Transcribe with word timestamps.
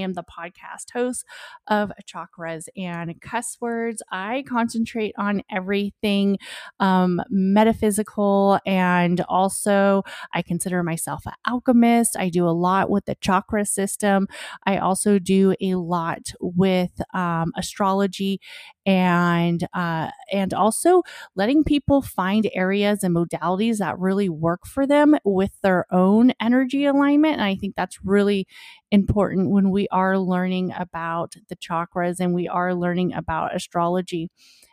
am 0.00 0.14
the 0.14 0.24
podcast 0.24 0.92
host 0.92 1.24
of 1.68 1.92
Chakras 2.06 2.64
and 2.76 3.20
Cuss 3.20 3.56
Words. 3.60 4.02
I 4.10 4.44
concentrate 4.48 5.14
on 5.18 5.42
everything 5.50 6.38
um, 6.78 7.20
metaphysical, 7.30 8.58
and 8.66 9.20
also 9.22 10.02
I 10.34 10.42
consider 10.42 10.82
myself 10.82 11.26
an 11.26 11.32
alchemist. 11.46 12.16
I 12.18 12.28
do 12.28 12.46
a 12.46 12.50
lot 12.50 12.90
with 12.90 13.06
the 13.06 13.16
chakra 13.16 13.64
system. 13.64 14.26
I 14.66 14.78
also 14.78 15.18
do 15.18 15.54
a 15.60 15.74
lot 15.74 16.32
with 16.40 17.00
um, 17.14 17.52
astrology 17.56 18.40
and 18.86 19.66
uh, 19.74 20.10
and 20.32 20.54
also 20.54 21.02
letting 21.36 21.64
people 21.64 22.02
find 22.02 22.50
areas 22.54 23.04
and 23.04 23.14
modalities 23.14 23.78
that 23.78 23.98
really 23.98 24.28
work 24.28 24.66
for 24.66 24.86
them 24.86 25.16
with 25.24 25.52
their 25.62 25.86
own 25.92 26.32
energy 26.40 26.84
alignment. 26.86 27.34
And 27.34 27.42
I 27.42 27.56
think 27.56 27.74
that's 27.76 27.98
really 28.04 28.46
important 28.90 29.50
when 29.50 29.70
we 29.70 29.86
are 29.88 30.18
learning 30.18 30.72
about 30.76 31.34
the 31.48 31.56
chakras 31.56 32.20
and 32.20 32.34
we 32.34 32.48
are 32.48 32.74
learning 32.74 33.12
about 33.12 33.54
astrology 33.54 34.30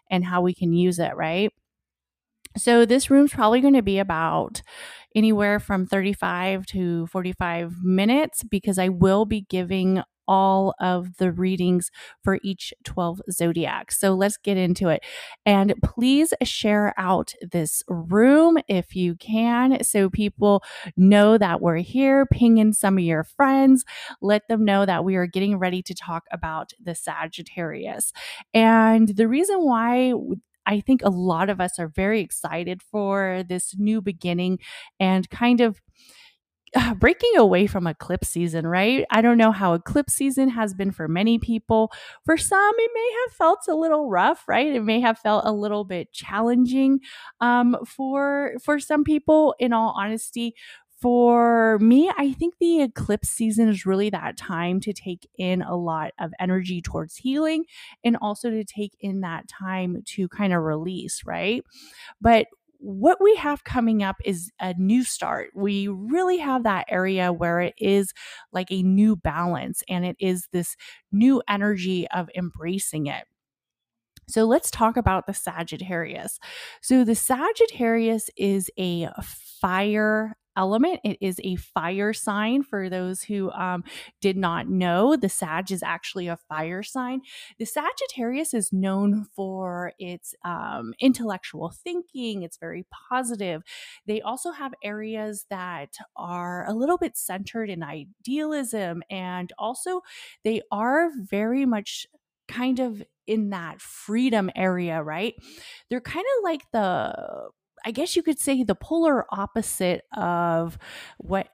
and 0.09 0.25
how 0.25 0.41
we 0.41 0.53
can 0.53 0.73
use 0.73 0.99
it, 0.99 1.15
right? 1.15 1.51
So 2.55 2.85
this 2.85 3.09
room's 3.09 3.33
probably 3.33 3.61
going 3.61 3.75
to 3.75 3.83
be 3.83 3.99
about 3.99 4.61
anywhere 5.15 5.59
from 5.59 5.85
35 5.85 6.65
to 6.67 7.07
45 7.07 7.83
minutes 7.83 8.43
because 8.43 8.79
I 8.79 8.89
will 8.89 9.25
be 9.25 9.45
giving 9.49 10.01
all 10.27 10.73
of 10.79 11.17
the 11.17 11.31
readings 11.31 11.91
for 12.23 12.39
each 12.43 12.73
12 12.83 13.21
zodiacs. 13.31 13.99
So 13.99 14.13
let's 14.13 14.37
get 14.37 14.57
into 14.57 14.89
it. 14.89 15.03
And 15.45 15.73
please 15.83 16.33
share 16.43 16.93
out 16.97 17.33
this 17.51 17.83
room 17.87 18.57
if 18.67 18.95
you 18.95 19.15
can 19.15 19.83
so 19.83 20.09
people 20.09 20.63
know 20.95 21.37
that 21.37 21.61
we're 21.61 21.77
here. 21.77 22.25
Ping 22.25 22.57
in 22.57 22.73
some 22.73 22.97
of 22.97 23.03
your 23.03 23.23
friends. 23.23 23.85
Let 24.21 24.47
them 24.47 24.65
know 24.65 24.85
that 24.85 25.03
we 25.03 25.15
are 25.15 25.27
getting 25.27 25.57
ready 25.57 25.81
to 25.83 25.93
talk 25.93 26.25
about 26.31 26.73
the 26.81 26.95
Sagittarius. 26.95 28.11
And 28.53 29.09
the 29.09 29.27
reason 29.27 29.59
why 29.61 30.13
I 30.67 30.81
think 30.81 31.01
a 31.01 31.09
lot 31.09 31.49
of 31.49 31.61
us 31.61 31.79
are 31.79 31.87
very 31.87 32.19
excited 32.19 32.81
for 32.83 33.43
this 33.47 33.73
new 33.77 34.01
beginning 34.01 34.59
and 34.99 35.29
kind 35.29 35.61
of 35.61 35.81
breaking 36.99 37.31
away 37.37 37.67
from 37.67 37.87
eclipse 37.87 38.29
season, 38.29 38.67
right? 38.67 39.05
I 39.11 39.21
don't 39.21 39.37
know 39.37 39.51
how 39.51 39.73
eclipse 39.73 40.13
season 40.13 40.49
has 40.49 40.73
been 40.73 40.91
for 40.91 41.07
many 41.07 41.39
people. 41.39 41.91
For 42.25 42.37
some, 42.37 42.73
it 42.77 42.91
may 42.93 43.11
have 43.25 43.33
felt 43.35 43.59
a 43.67 43.75
little 43.75 44.09
rough, 44.09 44.43
right? 44.47 44.67
It 44.67 44.83
may 44.83 44.99
have 45.01 45.19
felt 45.19 45.45
a 45.45 45.51
little 45.51 45.83
bit 45.83 46.11
challenging 46.11 46.99
um, 47.41 47.77
for 47.85 48.53
for 48.63 48.79
some 48.79 49.03
people. 49.03 49.55
In 49.59 49.73
all 49.73 49.95
honesty, 49.97 50.55
for 51.01 51.77
me, 51.79 52.11
I 52.17 52.33
think 52.33 52.55
the 52.59 52.81
eclipse 52.81 53.29
season 53.29 53.69
is 53.69 53.85
really 53.85 54.09
that 54.09 54.35
time 54.35 54.79
to 54.81 54.93
take 54.93 55.27
in 55.37 55.61
a 55.61 55.75
lot 55.75 56.11
of 56.19 56.31
energy 56.39 56.81
towards 56.81 57.15
healing 57.15 57.65
and 58.03 58.17
also 58.19 58.49
to 58.49 58.63
take 58.63 58.97
in 58.99 59.21
that 59.21 59.47
time 59.47 60.01
to 60.15 60.27
kind 60.29 60.53
of 60.53 60.63
release, 60.63 61.21
right? 61.23 61.63
But 62.19 62.47
what 62.79 63.19
we 63.21 63.35
have 63.35 63.63
coming 63.63 64.03
up 64.03 64.17
is 64.23 64.51
a 64.59 64.73
new 64.77 65.03
start. 65.03 65.49
We 65.55 65.87
really 65.87 66.37
have 66.37 66.63
that 66.63 66.85
area 66.89 67.33
where 67.33 67.59
it 67.59 67.73
is 67.77 68.13
like 68.51 68.71
a 68.71 68.83
new 68.83 69.15
balance 69.15 69.83
and 69.89 70.05
it 70.05 70.15
is 70.19 70.47
this 70.51 70.75
new 71.11 71.41
energy 71.49 72.07
of 72.09 72.29
embracing 72.35 73.07
it. 73.07 73.25
So 74.29 74.43
let's 74.43 74.69
talk 74.69 74.97
about 74.97 75.25
the 75.25 75.33
Sagittarius. 75.33 76.37
So 76.81 77.03
the 77.03 77.15
Sagittarius 77.15 78.29
is 78.35 78.69
a 78.77 79.09
fire 79.23 80.35
element. 80.57 80.99
It 81.03 81.17
is 81.21 81.39
a 81.43 81.55
fire 81.55 82.11
sign 82.13 82.63
for 82.63 82.89
those 82.89 83.21
who 83.23 83.51
um, 83.51 83.83
did 84.19 84.35
not 84.35 84.67
know. 84.67 85.15
The 85.15 85.29
Sag 85.29 85.71
is 85.71 85.83
actually 85.83 86.27
a 86.27 86.37
fire 86.49 86.83
sign. 86.83 87.21
The 87.59 87.65
Sagittarius 87.65 88.53
is 88.53 88.73
known 88.73 89.25
for 89.35 89.93
its 89.99 90.33
um, 90.43 90.93
intellectual 90.99 91.71
thinking, 91.83 92.43
it's 92.43 92.57
very 92.57 92.85
positive. 93.09 93.61
They 94.05 94.21
also 94.21 94.51
have 94.51 94.73
areas 94.83 95.45
that 95.49 95.95
are 96.15 96.67
a 96.67 96.73
little 96.73 96.97
bit 96.97 97.15
centered 97.15 97.69
in 97.69 97.83
idealism, 97.83 99.03
and 99.09 99.53
also 99.57 100.01
they 100.43 100.61
are 100.71 101.09
very 101.29 101.65
much 101.65 102.07
kind 102.47 102.79
of 102.79 103.03
in 103.27 103.49
that 103.49 103.81
freedom 103.81 104.49
area, 104.55 105.03
right? 105.03 105.35
They're 105.89 106.01
kind 106.01 106.25
of 106.37 106.43
like 106.43 106.61
the 106.71 107.49
I 107.87 107.91
guess 107.91 108.17
you 108.17 108.21
could 108.21 108.37
say 108.37 108.63
the 108.63 108.75
polar 108.75 109.25
opposite 109.33 110.01
of 110.13 110.77
what 111.19 111.47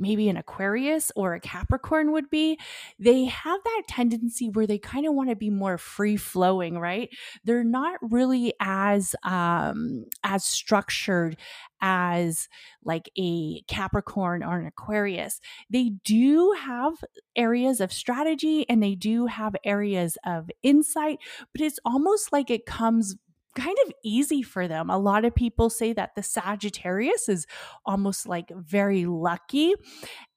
maybe 0.00 0.28
an 0.28 0.36
Aquarius 0.36 1.12
or 1.14 1.34
a 1.34 1.40
Capricorn 1.40 2.10
would 2.10 2.28
be, 2.28 2.58
they 2.98 3.26
have 3.26 3.60
that 3.64 3.82
tendency 3.88 4.48
where 4.48 4.66
they 4.66 4.78
kind 4.78 5.06
of 5.06 5.14
want 5.14 5.30
to 5.30 5.36
be 5.36 5.48
more 5.48 5.78
free 5.78 6.16
flowing, 6.16 6.76
right? 6.76 7.08
They're 7.44 7.62
not 7.62 7.98
really 8.02 8.52
as 8.60 9.14
um 9.22 10.06
as 10.24 10.44
structured 10.44 11.36
as 11.80 12.48
like 12.82 13.08
a 13.16 13.62
Capricorn 13.68 14.42
or 14.42 14.58
an 14.58 14.66
Aquarius. 14.66 15.40
They 15.70 15.92
do 16.04 16.52
have 16.58 16.94
areas 17.36 17.80
of 17.80 17.92
strategy 17.92 18.66
and 18.68 18.82
they 18.82 18.96
do 18.96 19.26
have 19.26 19.54
areas 19.64 20.18
of 20.26 20.50
insight, 20.64 21.18
but 21.52 21.60
it's 21.60 21.78
almost 21.84 22.32
like 22.32 22.50
it 22.50 22.66
comes 22.66 23.14
kind 23.56 23.76
of 23.86 23.92
easy 24.04 24.42
for 24.42 24.68
them. 24.68 24.90
A 24.90 24.98
lot 24.98 25.24
of 25.24 25.34
people 25.34 25.70
say 25.70 25.92
that 25.94 26.14
the 26.14 26.22
Sagittarius 26.22 27.28
is 27.28 27.46
almost 27.84 28.28
like 28.28 28.50
very 28.54 29.06
lucky. 29.06 29.74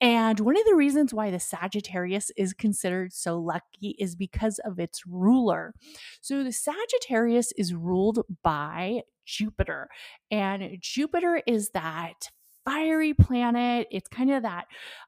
And 0.01 0.39
one 0.39 0.57
of 0.57 0.65
the 0.65 0.75
reasons 0.75 1.13
why 1.13 1.29
the 1.29 1.39
Sagittarius 1.39 2.31
is 2.37 2.53
considered 2.53 3.13
so 3.13 3.37
lucky 3.37 3.95
is 3.99 4.15
because 4.15 4.59
of 4.59 4.79
its 4.79 5.05
ruler. 5.05 5.75
So 6.21 6.43
the 6.43 6.53
Sagittarius 6.53 7.51
is 7.57 7.73
ruled 7.73 8.25
by 8.41 9.01
Jupiter, 9.25 9.89
and 10.31 10.77
Jupiter 10.79 11.41
is 11.45 11.69
that 11.71 12.29
fiery 12.65 13.13
planet. 13.13 13.87
It's 13.91 14.07
kind 14.07 14.31
of 14.31 14.43
that 14.43 14.65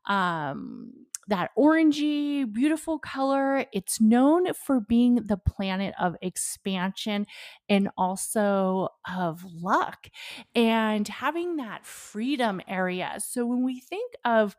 um 0.08 0.92
that 1.28 1.52
orangey, 1.58 2.52
beautiful 2.52 3.00
color. 3.00 3.66
It's 3.74 4.02
known 4.02 4.54
for 4.54 4.80
being 4.80 5.16
the 5.28 5.38
planet 5.38 5.94
of 6.00 6.16
expansion 6.22 7.26
and 7.70 7.90
also 7.98 8.90
of 9.08 9.44
luck 9.46 10.08
and 10.56 11.08
having 11.08 11.58
that 11.58 11.86
freedom 11.86 12.62
area. 12.68 13.16
So 13.20 13.46
when 13.46 13.64
we 13.64 13.80
think 13.80 14.14
of 14.26 14.56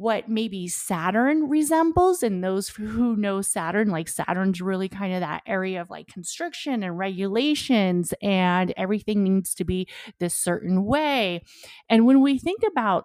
what 0.00 0.30
maybe 0.30 0.66
Saturn 0.66 1.50
resembles. 1.50 2.22
And 2.22 2.42
those 2.42 2.68
who 2.68 3.16
know 3.16 3.42
Saturn, 3.42 3.90
like 3.90 4.08
Saturn's 4.08 4.62
really 4.62 4.88
kind 4.88 5.12
of 5.12 5.20
that 5.20 5.42
area 5.46 5.82
of 5.82 5.90
like 5.90 6.06
constriction 6.06 6.82
and 6.82 6.96
regulations, 6.96 8.14
and 8.22 8.72
everything 8.78 9.22
needs 9.22 9.54
to 9.56 9.64
be 9.64 9.88
this 10.18 10.34
certain 10.34 10.86
way. 10.86 11.42
And 11.90 12.06
when 12.06 12.22
we 12.22 12.38
think 12.38 12.62
about 12.66 13.04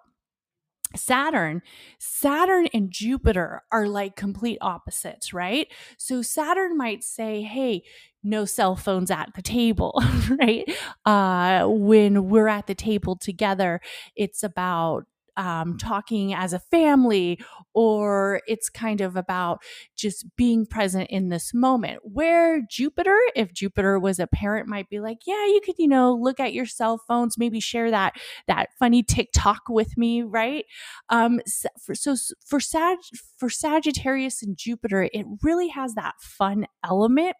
Saturn, 0.94 1.62
Saturn 1.98 2.66
and 2.72 2.90
Jupiter 2.90 3.62
are 3.72 3.88
like 3.88 4.16
complete 4.16 4.58
opposites, 4.60 5.32
right? 5.32 5.68
So 5.98 6.22
Saturn 6.22 6.76
might 6.76 7.02
say, 7.02 7.42
hey, 7.42 7.82
no 8.22 8.44
cell 8.44 8.76
phones 8.76 9.10
at 9.10 9.30
the 9.34 9.42
table, 9.42 10.00
right? 10.40 10.64
Uh, 11.04 11.66
when 11.68 12.28
we're 12.28 12.48
at 12.48 12.66
the 12.66 12.74
table 12.74 13.16
together, 13.16 13.80
it's 14.16 14.42
about 14.42 15.04
um, 15.36 15.78
talking 15.78 16.34
as 16.34 16.52
a 16.52 16.58
family, 16.58 17.38
or 17.74 18.40
it's 18.46 18.68
kind 18.68 19.00
of 19.00 19.16
about 19.16 19.62
just 19.96 20.26
being 20.36 20.66
present 20.66 21.10
in 21.10 21.28
this 21.28 21.52
moment. 21.52 22.00
Where 22.02 22.62
Jupiter, 22.70 23.18
if 23.34 23.52
Jupiter 23.52 23.98
was 23.98 24.18
a 24.18 24.26
parent, 24.26 24.68
might 24.68 24.88
be 24.88 25.00
like, 25.00 25.18
yeah, 25.26 25.46
you 25.46 25.60
could, 25.64 25.76
you 25.78 25.88
know, 25.88 26.14
look 26.14 26.40
at 26.40 26.52
your 26.52 26.66
cell 26.66 26.98
phones, 27.06 27.38
maybe 27.38 27.60
share 27.60 27.90
that 27.90 28.14
that 28.46 28.70
funny 28.78 29.02
TikTok 29.02 29.62
with 29.68 29.96
me, 29.96 30.22
right? 30.22 30.64
Um, 31.08 31.40
so 31.46 32.16
for 32.44 32.60
Sag 32.60 32.98
for 33.36 33.50
Sagittarius 33.50 34.42
and 34.42 34.56
Jupiter, 34.56 35.08
it 35.12 35.26
really 35.42 35.68
has 35.68 35.94
that 35.94 36.14
fun 36.20 36.66
element 36.84 37.36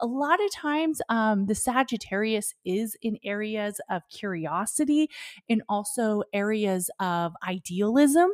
a 0.00 0.06
lot 0.06 0.42
of 0.44 0.50
times 0.52 1.00
um, 1.08 1.46
the 1.46 1.54
Sagittarius 1.54 2.54
is 2.64 2.96
in 3.02 3.18
areas 3.24 3.80
of 3.90 4.02
curiosity 4.10 5.08
and 5.48 5.62
also 5.68 6.22
areas 6.32 6.90
of 7.00 7.32
idealism. 7.46 8.30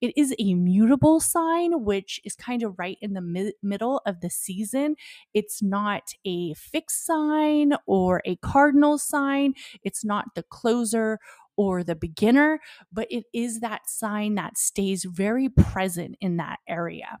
It 0.00 0.12
is 0.16 0.34
a 0.38 0.54
mutable 0.54 1.20
sign, 1.20 1.84
which 1.84 2.20
is 2.24 2.34
kind 2.34 2.62
of 2.62 2.78
right 2.78 2.98
in 3.00 3.12
the 3.12 3.20
mi- 3.20 3.52
middle 3.62 4.00
of 4.06 4.20
the 4.20 4.30
season. 4.30 4.96
It's 5.34 5.62
not 5.62 6.12
a 6.24 6.54
fixed 6.54 7.04
sign 7.04 7.74
or 7.86 8.22
a 8.24 8.36
cardinal 8.36 8.98
sign. 8.98 9.54
It's 9.82 10.04
not 10.04 10.34
the 10.34 10.42
closer 10.42 11.18
or 11.60 11.84
the 11.84 11.94
beginner, 11.94 12.58
but 12.90 13.06
it 13.10 13.24
is 13.34 13.60
that 13.60 13.82
sign 13.86 14.34
that 14.34 14.56
stays 14.56 15.04
very 15.04 15.46
present 15.50 16.16
in 16.22 16.38
that 16.38 16.58
area. 16.66 17.18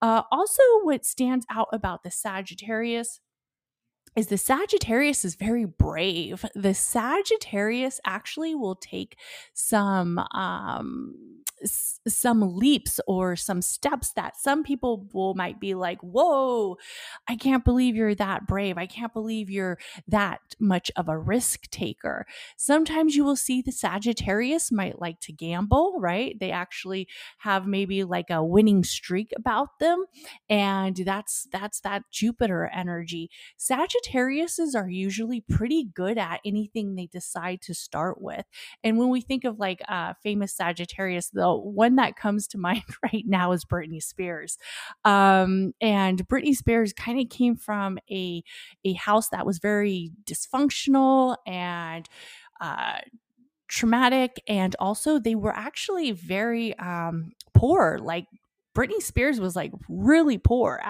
Uh, 0.00 0.22
also, 0.32 0.62
what 0.84 1.04
stands 1.04 1.44
out 1.50 1.68
about 1.70 2.02
the 2.02 2.10
Sagittarius 2.10 3.20
is 4.16 4.28
the 4.28 4.38
Sagittarius 4.38 5.24
is 5.24 5.34
very 5.34 5.64
brave. 5.64 6.44
The 6.54 6.74
Sagittarius 6.74 8.00
actually 8.04 8.54
will 8.54 8.76
take 8.76 9.18
some 9.52 10.18
um 10.32 11.14
some 11.66 12.56
leaps 12.56 13.00
or 13.06 13.36
some 13.36 13.62
steps 13.62 14.12
that 14.12 14.36
some 14.36 14.62
people 14.62 15.08
will 15.12 15.34
might 15.34 15.58
be 15.60 15.74
like, 15.74 15.98
"Whoa, 16.02 16.76
I 17.28 17.36
can't 17.36 17.64
believe 17.64 17.96
you're 17.96 18.14
that 18.16 18.46
brave. 18.46 18.76
I 18.76 18.86
can't 18.86 19.12
believe 19.14 19.48
you're 19.50 19.78
that 20.08 20.40
much 20.58 20.90
of 20.96 21.08
a 21.08 21.18
risk 21.18 21.70
taker." 21.70 22.26
Sometimes 22.56 23.16
you 23.16 23.24
will 23.24 23.36
see 23.36 23.62
the 23.62 23.72
Sagittarius 23.72 24.70
might 24.72 25.00
like 25.00 25.20
to 25.20 25.32
gamble, 25.32 25.94
right? 25.98 26.38
They 26.38 26.50
actually 26.50 27.08
have 27.38 27.66
maybe 27.66 28.04
like 28.04 28.30
a 28.30 28.44
winning 28.44 28.84
streak 28.84 29.32
about 29.36 29.78
them, 29.78 30.04
and 30.48 30.96
that's 30.96 31.46
that's 31.50 31.80
that 31.80 32.02
Jupiter 32.10 32.66
energy. 32.74 33.30
Sagittariuses 34.04 34.74
are 34.74 34.88
usually 34.88 35.40
pretty 35.40 35.84
good 35.94 36.18
at 36.18 36.40
anything 36.44 36.94
they 36.94 37.06
decide 37.06 37.60
to 37.62 37.74
start 37.74 38.20
with. 38.20 38.44
And 38.82 38.98
when 38.98 39.08
we 39.08 39.20
think 39.20 39.44
of 39.44 39.58
like 39.58 39.82
uh 39.88 40.14
famous 40.22 40.52
Sagittarius, 40.52 41.30
though 41.30 41.56
one 41.56 41.96
that 41.96 42.16
comes 42.16 42.46
to 42.48 42.58
mind 42.64 42.84
right 43.02 43.24
now 43.26 43.52
is 43.52 43.64
Britney 43.64 44.02
Spears. 44.02 44.58
Um, 45.04 45.72
and 45.80 46.26
Britney 46.28 46.54
Spears 46.54 46.92
kind 46.92 47.20
of 47.20 47.28
came 47.28 47.56
from 47.56 47.98
a 48.10 48.42
a 48.84 48.92
house 48.94 49.28
that 49.30 49.46
was 49.46 49.58
very 49.58 50.10
dysfunctional 50.24 51.36
and 51.46 52.08
uh, 52.60 52.98
traumatic, 53.68 54.42
and 54.48 54.76
also 54.78 55.18
they 55.18 55.34
were 55.34 55.54
actually 55.54 56.12
very 56.12 56.78
um, 56.78 57.32
poor. 57.54 57.98
Like 58.00 58.26
Britney 58.74 59.00
Spears 59.00 59.40
was 59.40 59.54
like 59.54 59.72
really 59.88 60.38
poor 60.38 60.82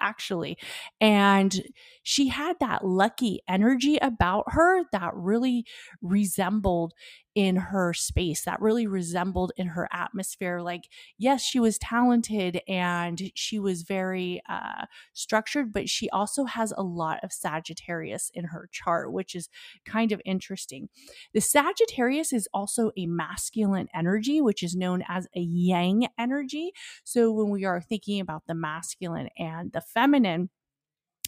actually 0.00 0.58
and 1.00 1.62
she 2.02 2.28
had 2.28 2.56
that 2.60 2.84
lucky 2.84 3.40
energy 3.48 3.98
about 4.00 4.44
her 4.48 4.84
that 4.92 5.14
really 5.14 5.64
resembled 6.02 6.92
in 7.34 7.56
her 7.56 7.92
space 7.92 8.44
that 8.44 8.60
really 8.60 8.86
resembled 8.86 9.52
in 9.56 9.68
her 9.68 9.88
atmosphere 9.92 10.60
like 10.60 10.84
yes 11.18 11.42
she 11.42 11.60
was 11.60 11.78
talented 11.78 12.60
and 12.68 13.30
she 13.34 13.58
was 13.58 13.82
very 13.82 14.42
uh, 14.48 14.84
structured 15.12 15.72
but 15.72 15.88
she 15.88 16.08
also 16.10 16.44
has 16.44 16.72
a 16.76 16.82
lot 16.82 17.18
of 17.22 17.32
sagittarius 17.32 18.30
in 18.34 18.44
her 18.44 18.68
chart 18.72 19.12
which 19.12 19.34
is 19.34 19.48
kind 19.84 20.12
of 20.12 20.20
interesting. 20.24 20.88
The 21.34 21.40
sagittarius 21.40 22.32
is 22.32 22.48
also 22.52 22.90
a 22.96 23.06
masculine 23.06 23.88
energy 23.94 24.40
which 24.40 24.62
is 24.62 24.74
known 24.74 25.02
as 25.08 25.26
a 25.36 25.40
yang 25.40 26.08
energy. 26.18 26.72
So 27.04 27.32
when 27.32 27.50
we 27.50 27.64
are 27.64 27.80
thinking 27.80 28.20
about 28.20 28.44
the 28.46 28.54
masculine 28.54 29.28
and 29.38 29.72
the 29.72 29.80
feminine 29.80 30.50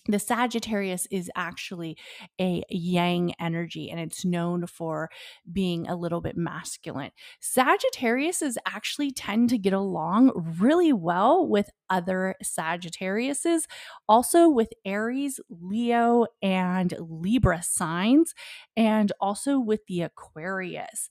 the 0.06 0.18
Sagittarius 0.18 1.06
is 1.10 1.30
actually 1.36 1.96
a 2.40 2.62
yang 2.68 3.34
energy 3.40 3.88
and 3.90 4.00
it's 4.00 4.24
known 4.24 4.66
for 4.66 5.08
being 5.50 5.86
a 5.86 5.94
little 5.94 6.20
bit 6.20 6.36
masculine. 6.36 7.12
Sagittariuses 7.40 8.56
actually 8.66 9.12
tend 9.12 9.48
to 9.50 9.58
get 9.58 9.72
along 9.72 10.32
really 10.58 10.92
well 10.92 11.46
with 11.46 11.70
other 11.88 12.34
Sagittariuses, 12.42 13.62
also 14.08 14.48
with 14.48 14.70
Aries, 14.84 15.38
Leo, 15.48 16.26
and 16.42 16.94
Libra 16.98 17.62
signs, 17.62 18.34
and 18.76 19.12
also 19.20 19.60
with 19.60 19.80
the 19.86 20.02
Aquarius. 20.02 21.10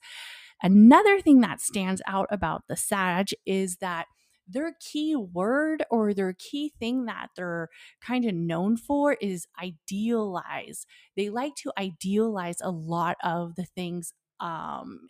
Another 0.61 1.21
thing 1.21 1.41
that 1.41 1.61
stands 1.61 2.01
out 2.05 2.27
about 2.29 2.63
the 2.67 2.75
Sag 2.75 3.29
is 3.45 3.77
that 3.77 4.05
their 4.51 4.73
key 4.79 5.15
word 5.15 5.83
or 5.89 6.13
their 6.13 6.33
key 6.33 6.73
thing 6.79 7.05
that 7.05 7.29
they're 7.35 7.69
kind 8.01 8.25
of 8.25 8.33
known 8.33 8.77
for 8.77 9.13
is 9.21 9.47
idealize. 9.61 10.85
They 11.15 11.29
like 11.29 11.55
to 11.57 11.71
idealize 11.77 12.57
a 12.61 12.71
lot 12.71 13.17
of 13.23 13.55
the 13.55 13.65
things 13.65 14.13
um, 14.39 15.09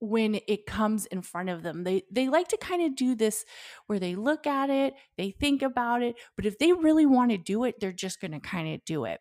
when 0.00 0.40
it 0.46 0.66
comes 0.66 1.06
in 1.06 1.22
front 1.22 1.48
of 1.48 1.62
them. 1.62 1.84
They 1.84 2.02
they 2.10 2.28
like 2.28 2.48
to 2.48 2.56
kind 2.56 2.82
of 2.82 2.96
do 2.96 3.14
this 3.14 3.44
where 3.86 3.98
they 3.98 4.14
look 4.14 4.46
at 4.46 4.70
it, 4.70 4.94
they 5.16 5.30
think 5.30 5.62
about 5.62 6.02
it, 6.02 6.16
but 6.36 6.46
if 6.46 6.58
they 6.58 6.72
really 6.72 7.06
want 7.06 7.30
to 7.30 7.38
do 7.38 7.64
it, 7.64 7.76
they're 7.80 7.92
just 7.92 8.20
going 8.20 8.32
to 8.32 8.40
kind 8.40 8.74
of 8.74 8.84
do 8.84 9.04
it. 9.04 9.20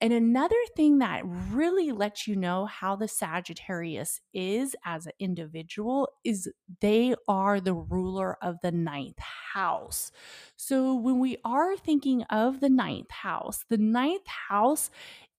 And 0.00 0.12
another 0.12 0.56
thing 0.76 0.98
that 0.98 1.22
really 1.24 1.90
lets 1.90 2.28
you 2.28 2.36
know 2.36 2.66
how 2.66 2.94
the 2.94 3.08
Sagittarius 3.08 4.20
is 4.32 4.76
as 4.84 5.06
an 5.06 5.12
individual 5.18 6.08
is 6.24 6.48
they 6.80 7.16
are 7.26 7.60
the 7.60 7.74
ruler 7.74 8.38
of 8.40 8.56
the 8.62 8.70
ninth 8.70 9.18
house. 9.18 10.12
So 10.56 10.94
when 10.94 11.18
we 11.18 11.38
are 11.44 11.76
thinking 11.76 12.22
of 12.24 12.60
the 12.60 12.68
ninth 12.68 13.10
house, 13.10 13.64
the 13.68 13.78
ninth 13.78 14.26
house 14.26 14.90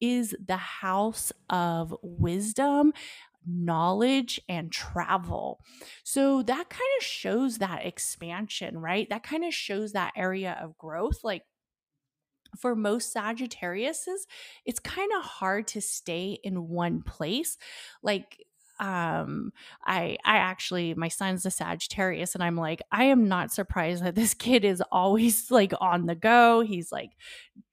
is 0.01 0.35
the 0.45 0.57
house 0.57 1.31
of 1.49 1.95
wisdom, 2.01 2.91
knowledge 3.47 4.39
and 4.49 4.71
travel. 4.71 5.61
So 6.03 6.43
that 6.43 6.69
kind 6.69 6.91
of 6.99 7.03
shows 7.03 7.57
that 7.57 7.85
expansion, 7.85 8.77
right? 8.77 9.09
That 9.09 9.23
kind 9.23 9.45
of 9.45 9.53
shows 9.53 9.93
that 9.93 10.13
area 10.15 10.57
of 10.61 10.77
growth. 10.77 11.23
Like 11.23 11.43
for 12.57 12.75
most 12.75 13.13
Sagittariuses, 13.13 14.25
it's 14.65 14.79
kind 14.79 15.11
of 15.17 15.23
hard 15.23 15.67
to 15.67 15.81
stay 15.81 16.39
in 16.43 16.69
one 16.69 17.01
place. 17.01 17.57
Like 18.01 18.37
um 18.79 19.51
i 19.85 20.17
i 20.23 20.37
actually 20.37 20.93
my 20.93 21.09
son's 21.09 21.45
a 21.45 21.51
sagittarius 21.51 22.33
and 22.33 22.41
i'm 22.41 22.55
like 22.55 22.81
i 22.91 23.03
am 23.03 23.27
not 23.27 23.51
surprised 23.51 24.03
that 24.03 24.15
this 24.15 24.33
kid 24.33 24.63
is 24.63 24.81
always 24.91 25.51
like 25.51 25.73
on 25.81 26.05
the 26.05 26.15
go 26.15 26.61
he's 26.61 26.91
like 26.91 27.11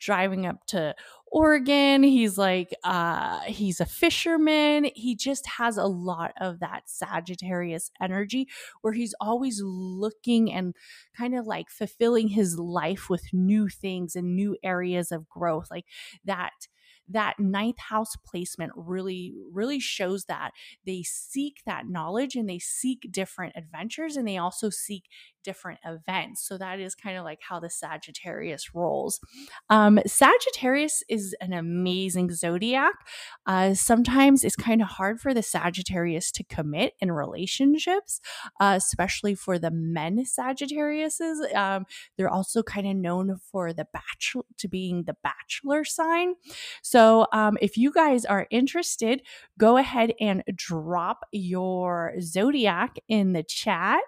driving 0.01 0.47
up 0.47 0.67
to 0.67 0.95
Oregon. 1.37 2.03
He's 2.03 2.39
like, 2.39 2.75
uh, 2.83 3.41
he's 3.41 3.79
a 3.79 3.85
fisherman. 3.85 4.89
He 4.95 5.15
just 5.15 5.47
has 5.47 5.77
a 5.77 5.85
lot 5.85 6.33
of 6.41 6.61
that 6.61 6.85
Sagittarius 6.87 7.91
energy 8.01 8.49
where 8.81 8.95
he's 8.95 9.15
always 9.21 9.61
looking 9.63 10.51
and 10.51 10.75
kind 11.15 11.35
of 11.35 11.47
like 11.47 11.69
fulfilling 11.69 12.29
his 12.29 12.59
life 12.59 13.11
with 13.11 13.35
new 13.35 13.69
things 13.69 14.17
and 14.17 14.35
new 14.35 14.57
areas 14.63 15.13
of 15.13 15.29
growth. 15.29 15.67
Like 15.71 15.85
that 16.25 16.53
that 17.09 17.39
ninth 17.39 17.79
house 17.79 18.17
placement 18.27 18.73
really, 18.75 19.35
really 19.53 19.79
shows 19.79 20.25
that 20.25 20.51
they 20.85 21.03
seek 21.03 21.63
that 21.65 21.87
knowledge 21.87 22.35
and 22.35 22.49
they 22.49 22.59
seek 22.59 23.09
different 23.11 23.53
adventures 23.57 24.17
and 24.17 24.27
they 24.27 24.39
also 24.39 24.71
seek 24.71 25.05
different 25.47 25.79
events. 25.87 26.47
So 26.47 26.59
that 26.59 26.81
is 26.81 26.97
kind 26.97 27.17
of 27.17 27.25
like 27.25 27.39
how 27.41 27.61
the 27.61 27.71
Sagittarius 27.71 28.75
rolls. 28.75 29.21
Um, 29.71 30.01
Sagittarius 30.05 31.05
is 31.09 31.37
an 31.41 31.53
amazing 31.53 32.33
zodiac. 32.33 32.95
Uh, 33.47 33.75
sometimes 33.75 34.43
it's 34.43 34.57
kind 34.57 34.83
of 34.83 34.89
hard 34.89 35.21
for 35.21 35.33
the 35.33 35.45
Sagittarius 35.45 36.33
to 36.33 36.43
commit 36.43 36.95
in 36.99 37.13
relationships, 37.13 38.21
uh, 38.61 38.75
especially 38.77 39.37
for 39.37 39.57
the 39.57 39.71
men 39.71 40.25
Sagittariuses. 40.25 41.55
Um, 41.55 41.87
they're 42.17 42.29
also 42.29 42.65
kind 42.65 42.89
of 42.89 42.97
known 42.97 43.37
for 43.53 43.73
the 43.73 43.87
bachelor 43.93 44.43
to 44.59 44.67
being 44.67 45.05
the 45.05 45.17
bachelor 45.23 45.85
sign. 45.85 46.35
So 46.83 47.29
um, 47.33 47.57
if 47.61 47.77
you 47.77 47.93
guys 47.93 48.25
are 48.25 48.49
interested, 48.51 49.23
go 49.59 49.77
ahead 49.77 50.13
and 50.21 50.43
drop 50.57 51.25
your 51.31 52.15
zodiac 52.21 52.97
in 53.09 53.33
the 53.33 53.45
chat 53.45 54.03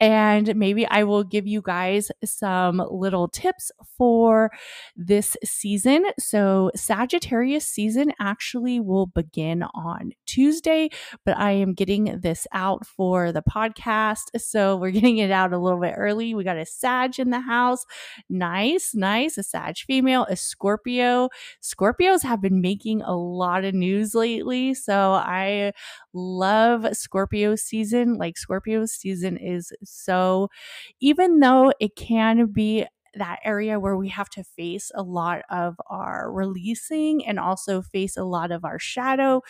and 0.00 0.56
maybe 0.56 0.71
maybe 0.72 0.86
I 0.86 1.04
will 1.04 1.22
give 1.22 1.46
you 1.46 1.60
guys 1.60 2.10
some 2.24 2.82
little 2.90 3.28
tips 3.28 3.70
for 3.98 4.50
this 4.96 5.36
season. 5.44 6.06
So, 6.18 6.70
Sagittarius 6.74 7.66
season 7.66 8.12
actually 8.18 8.80
will 8.80 9.06
begin 9.06 9.64
on 9.74 10.12
Tuesday, 10.24 10.88
but 11.26 11.36
I 11.36 11.52
am 11.52 11.74
getting 11.74 12.20
this 12.22 12.46
out 12.52 12.86
for 12.86 13.32
the 13.32 13.42
podcast. 13.42 14.30
So, 14.38 14.76
we're 14.76 14.92
getting 14.92 15.18
it 15.18 15.30
out 15.30 15.52
a 15.52 15.58
little 15.58 15.80
bit 15.80 15.94
early. 15.94 16.34
We 16.34 16.42
got 16.42 16.56
a 16.56 16.64
Sag 16.64 17.18
in 17.18 17.28
the 17.28 17.40
house. 17.40 17.84
Nice, 18.30 18.94
nice. 18.94 19.36
A 19.36 19.42
Sag 19.42 19.76
female, 19.76 20.24
a 20.30 20.36
Scorpio. 20.36 21.28
Scorpios 21.62 22.22
have 22.22 22.40
been 22.40 22.62
making 22.62 23.02
a 23.02 23.14
lot 23.14 23.64
of 23.64 23.74
news 23.74 24.14
lately. 24.14 24.72
So, 24.72 25.12
I 25.12 25.72
love 26.14 26.96
Scorpio 26.96 27.56
season. 27.56 28.16
Like, 28.16 28.38
Scorpio 28.38 28.86
season 28.86 29.36
is 29.36 29.70
so, 29.84 30.48
even 31.00 31.40
though 31.40 31.72
it 31.80 31.96
can 31.96 32.46
be 32.46 32.86
that 33.14 33.38
area 33.44 33.78
where 33.78 33.96
we 33.96 34.08
have 34.08 34.30
to 34.30 34.42
face 34.42 34.90
a 34.94 35.02
lot 35.02 35.42
of 35.50 35.76
our 35.90 36.32
releasing 36.32 37.26
and 37.26 37.38
also 37.38 37.82
face 37.82 38.16
a 38.16 38.24
lot 38.24 38.50
of 38.50 38.64
our 38.64 38.78
shadow 38.78 39.42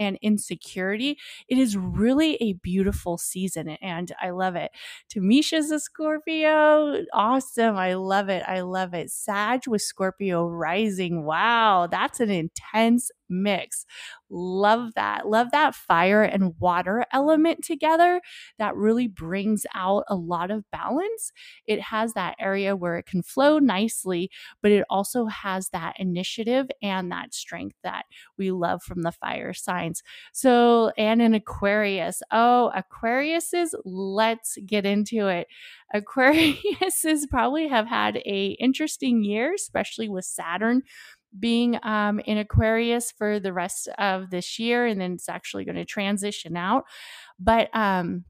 and 0.00 0.16
insecurity. 0.22 1.18
It 1.48 1.58
is 1.58 1.76
really 1.76 2.36
a 2.36 2.52
beautiful 2.52 3.18
season 3.18 3.70
and 3.82 4.12
I 4.22 4.30
love 4.30 4.54
it. 4.54 4.70
Tamisha's 5.12 5.72
a 5.72 5.80
Scorpio. 5.80 7.04
Awesome. 7.12 7.74
I 7.76 7.94
love 7.94 8.28
it. 8.28 8.44
I 8.46 8.60
love 8.60 8.94
it. 8.94 9.10
Sag 9.10 9.66
with 9.66 9.82
Scorpio 9.82 10.46
rising. 10.46 11.24
Wow, 11.24 11.88
that's 11.90 12.20
an 12.20 12.30
intense 12.30 13.10
mix. 13.28 13.84
Love 14.30 14.94
that. 14.94 15.26
Love 15.28 15.50
that 15.52 15.74
fire 15.74 16.22
and 16.22 16.54
water 16.58 17.04
element 17.12 17.64
together. 17.64 18.20
That 18.58 18.76
really 18.76 19.08
brings 19.08 19.64
out 19.74 20.04
a 20.08 20.14
lot 20.14 20.50
of 20.50 20.64
balance. 20.70 21.32
It 21.66 21.80
has 21.80 22.12
that 22.14 22.36
area 22.38 22.76
where 22.76 22.96
it 22.96 23.06
can 23.06 23.22
flow 23.22 23.58
nicely, 23.58 24.30
but 24.62 24.70
it 24.70 24.84
also 24.90 25.26
has 25.26 25.70
that 25.70 25.94
initiative 25.98 26.66
and 26.82 27.10
that 27.10 27.34
strength 27.34 27.76
that 27.82 28.04
we 28.36 28.50
love 28.50 28.82
from 28.82 29.02
the 29.02 29.12
fire 29.12 29.52
signs. 29.54 30.02
So, 30.32 30.92
and 30.98 31.22
an 31.22 31.34
Aquarius. 31.34 32.22
Oh, 32.30 32.70
Aquariuses, 32.76 33.74
let's 33.84 34.58
get 34.66 34.84
into 34.84 35.28
it. 35.28 35.48
Aquariuses 35.94 37.28
probably 37.30 37.68
have 37.68 37.86
had 37.86 38.16
a 38.18 38.56
interesting 38.60 39.24
year, 39.24 39.54
especially 39.54 40.08
with 40.08 40.26
Saturn 40.26 40.82
being 41.38 41.78
um, 41.82 42.20
in 42.20 42.38
Aquarius 42.38 43.12
for 43.12 43.40
the 43.40 43.52
rest 43.52 43.88
of 43.98 44.30
this 44.30 44.58
year, 44.58 44.86
and 44.86 45.00
then 45.00 45.12
it's 45.12 45.28
actually 45.28 45.64
going 45.64 45.76
to 45.76 45.84
transition 45.84 46.56
out. 46.56 46.84
But 47.38 47.74
um, 47.74 48.24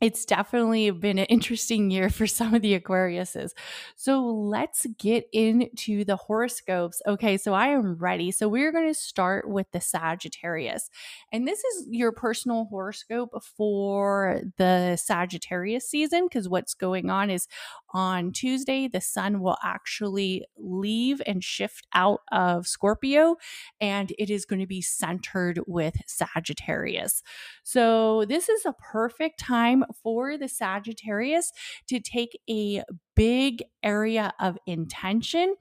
it's 0.00 0.26
definitely 0.26 0.90
been 0.90 1.18
an 1.18 1.24
interesting 1.26 1.90
year 1.90 2.10
for 2.10 2.26
some 2.26 2.54
of 2.54 2.60
the 2.60 2.78
Aquariuses. 2.78 3.52
So 3.96 4.20
let's 4.24 4.86
get 4.98 5.26
into 5.32 6.04
the 6.04 6.16
horoscopes. 6.16 7.00
Okay, 7.06 7.38
so 7.38 7.54
I 7.54 7.68
am 7.68 7.96
ready. 7.96 8.30
So 8.30 8.48
we're 8.48 8.72
going 8.72 8.88
to 8.88 8.94
start 8.94 9.48
with 9.48 9.70
the 9.72 9.80
Sagittarius. 9.80 10.90
And 11.32 11.48
this 11.48 11.64
is 11.64 11.86
your 11.90 12.12
personal 12.12 12.66
horoscope 12.66 13.42
for 13.56 14.42
the 14.58 14.96
Sagittarius 14.96 15.88
season 15.88 16.26
because 16.26 16.48
what's 16.48 16.74
going 16.74 17.08
on 17.08 17.30
is 17.30 17.48
on 17.94 18.32
Tuesday, 18.32 18.88
the 18.88 19.00
sun 19.00 19.40
will 19.40 19.56
actually 19.64 20.44
leave 20.58 21.22
and 21.26 21.42
shift 21.42 21.86
out 21.94 22.20
of 22.30 22.66
Scorpio, 22.66 23.36
and 23.80 24.12
it 24.18 24.28
is 24.28 24.44
going 24.44 24.60
to 24.60 24.66
be 24.66 24.82
centered 24.82 25.60
with 25.66 25.94
Sagittarius. 26.06 27.22
So, 27.62 28.26
this 28.26 28.50
is 28.50 28.66
a 28.66 28.74
perfect 28.74 29.40
time 29.40 29.82
for 30.02 30.36
the 30.38 30.48
Sagittarius 30.48 31.52
to 31.88 32.00
take 32.00 32.38
a 32.48 32.82
big 33.14 33.64
area 33.82 34.32
of 34.38 34.58
intention. 34.66 35.54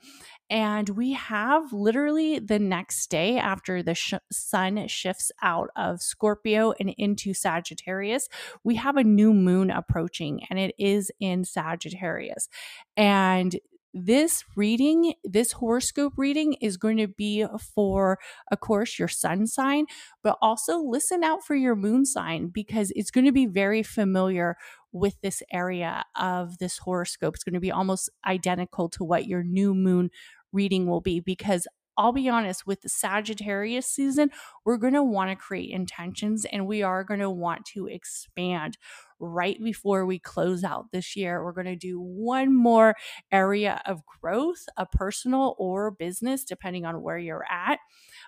And 0.50 0.90
we 0.90 1.14
have 1.14 1.74
literally 1.74 2.38
the 2.38 2.60
next 2.60 3.10
day 3.10 3.38
after 3.38 3.82
the 3.82 3.96
sh- 3.96 4.14
sun 4.32 4.88
shifts 4.88 5.32
out 5.42 5.70
of 5.76 6.02
Scorpio 6.02 6.74
and 6.80 6.94
into 6.98 7.34
Sagittarius, 7.34 8.28
we 8.64 8.76
have 8.76 8.98
a 8.98 9.04
new 9.04 9.34
moon 9.34 9.72
approaching, 9.72 10.42
and 10.50 10.60
it 10.60 10.76
is 10.78 11.12
in 11.20 11.46
Sagittarius. 11.46 12.48
And 12.96 13.56
this 13.96 14.44
reading, 14.58 15.14
this 15.24 15.54
horoscope 15.54 16.14
reading 16.18 16.54
is 16.56 16.76
going 16.76 16.98
to 16.98 17.08
be 17.08 17.46
for, 17.74 18.20
of 18.52 18.60
course, 18.60 19.00
your 19.00 19.08
sun 19.08 19.48
sign, 19.48 19.86
but 20.22 20.38
also 20.42 20.80
listen 20.80 21.24
out 21.24 21.46
for 21.46 21.56
your 21.56 21.76
moon 21.76 22.06
sign 22.06 22.48
because 22.48 22.92
it's 22.94 23.10
going 23.10 23.26
to 23.26 23.32
be 23.32 23.46
very 23.46 23.82
familiar 23.82 24.58
with 24.92 25.16
this 25.22 25.42
area 25.52 26.04
of 26.18 26.58
this 26.58 26.78
horoscope. 26.80 27.36
It's 27.36 27.44
going 27.46 27.54
to 27.54 27.60
be 27.62 27.72
almost 27.72 28.10
identical 28.28 28.90
to 28.90 29.04
what 29.06 29.28
your 29.28 29.44
new 29.44 29.74
moon 29.74 30.10
reading 30.52 30.88
will 30.88 31.02
be 31.02 31.22
because 31.22 31.66
I'll 31.98 32.12
be 32.12 32.28
honest, 32.28 32.68
with 32.68 32.82
the 32.82 32.90
Sagittarius 32.90 33.88
season, 33.88 34.32
we're 34.66 34.78
going 34.78 34.94
to 34.94 35.04
want 35.04 35.30
to 35.30 35.36
create 35.38 35.72
intentions 35.72 36.46
and 36.46 36.68
we 36.68 36.84
are 36.84 37.06
going 37.06 37.22
to 37.22 37.30
want 37.30 37.66
to 37.74 37.88
expand 37.88 38.78
right 39.20 39.58
before 39.64 40.06
we 40.06 40.20
close 40.20 40.64
out 40.64 40.92
this 40.92 41.16
year. 41.16 41.44
We're 41.44 41.54
going 41.54 41.66
to 41.66 41.76
do 41.76 42.00
one 42.00 42.56
more 42.56 42.96
area 43.32 43.82
of 43.86 44.02
growth, 44.22 44.66
a 44.78 44.86
personal 44.86 45.56
or 45.58 45.92
business, 45.92 46.44
depending 46.44 46.86
on 46.86 47.02
where 47.02 47.18
you're 47.18 47.46
at. 47.50 47.80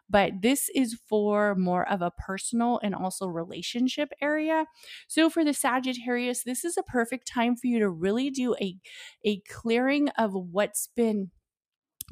But 0.10 0.42
this 0.42 0.70
is 0.74 0.98
for 1.08 1.56
more 1.56 1.88
of 1.88 2.02
a 2.02 2.12
personal 2.12 2.80
and 2.82 2.96
also 2.96 3.28
relationship 3.28 4.10
area. 4.22 4.66
So 5.08 5.30
for 5.30 5.44
the 5.44 5.54
Sagittarius, 5.54 6.44
this 6.44 6.64
is 6.64 6.78
a 6.78 6.84
perfect 6.84 7.28
time 7.28 7.56
for 7.56 7.68
you 7.68 7.80
to 7.80 7.90
really 7.90 8.30
do 8.30 8.56
a, 8.56 8.78
a 9.26 9.42
clearing 9.50 10.10
of 10.18 10.34
what's 10.34 10.90
been 10.96 11.32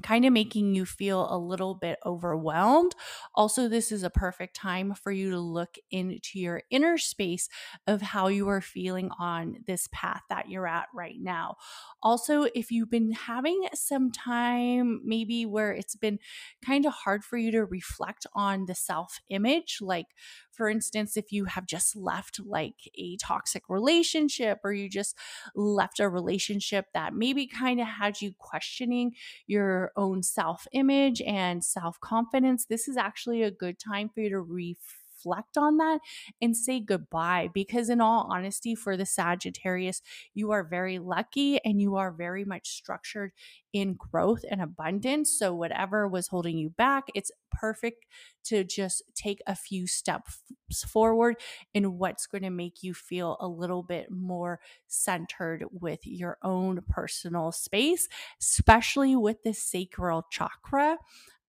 kind 0.04 0.25
of 0.25 0.34
making 0.34 0.75
you 0.75 0.86
feel 0.86 1.28
a 1.30 1.38
little 1.38 1.74
bit 1.74 2.00
overwhelmed. 2.06 2.96
Also, 3.34 3.68
this 3.68 3.92
is 3.92 4.04
a 4.04 4.10
perfect 4.10 4.56
time 4.56 4.94
for 4.94 5.12
you 5.12 5.32
to 5.32 5.40
look 5.40 5.78
into 5.90 6.40
your 6.40 6.62
inner 6.70 6.98
space 6.98 7.48
of 7.88 8.02
how 8.02 8.28
you 8.28 8.48
are 8.50 8.62
feeling 8.62 9.10
on 9.20 9.58
this 9.68 9.88
path 9.92 10.22
that 10.30 10.50
you're 10.50 10.68
at 10.68 10.88
right 10.94 11.18
now. 11.20 11.56
Also, 12.04 12.44
if 12.54 12.72
you've 12.72 12.90
been 12.90 13.14
having 13.14 13.68
some 13.74 14.12
time, 14.12 15.02
maybe 15.04 15.46
where 15.46 15.72
it's 15.72 15.96
been 15.96 16.20
kind 16.64 16.86
of 16.86 16.94
hard 16.94 17.24
for 17.24 17.38
you 17.38 17.52
to 17.52 17.66
reflect 17.66 18.28
on 18.34 18.66
the 18.66 18.75
self 18.75 19.20
image, 19.30 19.80
like 19.82 20.08
for 20.56 20.70
instance, 20.70 21.18
if 21.18 21.32
you 21.32 21.46
have 21.46 21.66
just 21.66 21.96
left 21.96 22.40
like 22.40 22.90
a 22.98 23.18
toxic 23.18 23.64
relationship 23.70 24.60
or 24.64 24.74
you 24.74 24.90
just 24.90 25.16
left 25.56 26.00
a 26.00 26.10
relationship 26.10 26.88
that 26.94 27.14
maybe 27.14 27.48
kind 27.48 27.80
of 27.80 27.88
had 27.88 28.22
you 28.22 28.34
questioning 28.38 29.14
your 29.48 29.92
own 29.96 30.24
self 30.24 30.68
image 30.72 31.22
and 31.22 31.64
self 31.64 32.00
confidence, 32.00 32.66
this 32.66 32.88
is 32.88 32.98
actually 32.98 33.44
a 33.44 33.52
good 33.52 33.80
time 33.80 34.10
for 34.10 34.22
you 34.22 34.30
to 34.30 34.40
reflect 34.40 35.05
reflect 35.25 35.58
on 35.58 35.77
that 35.77 36.00
and 36.41 36.55
say 36.55 36.79
goodbye. 36.79 37.50
Because, 37.53 37.89
in 37.89 38.01
all 38.01 38.27
honesty, 38.29 38.75
for 38.75 38.98
the 38.98 39.05
Sagittarius, 39.05 40.01
you 40.34 40.51
are 40.51 40.63
very 40.63 41.00
lucky 41.00 41.60
and 41.63 41.82
you 41.82 41.96
are 41.96 42.12
very 42.12 42.46
much 42.46 42.70
structured 42.70 43.32
in 43.74 43.96
growth 43.96 44.44
and 44.50 44.62
abundance. 44.62 45.38
So, 45.38 45.53
whatever 45.53 46.08
was 46.08 46.27
holding 46.27 46.58
you 46.58 46.70
back, 46.70 47.05
it's 47.15 47.32
perfect 47.51 48.05
to 48.46 48.63
just 48.63 49.01
take 49.15 49.41
a 49.48 49.55
few 49.55 49.88
steps 49.88 50.41
forward 50.88 51.36
in 51.74 51.98
what's 51.98 52.27
going 52.27 52.44
to 52.44 52.50
make 52.50 52.84
you 52.84 52.94
feel 52.94 53.38
a 53.39 53.48
little 53.48 53.84
bit 53.84 54.12
more 54.12 54.60
centered 54.88 55.65
with 55.72 56.00
your 56.05 56.38
own 56.44 56.82
personal 56.89 57.51
space, 57.51 58.08
especially 58.41 59.15
with 59.15 59.44
the 59.44 59.53
sacral 59.53 60.25
chakra 60.29 60.98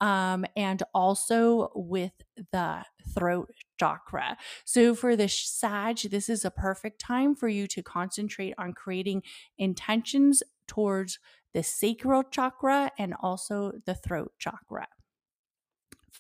um, 0.00 0.45
and 0.57 0.83
also 0.95 1.71
with 1.75 2.12
the 2.53 2.85
throat 3.15 3.50
chakra. 3.79 4.37
So, 4.65 4.95
for 4.95 5.17
the 5.17 5.29
Sag, 5.29 5.99
this 6.11 6.29
is 6.29 6.45
a 6.45 6.50
perfect 6.50 7.00
time 7.00 7.35
for 7.35 7.49
you 7.49 7.67
to 7.69 7.83
concentrate 7.83 8.55
on 8.59 8.73
creating 8.73 9.23
intentions 9.59 10.43
towards 10.67 11.19
the 11.55 11.62
sacral 11.62 12.23
chakra 12.23 12.91
and 12.99 13.15
also 13.21 13.73
the 13.87 13.95
throat 13.95 14.33
chakra 14.38 14.88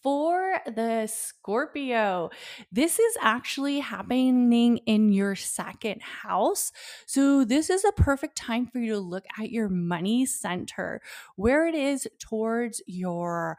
for 0.06 0.60
the 0.66 1.04
Scorpio. 1.08 2.30
This 2.70 3.00
is 3.00 3.16
actually 3.20 3.80
happening 3.80 4.78
in 4.86 5.10
your 5.10 5.34
second 5.34 6.00
house. 6.00 6.70
So, 7.06 7.44
this 7.44 7.70
is 7.70 7.84
a 7.84 7.90
perfect 7.90 8.36
time 8.36 8.68
for 8.68 8.78
you 8.78 8.92
to 8.92 9.00
look 9.00 9.24
at 9.36 9.50
your 9.50 9.68
money 9.68 10.24
center, 10.24 11.02
where 11.34 11.66
it 11.66 11.74
is 11.74 12.06
towards 12.20 12.80
your 12.86 13.58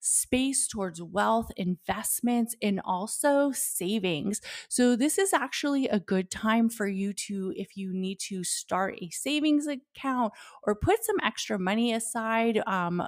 space 0.00 0.68
towards 0.68 1.02
wealth, 1.02 1.50
investments, 1.58 2.54
and 2.62 2.80
also 2.84 3.52
savings. 3.52 4.40
So, 4.70 4.96
this 4.96 5.18
is 5.18 5.34
actually 5.34 5.88
a 5.88 6.00
good 6.00 6.30
time 6.30 6.70
for 6.70 6.86
you 6.86 7.12
to, 7.12 7.52
if 7.56 7.76
you 7.76 7.92
need 7.92 8.20
to 8.20 8.42
start 8.42 8.94
a 9.02 9.10
savings 9.10 9.66
account 9.66 10.32
or 10.62 10.76
put 10.76 11.04
some 11.04 11.16
extra 11.22 11.58
money 11.58 11.92
aside. 11.92 12.62
Um, 12.66 13.02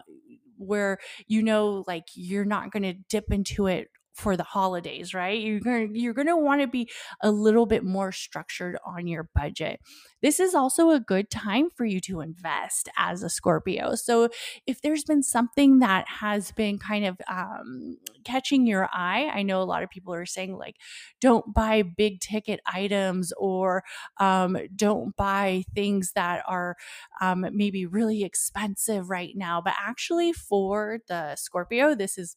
where 0.58 0.98
you 1.26 1.42
know 1.42 1.84
like 1.86 2.04
you're 2.14 2.44
not 2.44 2.70
going 2.70 2.82
to 2.82 2.94
dip 3.08 3.30
into 3.30 3.66
it 3.66 3.88
for 4.16 4.36
the 4.36 4.42
holidays, 4.42 5.12
right? 5.12 5.38
You're 5.38 5.60
going 5.60 5.92
to 5.92 6.00
you're 6.00 6.14
going 6.14 6.26
to 6.26 6.36
want 6.36 6.62
to 6.62 6.66
be 6.66 6.88
a 7.20 7.30
little 7.30 7.66
bit 7.66 7.84
more 7.84 8.12
structured 8.12 8.78
on 8.84 9.06
your 9.06 9.28
budget. 9.34 9.80
This 10.22 10.40
is 10.40 10.54
also 10.54 10.90
a 10.90 10.98
good 10.98 11.30
time 11.30 11.68
for 11.76 11.84
you 11.84 12.00
to 12.00 12.20
invest 12.20 12.88
as 12.96 13.22
a 13.22 13.28
Scorpio. 13.28 13.94
So 13.94 14.30
if 14.66 14.80
there's 14.80 15.04
been 15.04 15.22
something 15.22 15.80
that 15.80 16.08
has 16.08 16.50
been 16.52 16.78
kind 16.78 17.04
of 17.04 17.20
um, 17.28 17.98
catching 18.24 18.66
your 18.66 18.88
eye, 18.92 19.30
I 19.32 19.42
know 19.42 19.60
a 19.60 19.64
lot 19.64 19.82
of 19.82 19.90
people 19.90 20.14
are 20.14 20.26
saying 20.26 20.56
like, 20.56 20.76
don't 21.20 21.52
buy 21.52 21.82
big 21.82 22.20
ticket 22.20 22.60
items 22.66 23.32
or 23.36 23.84
um, 24.18 24.56
don't 24.74 25.14
buy 25.14 25.64
things 25.74 26.12
that 26.14 26.42
are 26.48 26.76
um, 27.20 27.46
maybe 27.52 27.84
really 27.84 28.24
expensive 28.24 29.10
right 29.10 29.34
now. 29.36 29.60
But 29.60 29.74
actually, 29.78 30.32
for 30.32 31.00
the 31.06 31.36
Scorpio, 31.36 31.94
this 31.94 32.16
is 32.16 32.36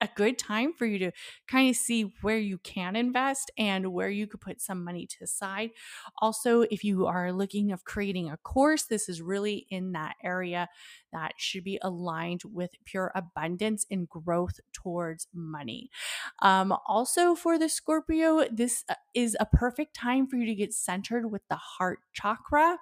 a 0.00 0.08
good 0.14 0.38
time 0.38 0.72
for 0.72 0.86
you 0.86 0.98
to 0.98 1.12
kind 1.48 1.70
of 1.70 1.76
see 1.76 2.12
where 2.22 2.38
you 2.38 2.58
can 2.58 2.96
invest 2.96 3.50
and 3.56 3.92
where 3.92 4.10
you 4.10 4.26
could 4.26 4.40
put 4.40 4.60
some 4.60 4.84
money 4.84 5.06
to 5.06 5.16
the 5.20 5.26
side. 5.26 5.70
Also, 6.18 6.62
if 6.62 6.84
you 6.84 7.06
are 7.06 7.32
looking 7.32 7.72
of 7.72 7.84
creating 7.84 8.30
a 8.30 8.36
course, 8.36 8.84
this 8.84 9.08
is 9.08 9.22
really 9.22 9.66
in 9.70 9.92
that 9.92 10.16
area 10.22 10.68
that 11.12 11.32
should 11.36 11.64
be 11.64 11.78
aligned 11.80 12.42
with 12.44 12.72
pure 12.84 13.12
abundance 13.14 13.86
and 13.90 14.08
growth 14.08 14.60
towards 14.72 15.28
money. 15.32 15.90
Um, 16.42 16.76
also, 16.88 17.34
for 17.34 17.58
the 17.58 17.68
Scorpio, 17.68 18.44
this 18.50 18.84
uh, 18.88 18.94
is 19.14 19.36
a 19.38 19.46
perfect 19.46 19.94
time 19.94 20.26
for 20.26 20.36
you 20.36 20.46
to 20.46 20.54
get 20.54 20.74
centered 20.74 21.30
with 21.30 21.42
the 21.48 21.56
heart 21.56 22.00
chakra. 22.12 22.78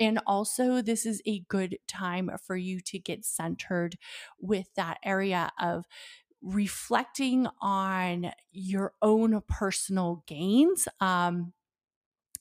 And 0.00 0.20
also, 0.26 0.80
this 0.80 1.04
is 1.04 1.20
a 1.26 1.40
good 1.48 1.78
time 1.86 2.30
for 2.46 2.56
you 2.56 2.80
to 2.80 2.98
get 2.98 3.24
centered 3.24 3.98
with 4.40 4.68
that 4.76 4.98
area 5.04 5.52
of 5.60 5.84
reflecting 6.46 7.48
on 7.60 8.30
your 8.52 8.92
own 9.02 9.42
personal 9.48 10.22
gains. 10.26 10.86
Um, 11.00 11.52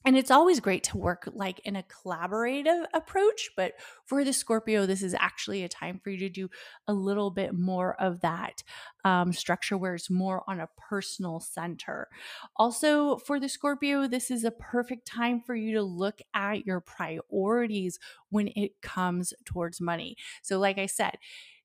and 0.05 0.15
it's 0.15 0.29
always 0.29 0.59
great 0.59 0.83
to 0.83 0.99
work 0.99 1.27
like 1.33 1.59
in 1.65 1.75
a 1.75 1.83
collaborative 1.83 2.85
approach, 2.93 3.49
but 3.57 3.73
for 4.05 4.23
the 4.23 4.33
Scorpio, 4.33 4.85
this 4.85 5.01
is 5.01 5.15
actually 5.15 5.63
a 5.63 5.67
time 5.67 5.99
for 6.03 6.11
you 6.11 6.19
to 6.19 6.29
do 6.29 6.47
a 6.87 6.93
little 6.93 7.31
bit 7.31 7.55
more 7.55 7.99
of 7.99 8.21
that 8.21 8.61
um, 9.03 9.33
structure 9.33 9.75
where 9.75 9.95
it's 9.95 10.11
more 10.11 10.43
on 10.47 10.59
a 10.59 10.69
personal 10.77 11.39
center. 11.39 12.07
Also, 12.55 13.17
for 13.17 13.39
the 13.39 13.49
Scorpio, 13.49 14.07
this 14.07 14.29
is 14.29 14.43
a 14.43 14.51
perfect 14.51 15.07
time 15.07 15.41
for 15.41 15.55
you 15.55 15.73
to 15.73 15.81
look 15.81 16.19
at 16.35 16.67
your 16.67 16.81
priorities 16.81 17.97
when 18.29 18.49
it 18.49 18.79
comes 18.83 19.33
towards 19.43 19.81
money. 19.81 20.17
So, 20.43 20.59
like 20.59 20.77
I 20.77 20.85
said, 20.85 21.17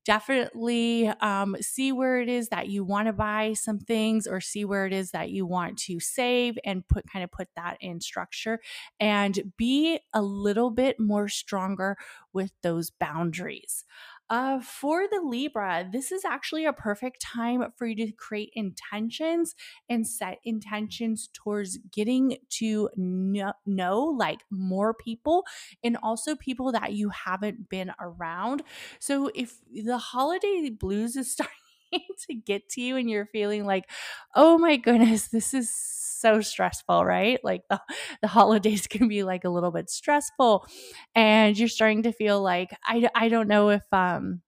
definitely 0.05 1.09
um, 1.21 1.57
see 1.61 1.93
where 1.93 2.21
it 2.21 2.29
is 2.29 2.49
that 2.49 2.69
you 2.69 2.85
want 2.85 3.07
to 3.07 3.13
buy 3.13 3.53
some 3.53 3.79
things 3.79 4.27
or 4.27 4.41
see 4.41 4.65
where 4.65 4.87
it 4.87 4.93
is 4.93 5.11
that 5.11 5.31
you 5.31 5.47
want 5.47 5.79
to 5.79 6.01
save 6.01 6.59
and 6.65 6.87
put 6.89 7.11
kind 7.11 7.23
of 7.23 7.31
put 7.31 7.49
that 7.57 7.77
in 7.81 8.01
structure 8.01 8.61
and 8.99 9.53
be 9.57 10.01
a 10.13 10.23
little 10.23 10.71
bit 10.71 10.99
more 10.99 11.29
stronger 11.29 11.97
with 12.33 12.53
those 12.63 12.91
boundaries. 12.91 13.85
Uh, 14.31 14.61
for 14.61 15.09
the 15.11 15.21
Libra, 15.21 15.89
this 15.91 16.13
is 16.13 16.25
actually 16.25 16.65
a 16.65 16.73
perfect 16.73 17.21
time 17.21 17.65
for 17.77 17.85
you 17.89 17.97
to 17.97 18.13
create 18.13 18.53
intentions 18.55 19.57
and 19.89 20.07
set 20.07 20.39
intentions 20.45 21.29
towards 21.33 21.79
getting 21.91 22.37
to 22.49 22.89
know, 22.97 23.53
know 23.67 23.99
like 24.05 24.43
more 24.49 24.95
people 24.95 25.45
and 25.83 25.97
also 26.01 26.37
people 26.37 26.71
that 26.71 26.93
you 26.93 27.09
haven't 27.09 27.69
been 27.69 27.91
around. 28.01 28.63
So 29.01 29.33
if 29.35 29.57
the 29.73 29.99
holiday 29.99 30.71
blues 30.71 31.17
is 31.17 31.33
starting 31.33 31.55
to 32.29 32.35
get 32.35 32.69
to 32.71 32.81
you 32.81 32.97
and 32.97 33.09
you're 33.11 33.27
feeling 33.27 33.65
like, 33.65 33.85
oh 34.35 34.59
my 34.59 34.77
goodness, 34.77 35.29
this 35.29 35.55
is 35.55 35.73
so 35.75 36.41
stressful, 36.41 37.05
right? 37.05 37.41
Like 37.43 37.63
the, 37.71 37.81
the 38.23 38.29
holidays 38.29 38.87
can 38.89 39.09
be 39.09 39.23
like 39.23 39.45
a 39.45 39.51
little 39.51 39.71
bit 39.71 39.91
stressful 39.91 40.67
and 41.15 41.59
you're 41.59 41.69
starting 41.69 42.03
to 42.05 42.13
feel 42.13 42.43
like, 42.43 42.71
I, 42.85 43.09
I 43.15 43.29
don't 43.29 43.49
know 43.49 43.71
if, 43.71 43.83
um, 43.93 44.43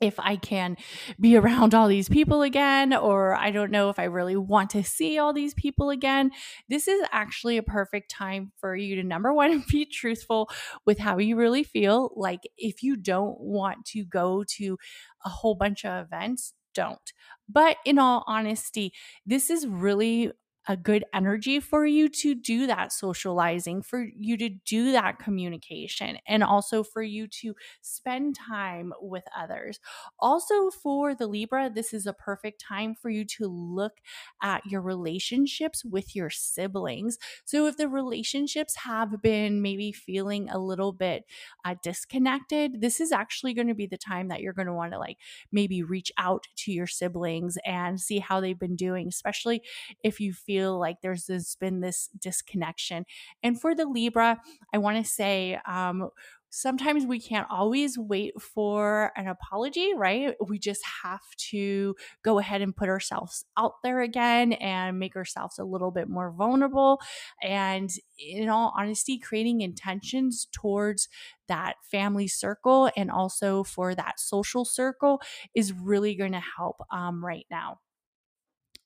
if 0.00 0.18
I 0.18 0.36
can 0.36 0.76
be 1.18 1.36
around 1.36 1.74
all 1.74 1.88
these 1.88 2.08
people 2.08 2.42
again, 2.42 2.94
or 2.94 3.34
I 3.34 3.50
don't 3.50 3.70
know 3.70 3.90
if 3.90 3.98
I 3.98 4.04
really 4.04 4.36
want 4.36 4.70
to 4.70 4.84
see 4.84 5.18
all 5.18 5.32
these 5.32 5.54
people 5.54 5.90
again. 5.90 6.30
This 6.68 6.88
is 6.88 7.02
actually 7.12 7.56
a 7.56 7.62
perfect 7.62 8.10
time 8.10 8.52
for 8.58 8.76
you 8.76 8.96
to 8.96 9.02
number 9.02 9.32
one, 9.32 9.64
be 9.70 9.84
truthful 9.84 10.50
with 10.84 10.98
how 10.98 11.18
you 11.18 11.36
really 11.36 11.64
feel. 11.64 12.12
Like 12.16 12.40
if 12.56 12.82
you 12.82 12.96
don't 12.96 13.40
want 13.40 13.84
to 13.86 14.04
go 14.04 14.44
to 14.56 14.78
a 15.24 15.28
whole 15.28 15.54
bunch 15.54 15.84
of 15.84 16.04
events, 16.04 16.52
don't. 16.74 17.12
But 17.48 17.76
in 17.84 17.98
all 17.98 18.24
honesty, 18.26 18.92
this 19.24 19.48
is 19.48 19.66
really 19.66 20.32
a 20.66 20.76
good 20.76 21.04
energy 21.12 21.60
for 21.60 21.84
you 21.86 22.08
to 22.08 22.34
do 22.34 22.66
that 22.66 22.92
socializing, 22.92 23.82
for 23.82 24.06
you 24.16 24.36
to 24.36 24.48
do 24.48 24.92
that 24.92 25.18
communication, 25.18 26.18
and 26.26 26.42
also 26.42 26.82
for 26.82 27.02
you 27.02 27.26
to 27.28 27.54
spend 27.82 28.34
time 28.36 28.92
with 29.00 29.24
others. 29.36 29.78
Also, 30.18 30.70
for 30.70 31.14
the 31.14 31.26
Libra, 31.26 31.70
this 31.70 31.92
is 31.92 32.06
a 32.06 32.12
perfect 32.12 32.60
time 32.60 32.94
for 32.94 33.10
you 33.10 33.24
to 33.24 33.46
look 33.46 33.94
at 34.42 34.64
your 34.66 34.80
relationships 34.80 35.84
with 35.84 36.14
your 36.14 36.30
siblings. 36.30 37.18
So, 37.44 37.66
if 37.66 37.76
the 37.76 37.88
relationships 37.88 38.76
have 38.76 39.20
been 39.22 39.62
maybe 39.62 39.92
feeling 39.92 40.48
a 40.50 40.58
little 40.58 40.92
bit 40.92 41.24
uh, 41.64 41.74
disconnected, 41.82 42.80
this 42.80 43.00
is 43.00 43.12
actually 43.12 43.54
going 43.54 43.68
to 43.68 43.74
be 43.74 43.86
the 43.86 43.98
time 43.98 44.28
that 44.28 44.40
you're 44.40 44.52
going 44.52 44.66
to 44.66 44.72
want 44.74 44.92
to 44.92 44.98
like 44.98 45.18
maybe 45.52 45.82
reach 45.82 46.12
out 46.18 46.46
to 46.56 46.72
your 46.72 46.86
siblings 46.86 47.56
and 47.64 48.00
see 48.00 48.18
how 48.18 48.40
they've 48.40 48.58
been 48.58 48.76
doing, 48.76 49.08
especially 49.08 49.62
if 50.02 50.20
you 50.20 50.32
feel 50.32 50.53
feel 50.54 50.78
like 50.78 51.00
there's 51.02 51.26
this, 51.26 51.56
been 51.56 51.80
this 51.80 52.08
disconnection. 52.20 53.04
And 53.42 53.60
for 53.60 53.74
the 53.74 53.86
Libra, 53.86 54.40
I 54.72 54.78
want 54.78 55.04
to 55.04 55.10
say, 55.10 55.58
um, 55.66 56.10
sometimes 56.50 57.04
we 57.04 57.18
can't 57.18 57.48
always 57.50 57.98
wait 57.98 58.40
for 58.40 59.10
an 59.16 59.26
apology, 59.26 59.92
right? 59.96 60.36
We 60.46 60.60
just 60.60 60.82
have 61.02 61.22
to 61.50 61.96
go 62.22 62.38
ahead 62.38 62.62
and 62.62 62.76
put 62.76 62.88
ourselves 62.88 63.44
out 63.58 63.82
there 63.82 64.02
again 64.02 64.52
and 64.52 65.00
make 65.00 65.16
ourselves 65.16 65.58
a 65.58 65.64
little 65.64 65.90
bit 65.90 66.08
more 66.08 66.30
vulnerable. 66.30 67.00
And 67.42 67.90
in 68.16 68.48
all 68.48 68.72
honesty, 68.78 69.18
creating 69.18 69.62
intentions 69.62 70.46
towards 70.52 71.08
that 71.48 71.74
family 71.90 72.28
circle 72.28 72.88
and 72.96 73.10
also 73.10 73.64
for 73.64 73.96
that 73.96 74.20
social 74.20 74.64
circle 74.64 75.20
is 75.56 75.72
really 75.72 76.14
going 76.14 76.32
to 76.32 76.42
help 76.56 76.76
um, 76.92 77.24
right 77.24 77.46
now 77.50 77.80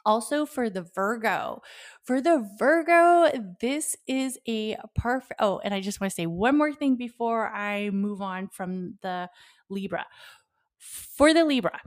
also 0.09 0.47
for 0.47 0.71
the 0.71 0.83
Virgo. 0.95 1.61
For 2.03 2.23
the 2.23 2.49
Virgo, 2.59 3.31
this 3.61 3.95
is 4.07 4.39
a 4.49 4.77
perfect. 4.95 5.39
Oh, 5.39 5.61
and 5.63 5.75
I 5.75 5.83
just 5.83 6.01
want 6.01 6.11
to 6.11 6.15
say 6.15 6.27
one 6.27 6.57
more 6.57 6.73
thing 6.73 6.97
before 6.97 7.49
I 7.49 7.91
move 7.91 8.23
on 8.23 8.49
from 8.49 8.95
the 9.03 9.29
Libra. 9.69 10.07
For 10.79 11.35
the 11.35 11.45
Libra, 11.45 11.79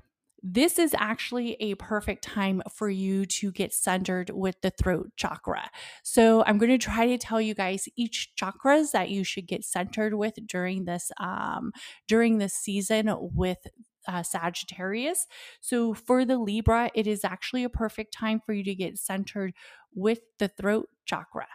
this 0.44 0.78
is 0.78 0.96
actually 0.98 1.54
a 1.60 1.76
perfect 1.76 2.24
time 2.24 2.62
for 2.72 2.90
you 2.90 3.26
to 3.26 3.52
get 3.52 3.74
centered 3.74 4.30
with 4.30 4.56
the 4.62 4.72
throat 4.72 5.12
chakra. 5.16 5.70
So 6.04 6.44
I'm 6.44 6.60
going 6.60 6.72
to 6.72 6.78
try 6.78 7.08
to 7.08 7.18
tell 7.18 7.42
you 7.42 7.56
guys 7.56 7.88
each 7.96 8.30
chakras 8.40 8.92
that 8.92 9.10
you 9.10 9.24
should 9.24 9.48
get 9.48 9.64
centered 9.64 10.14
with 10.14 10.34
during 10.46 10.86
this 10.86 11.12
um 11.20 11.72
during 12.08 12.38
this 12.38 12.54
season 12.54 13.16
with 13.20 13.60
uh, 14.08 14.24
Sagittarius. 14.24 15.28
So 15.60 15.94
for 15.94 16.26
the 16.26 16.38
Libra, 16.38 16.92
it 16.96 17.08
is 17.08 17.24
actually 17.24 17.64
a 17.64 17.70
perfect 17.70 18.14
time 18.14 18.40
for 18.40 18.54
you 18.54 18.64
to 18.64 18.76
get 18.76 18.98
centered 18.98 19.54
with 19.94 20.20
the 20.40 20.48
throat 20.48 20.90
chakra. 21.06 21.48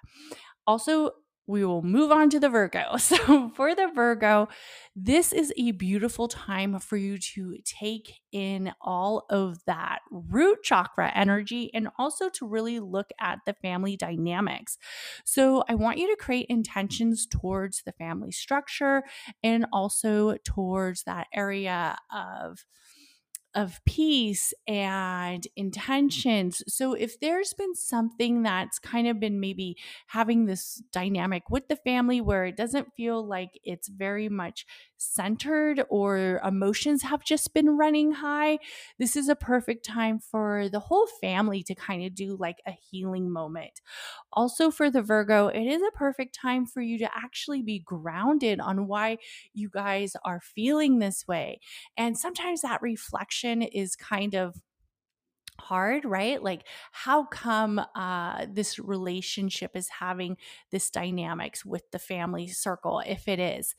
Also, 0.66 1.10
we 1.46 1.64
will 1.64 1.82
move 1.82 2.10
on 2.10 2.28
to 2.30 2.40
the 2.40 2.48
Virgo. 2.48 2.96
So, 3.06 3.50
for 3.54 3.74
the 3.74 3.88
Virgo, 3.94 4.48
this 4.96 5.32
is 5.32 5.52
a 5.56 5.70
beautiful 5.70 6.26
time 6.26 6.78
for 6.80 6.96
you 6.96 7.18
to 7.18 7.58
take 7.64 8.14
in 8.32 8.72
all 8.80 9.26
of 9.30 9.64
that 9.66 10.00
root 10.10 10.64
chakra 10.64 11.12
energy 11.14 11.70
and 11.72 11.88
also 11.98 12.28
to 12.30 12.48
really 12.48 12.80
look 12.80 13.10
at 13.20 13.38
the 13.46 13.54
family 13.54 13.96
dynamics. 13.96 14.76
So, 15.24 15.62
I 15.68 15.76
want 15.76 15.98
you 15.98 16.08
to 16.08 16.22
create 16.22 16.46
intentions 16.48 17.26
towards 17.26 17.82
the 17.84 17.92
family 17.92 18.32
structure 18.32 19.04
and 19.44 19.66
also 19.72 20.36
towards 20.44 21.04
that 21.04 21.28
area 21.32 21.96
of 22.12 22.64
of 23.56 23.80
peace 23.86 24.54
and 24.68 25.46
intentions. 25.56 26.62
So, 26.68 26.94
if 26.94 27.18
there's 27.20 27.54
been 27.54 27.74
something 27.74 28.42
that's 28.44 28.78
kind 28.78 29.08
of 29.08 29.18
been 29.18 29.40
maybe 29.40 29.76
having 30.08 30.46
this 30.46 30.82
dynamic 30.92 31.50
with 31.50 31.68
the 31.68 31.76
family 31.76 32.20
where 32.20 32.44
it 32.44 32.56
doesn't 32.56 32.94
feel 32.96 33.26
like 33.26 33.58
it's 33.64 33.88
very 33.88 34.28
much 34.28 34.66
centered 34.98 35.82
or 35.88 36.40
emotions 36.44 37.02
have 37.02 37.24
just 37.24 37.54
been 37.54 37.76
running 37.76 38.12
high, 38.12 38.58
this 38.98 39.16
is 39.16 39.28
a 39.28 39.36
perfect 39.36 39.84
time 39.84 40.18
for 40.18 40.68
the 40.70 40.80
whole 40.80 41.06
family 41.20 41.62
to 41.64 41.74
kind 41.74 42.04
of 42.04 42.14
do 42.14 42.36
like 42.38 42.58
a 42.66 42.72
healing 42.72 43.30
moment. 43.30 43.80
Also, 44.32 44.70
for 44.70 44.90
the 44.90 45.02
Virgo, 45.02 45.48
it 45.48 45.66
is 45.66 45.82
a 45.82 45.96
perfect 45.96 46.34
time 46.34 46.66
for 46.66 46.80
you 46.80 46.98
to 46.98 47.10
actually 47.14 47.62
be 47.62 47.78
grounded 47.78 48.60
on 48.60 48.86
why 48.86 49.18
you 49.54 49.68
guys 49.68 50.14
are 50.24 50.40
feeling 50.40 50.98
this 50.98 51.26
way. 51.26 51.60
And 51.96 52.18
sometimes 52.18 52.62
that 52.62 52.82
reflection 52.82 53.62
is 53.62 53.96
kind 53.96 54.34
of 54.34 54.56
hard, 55.60 56.04
right? 56.04 56.42
Like, 56.42 56.62
how 56.92 57.24
come 57.24 57.80
uh, 57.94 58.46
this 58.50 58.78
relationship 58.78 59.72
is 59.74 59.88
having 60.00 60.36
this 60.70 60.90
dynamics 60.90 61.64
with 61.64 61.90
the 61.90 61.98
family 61.98 62.48
circle? 62.48 63.02
If 63.06 63.28
it 63.28 63.38
is, 63.38 63.74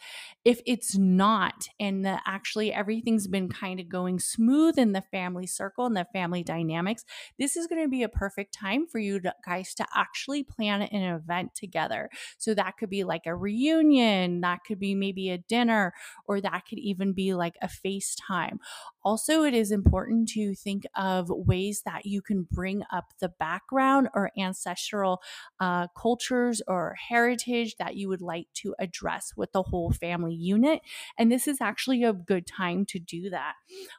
if 0.46 0.62
it's 0.66 0.98
not, 0.98 1.68
and 1.80 2.06
the, 2.06 2.20
actually 2.26 2.74
everything's 2.74 3.28
been 3.28 3.50
kind 3.50 3.80
of 3.80 3.90
going 3.90 4.20
smooth 4.20 4.78
in 4.78 4.94
the 4.94 5.04
family 5.12 5.48
circle 5.48 5.86
and 5.86 5.96
the 5.96 6.08
family 6.14 6.44
dynamics, 6.44 7.04
this 7.38 7.56
is 7.58 7.68
going 7.68 7.84
to 7.84 7.90
be 7.90 8.04
a 8.04 8.10
perfect 8.10 8.54
time 8.54 8.88
for 8.88 9.00
you 9.00 9.20
to, 9.20 9.34
guys 9.46 9.74
to 9.76 9.86
actually 9.96 10.44
plan 10.44 10.82
an 10.82 11.16
event 11.16 11.54
together. 11.56 12.10
So 12.38 12.54
that 12.54 12.78
could 12.78 12.90
be 12.90 13.04
like 13.04 13.26
a 13.26 13.36
reunion, 13.36 14.42
that 14.42 14.60
could 14.66 14.80
be 14.80 14.96
maybe 14.96 15.30
a 15.30 15.38
dinner, 15.38 15.94
or 16.26 16.42
that 16.42 16.64
could 16.68 16.80
even 16.80 17.14
be 17.14 17.34
like 17.34 17.56
a 17.62 17.68
FaceTime. 17.68 18.58
Also, 19.04 19.44
it 19.44 19.54
is 19.54 19.72
important 19.72 20.28
to 20.30 20.54
think 20.56 20.84
of 20.96 21.30
ways 21.30 21.67
that 21.86 22.06
you 22.06 22.22
can 22.22 22.48
bring 22.52 22.84
up 22.92 23.14
the 23.20 23.30
background 23.30 24.10
or 24.14 24.32
ancestral 24.38 25.22
uh, 25.60 25.88
cultures 25.98 26.62
or 26.68 26.96
heritage 27.10 27.76
that 27.78 27.96
you 27.96 28.08
would 28.10 28.22
like 28.22 28.48
to 28.56 28.76
address 28.80 29.34
with 29.36 29.52
the 29.52 29.64
whole 29.64 29.92
family 29.92 30.34
unit. 30.34 30.82
And 31.18 31.32
this 31.32 31.48
is 31.48 31.62
actually 31.62 32.04
a 32.04 32.14
good 32.14 32.48
time 32.48 32.86
to 32.88 33.00
do 33.00 33.30
that. 33.30 33.54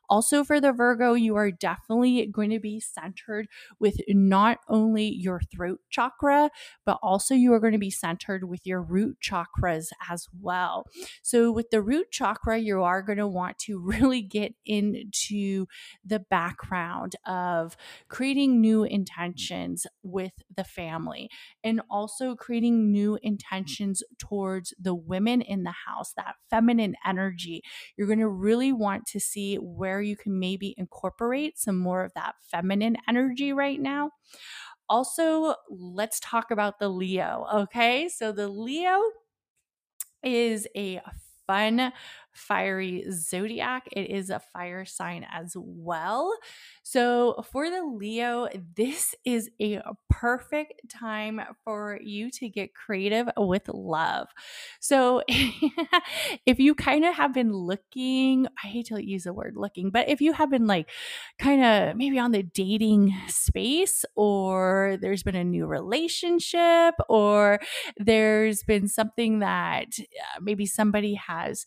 Also, 0.09 0.45
for 0.45 0.61
the 0.61 0.73
Virgo, 0.73 1.15
you 1.15 1.37
are 1.37 1.51
definitely 1.51 2.27
going 2.27 2.51
to 2.51 2.61
be 2.61 2.81
centered 2.81 3.49
with 3.79 3.97
not 4.09 4.59
only 4.69 5.09
your 5.09 5.41
throat 5.41 5.81
chakra, 5.91 6.51
but 6.85 6.99
also 7.03 7.35
you 7.35 7.53
are 7.53 7.61
going 7.61 7.73
to 7.73 7.79
be 7.79 7.91
centered 7.91 8.49
with 8.49 8.61
your 8.65 8.83
root 8.83 9.19
chakras 9.23 9.89
as 10.11 10.27
well. 10.41 10.87
So, 11.23 11.53
with 11.53 11.71
the 11.71 11.83
root 11.83 12.11
chakra, 12.11 12.59
you 12.59 12.83
are 12.83 13.03
going 13.03 13.19
to 13.19 13.27
want 13.27 13.59
to 13.61 13.79
really 13.85 14.23
get 14.23 14.55
into 14.65 15.67
the 16.05 16.21
background 16.21 17.17
of 17.27 17.58
creating 18.09 18.61
new 18.61 18.85
intentions 18.85 19.87
with 20.03 20.33
the 20.55 20.65
family 20.65 21.29
and 21.65 21.81
also 21.91 22.35
creating 22.35 22.91
new 22.91 23.19
intentions 23.23 24.03
towards 24.19 24.75
the 24.81 24.95
women 24.95 25.41
in 25.41 25.63
the 25.63 25.75
house, 25.87 26.13
that 26.17 26.35
feminine 26.51 26.95
energy. 27.07 27.63
You're 27.97 28.07
going 28.07 28.19
to 28.19 28.29
really 28.29 28.73
want 28.73 29.07
to 29.07 29.21
see 29.21 29.57
where 29.57 30.01
you 30.01 30.17
can 30.17 30.39
maybe 30.39 30.75
incorporate 30.77 31.59
some 31.59 31.79
more 31.79 32.05
of 32.05 32.13
that 32.15 32.35
feminine 32.51 32.97
energy 33.09 33.53
right 33.53 33.81
now. 33.81 34.11
Also, 34.89 35.55
let's 35.69 36.19
talk 36.21 36.51
about 36.51 36.79
the 36.79 36.89
Leo. 36.89 37.47
Okay. 37.53 38.09
So 38.09 38.33
the 38.33 38.49
Leo 38.49 39.01
is 40.23 40.67
a 40.77 41.01
fun 41.47 41.93
fiery 42.39 43.05
zodiac. 43.11 43.89
It 43.93 44.11
is 44.11 44.31
a 44.31 44.41
fire 44.53 44.85
sign 44.85 45.27
as 45.31 45.55
well. 45.57 46.33
So, 46.83 47.45
for 47.53 47.69
the 47.69 47.85
Leo, 47.85 48.49
this 48.77 49.15
is 49.25 49.51
a 49.61 49.81
perfect 50.09 50.89
time 50.89 51.41
for 51.65 51.99
you 52.03 52.31
to 52.33 52.49
get 52.49 52.75
creative 52.75 53.29
with 53.37 53.69
love. 53.69 54.29
So, 54.81 55.23
if 55.29 56.59
you 56.59 56.75
kind 56.75 57.05
of 57.05 57.15
have 57.15 57.35
been 57.35 57.53
looking, 57.53 58.47
I 58.63 58.69
hate 58.69 58.87
to 58.87 59.05
use 59.05 59.25
the 59.25 59.33
word 59.33 59.55
looking, 59.57 59.91
but 59.91 60.09
if 60.09 60.21
you 60.21 60.33
have 60.33 60.51
been 60.51 60.67
like 60.67 60.89
kind 61.39 61.65
of 61.65 61.97
maybe 61.97 62.19
on 62.19 62.33
the 62.33 62.43
dating 62.43 63.15
space, 63.29 64.05
or 64.15 64.97
there's 65.01 65.23
been 65.23 65.35
a 65.37 65.45
new 65.45 65.67
relationship, 65.67 66.95
or 67.09 67.61
there's 67.97 68.63
been 68.63 68.89
something 68.89 69.41
that 69.41 69.87
uh, 69.99 70.41
maybe 70.41 70.67
somebody 70.67 71.15
has 71.15 71.67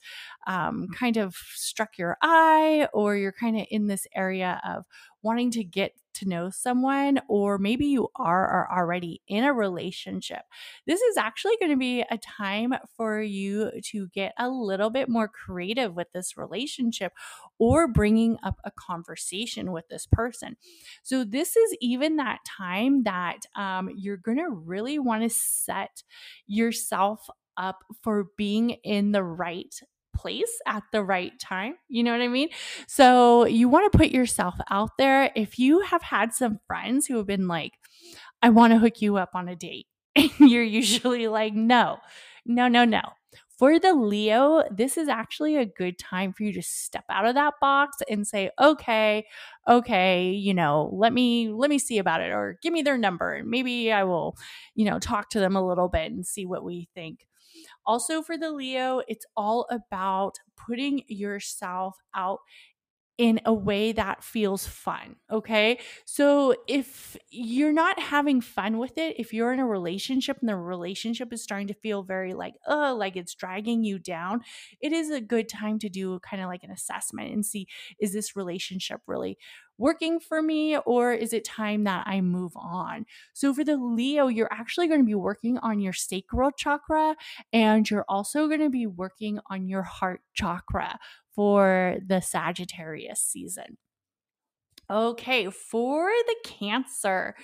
um, 0.67 0.87
kind 0.89 1.17
of 1.17 1.35
struck 1.55 1.97
your 1.97 2.17
eye, 2.21 2.87
or 2.93 3.15
you're 3.15 3.31
kind 3.31 3.59
of 3.59 3.65
in 3.69 3.87
this 3.87 4.07
area 4.15 4.61
of 4.67 4.85
wanting 5.23 5.51
to 5.51 5.63
get 5.63 5.93
to 6.13 6.27
know 6.27 6.49
someone, 6.49 7.19
or 7.27 7.57
maybe 7.57 7.85
you 7.85 8.09
are, 8.15 8.69
already 8.71 9.21
in 9.27 9.43
a 9.43 9.53
relationship, 9.53 10.41
this 10.85 11.01
is 11.01 11.17
actually 11.17 11.55
going 11.59 11.71
to 11.71 11.77
be 11.77 12.01
a 12.01 12.17
time 12.17 12.73
for 12.95 13.21
you 13.21 13.71
to 13.83 14.07
get 14.09 14.33
a 14.37 14.49
little 14.49 14.89
bit 14.89 15.09
more 15.09 15.27
creative 15.27 15.95
with 15.95 16.07
this 16.13 16.37
relationship 16.37 17.13
or 17.59 17.87
bringing 17.87 18.37
up 18.43 18.59
a 18.63 18.71
conversation 18.71 19.71
with 19.71 19.87
this 19.89 20.07
person. 20.11 20.57
So, 21.03 21.23
this 21.23 21.55
is 21.55 21.77
even 21.81 22.17
that 22.17 22.39
time 22.45 23.03
that 23.03 23.39
um, 23.55 23.89
you're 23.95 24.17
going 24.17 24.39
to 24.39 24.49
really 24.49 24.99
want 24.99 25.23
to 25.23 25.29
set 25.29 26.03
yourself 26.47 27.29
up 27.57 27.79
for 28.01 28.27
being 28.37 28.71
in 28.83 29.11
the 29.11 29.23
right 29.23 29.75
place 30.15 30.59
at 30.65 30.83
the 30.91 31.03
right 31.03 31.33
time. 31.39 31.75
You 31.89 32.03
know 32.03 32.11
what 32.11 32.21
I 32.21 32.27
mean? 32.27 32.49
So 32.87 33.45
you 33.45 33.69
want 33.69 33.91
to 33.91 33.97
put 33.97 34.09
yourself 34.09 34.55
out 34.69 34.91
there. 34.97 35.31
If 35.35 35.59
you 35.59 35.81
have 35.81 36.01
had 36.01 36.33
some 36.33 36.59
friends 36.67 37.05
who 37.07 37.17
have 37.17 37.27
been 37.27 37.47
like, 37.47 37.73
I 38.41 38.49
want 38.49 38.73
to 38.73 38.79
hook 38.79 39.01
you 39.01 39.17
up 39.17 39.31
on 39.33 39.47
a 39.47 39.55
date, 39.55 39.87
and 40.15 40.31
you're 40.39 40.63
usually 40.63 41.27
like, 41.27 41.53
no, 41.53 41.97
no, 42.45 42.67
no, 42.67 42.85
no. 42.85 43.01
For 43.57 43.77
the 43.77 43.93
Leo, 43.93 44.63
this 44.71 44.97
is 44.97 45.07
actually 45.07 45.55
a 45.55 45.65
good 45.67 45.99
time 45.99 46.33
for 46.33 46.41
you 46.41 46.51
to 46.53 46.63
step 46.63 47.05
out 47.11 47.27
of 47.27 47.35
that 47.35 47.53
box 47.61 47.97
and 48.09 48.25
say, 48.25 48.49
okay, 48.59 49.23
okay, 49.67 50.31
you 50.31 50.55
know, 50.55 50.89
let 50.93 51.13
me 51.13 51.49
let 51.49 51.69
me 51.69 51.77
see 51.77 51.99
about 51.99 52.21
it 52.21 52.31
or 52.31 52.57
give 52.63 52.73
me 52.73 52.81
their 52.81 52.97
number 52.97 53.33
and 53.35 53.47
maybe 53.47 53.91
I 53.91 54.03
will, 54.03 54.35
you 54.73 54.85
know, 54.85 54.97
talk 54.97 55.29
to 55.31 55.39
them 55.39 55.55
a 55.55 55.65
little 55.65 55.89
bit 55.89 56.11
and 56.11 56.25
see 56.25 56.47
what 56.47 56.63
we 56.63 56.89
think. 56.95 57.27
Also, 57.85 58.21
for 58.21 58.37
the 58.37 58.51
Leo, 58.51 59.01
it's 59.07 59.25
all 59.35 59.67
about 59.71 60.35
putting 60.67 61.03
yourself 61.07 61.97
out 62.15 62.39
in 63.17 63.39
a 63.45 63.53
way 63.53 63.91
that 63.91 64.23
feels 64.23 64.65
fun. 64.65 65.15
Okay. 65.29 65.79
So 66.05 66.55
if 66.67 67.17
you're 67.29 67.73
not 67.73 67.99
having 67.99 68.41
fun 68.41 68.77
with 68.77 68.97
it, 68.97 69.15
if 69.19 69.33
you're 69.33 69.53
in 69.53 69.59
a 69.59 69.65
relationship 69.65 70.37
and 70.39 70.49
the 70.49 70.55
relationship 70.55 71.31
is 71.31 71.43
starting 71.43 71.67
to 71.67 71.73
feel 71.73 72.03
very 72.03 72.33
like, 72.33 72.55
oh, 72.67 72.95
like 72.97 73.15
it's 73.15 73.35
dragging 73.35 73.83
you 73.83 73.99
down, 73.99 74.41
it 74.81 74.91
is 74.91 75.11
a 75.11 75.21
good 75.21 75.49
time 75.49 75.77
to 75.79 75.89
do 75.89 76.19
kind 76.19 76.41
of 76.41 76.49
like 76.49 76.63
an 76.63 76.71
assessment 76.71 77.31
and 77.31 77.45
see 77.45 77.67
is 77.99 78.13
this 78.13 78.35
relationship 78.35 79.01
really 79.07 79.37
working 79.77 80.19
for 80.19 80.43
me 80.43 80.77
or 80.85 81.11
is 81.11 81.33
it 81.33 81.43
time 81.43 81.85
that 81.85 82.05
I 82.05 82.21
move 82.21 82.51
on? 82.55 83.05
So 83.33 83.53
for 83.53 83.63
the 83.63 83.77
Leo, 83.77 84.27
you're 84.27 84.51
actually 84.51 84.87
going 84.87 84.99
to 84.99 85.05
be 85.05 85.15
working 85.15 85.57
on 85.57 85.79
your 85.79 85.93
sacral 85.93 86.51
chakra 86.51 87.15
and 87.51 87.89
you're 87.89 88.05
also 88.07 88.47
going 88.47 88.59
to 88.59 88.69
be 88.69 88.85
working 88.85 89.39
on 89.49 89.67
your 89.67 89.81
heart 89.81 90.21
chakra 90.33 90.99
for 91.35 91.97
the 92.05 92.21
Sagittarius 92.21 93.21
season. 93.21 93.77
Okay, 94.89 95.49
for 95.49 96.09
the 96.27 96.35
Cancer. 96.43 97.35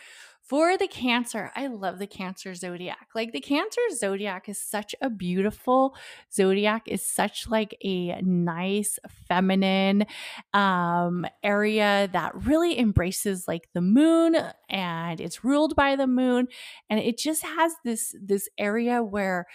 For 0.41 0.77
the 0.77 0.87
Cancer, 0.87 1.51
I 1.57 1.67
love 1.67 1.99
the 1.99 2.07
Cancer 2.07 2.53
zodiac. 2.53 3.07
Like 3.13 3.33
the 3.33 3.41
Cancer 3.41 3.81
zodiac 3.93 4.47
is 4.47 4.57
such 4.57 4.95
a 5.01 5.09
beautiful 5.09 5.93
zodiac, 6.33 6.83
is 6.87 7.05
such 7.05 7.49
like 7.49 7.75
a 7.83 8.21
nice 8.21 8.97
feminine 9.27 10.05
um 10.53 11.25
area 11.43 12.09
that 12.13 12.31
really 12.45 12.79
embraces 12.79 13.45
like 13.45 13.67
the 13.73 13.81
moon 13.81 14.37
and 14.69 15.19
it's 15.19 15.43
ruled 15.43 15.75
by 15.75 15.97
the 15.97 16.07
moon 16.07 16.47
and 16.89 16.99
it 16.99 17.17
just 17.17 17.43
has 17.43 17.73
this 17.83 18.15
this 18.21 18.47
area 18.57 19.03
where 19.03 19.47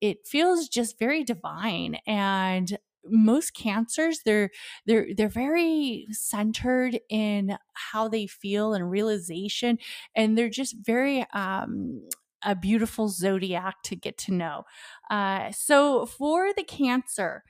it 0.00 0.26
feels 0.26 0.68
just 0.68 0.98
very 0.98 1.22
divine 1.22 1.96
and 2.06 2.76
most 3.04 3.54
cancers 3.54 4.20
they're 4.24 4.50
they're 4.86 5.06
they're 5.16 5.28
very 5.28 6.06
centered 6.10 6.98
in 7.08 7.56
how 7.74 8.08
they 8.08 8.26
feel 8.26 8.74
and 8.74 8.90
realization 8.90 9.78
and 10.14 10.36
they're 10.36 10.50
just 10.50 10.76
very 10.84 11.24
um 11.32 12.02
a 12.42 12.54
beautiful 12.54 13.08
zodiac 13.08 13.82
to 13.82 13.94
get 13.94 14.16
to 14.16 14.32
know. 14.32 14.64
Uh 15.10 15.50
so 15.52 16.06
for 16.06 16.52
the 16.54 16.64
cancer 16.64 17.44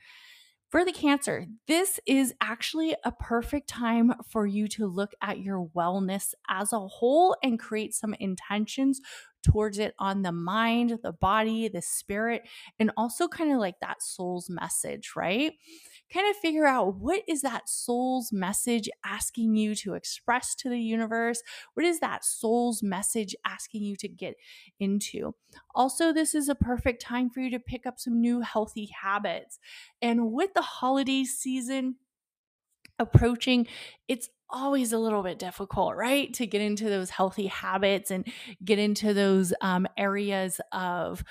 for 0.69 0.85
the 0.85 0.93
cancer, 0.93 1.47
this 1.67 1.99
is 2.05 2.33
actually 2.39 2.95
a 3.03 3.11
perfect 3.11 3.67
time 3.67 4.13
for 4.29 4.47
you 4.47 4.69
to 4.69 4.87
look 4.87 5.11
at 5.21 5.39
your 5.39 5.67
wellness 5.75 6.33
as 6.49 6.71
a 6.71 6.79
whole 6.79 7.35
and 7.43 7.59
create 7.59 7.93
some 7.93 8.13
intentions 8.21 9.01
towards 9.43 9.79
it 9.79 9.93
on 9.99 10.21
the 10.21 10.31
mind, 10.31 10.99
the 11.03 11.11
body, 11.11 11.67
the 11.67 11.81
spirit, 11.81 12.43
and 12.79 12.91
also 12.97 13.27
kind 13.27 13.51
of 13.51 13.59
like 13.59 13.79
that 13.81 14.01
soul's 14.01 14.49
message, 14.49 15.11
right? 15.15 15.53
Kind 16.13 16.29
of 16.29 16.35
figure 16.37 16.65
out 16.65 16.95
what 16.95 17.23
is 17.27 17.41
that 17.41 17.69
soul's 17.69 18.31
message 18.31 18.89
asking 19.05 19.55
you 19.55 19.75
to 19.75 19.93
express 19.93 20.55
to 20.55 20.69
the 20.69 20.79
universe? 20.79 21.41
What 21.73 21.85
is 21.85 21.99
that 21.99 22.25
soul's 22.25 22.83
message 22.83 23.35
asking 23.45 23.83
you 23.83 23.95
to 23.97 24.07
get 24.07 24.35
into? 24.79 25.35
Also, 25.73 26.11
this 26.11 26.35
is 26.35 26.49
a 26.49 26.55
perfect 26.55 27.01
time 27.01 27.29
for 27.29 27.39
you 27.39 27.49
to 27.51 27.59
pick 27.59 27.85
up 27.85 27.99
some 27.99 28.19
new 28.19 28.41
healthy 28.41 28.89
habits. 29.01 29.59
And 30.01 30.31
with 30.31 30.53
the 30.53 30.61
holiday 30.61 31.23
season, 31.23 31.95
approaching, 32.99 33.67
it's 34.07 34.29
always 34.51 34.93
a 34.93 34.99
little 34.99 35.23
bit 35.23 35.39
difficult, 35.39 35.95
right? 35.95 36.33
To 36.35 36.47
get 36.47 36.61
into 36.61 36.89
those 36.89 37.09
healthy 37.09 37.47
habits 37.47 38.11
and 38.11 38.27
get 38.63 38.79
into 38.79 39.13
those 39.13 39.53
um, 39.61 39.87
areas 39.97 40.59
of 40.71 41.23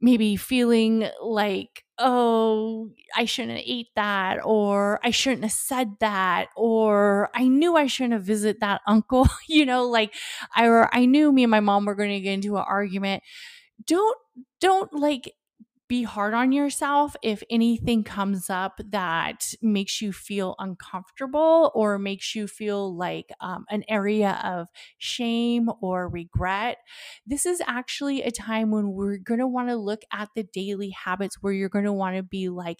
maybe 0.00 0.34
feeling 0.36 1.08
like, 1.22 1.84
oh, 1.98 2.90
I 3.16 3.24
shouldn't 3.24 3.58
have 3.58 3.64
ate 3.66 3.88
that, 3.94 4.38
or 4.44 4.98
I 5.04 5.10
shouldn't 5.10 5.44
have 5.44 5.52
said 5.52 5.92
that, 6.00 6.48
or 6.56 7.30
I 7.34 7.46
knew 7.46 7.76
I 7.76 7.86
shouldn't 7.86 8.14
have 8.14 8.24
visited 8.24 8.60
that 8.60 8.80
uncle, 8.86 9.28
you 9.48 9.64
know, 9.64 9.86
like 9.88 10.14
I 10.54 10.88
I 10.92 11.06
knew 11.06 11.30
me 11.32 11.44
and 11.44 11.50
my 11.50 11.60
mom 11.60 11.84
were 11.84 11.94
going 11.94 12.10
to 12.10 12.20
get 12.20 12.32
into 12.34 12.56
an 12.56 12.64
argument. 12.66 13.22
Don't 13.86 14.18
don't 14.60 14.92
like 14.94 15.32
be 15.92 16.04
hard 16.04 16.32
on 16.32 16.52
yourself 16.52 17.14
if 17.22 17.42
anything 17.50 18.02
comes 18.02 18.48
up 18.48 18.80
that 18.88 19.52
makes 19.60 20.00
you 20.00 20.10
feel 20.10 20.54
uncomfortable 20.58 21.70
or 21.74 21.98
makes 21.98 22.34
you 22.34 22.46
feel 22.46 22.96
like 22.96 23.30
um, 23.42 23.66
an 23.68 23.84
area 23.90 24.40
of 24.42 24.68
shame 24.96 25.68
or 25.82 26.08
regret. 26.08 26.78
This 27.26 27.44
is 27.44 27.60
actually 27.66 28.22
a 28.22 28.30
time 28.30 28.70
when 28.70 28.92
we're 28.92 29.18
going 29.18 29.40
to 29.40 29.46
want 29.46 29.68
to 29.68 29.76
look 29.76 30.00
at 30.10 30.30
the 30.34 30.44
daily 30.44 30.94
habits 31.04 31.42
where 31.42 31.52
you're 31.52 31.68
going 31.68 31.84
to 31.84 31.92
want 31.92 32.16
to 32.16 32.22
be 32.22 32.48
like, 32.48 32.78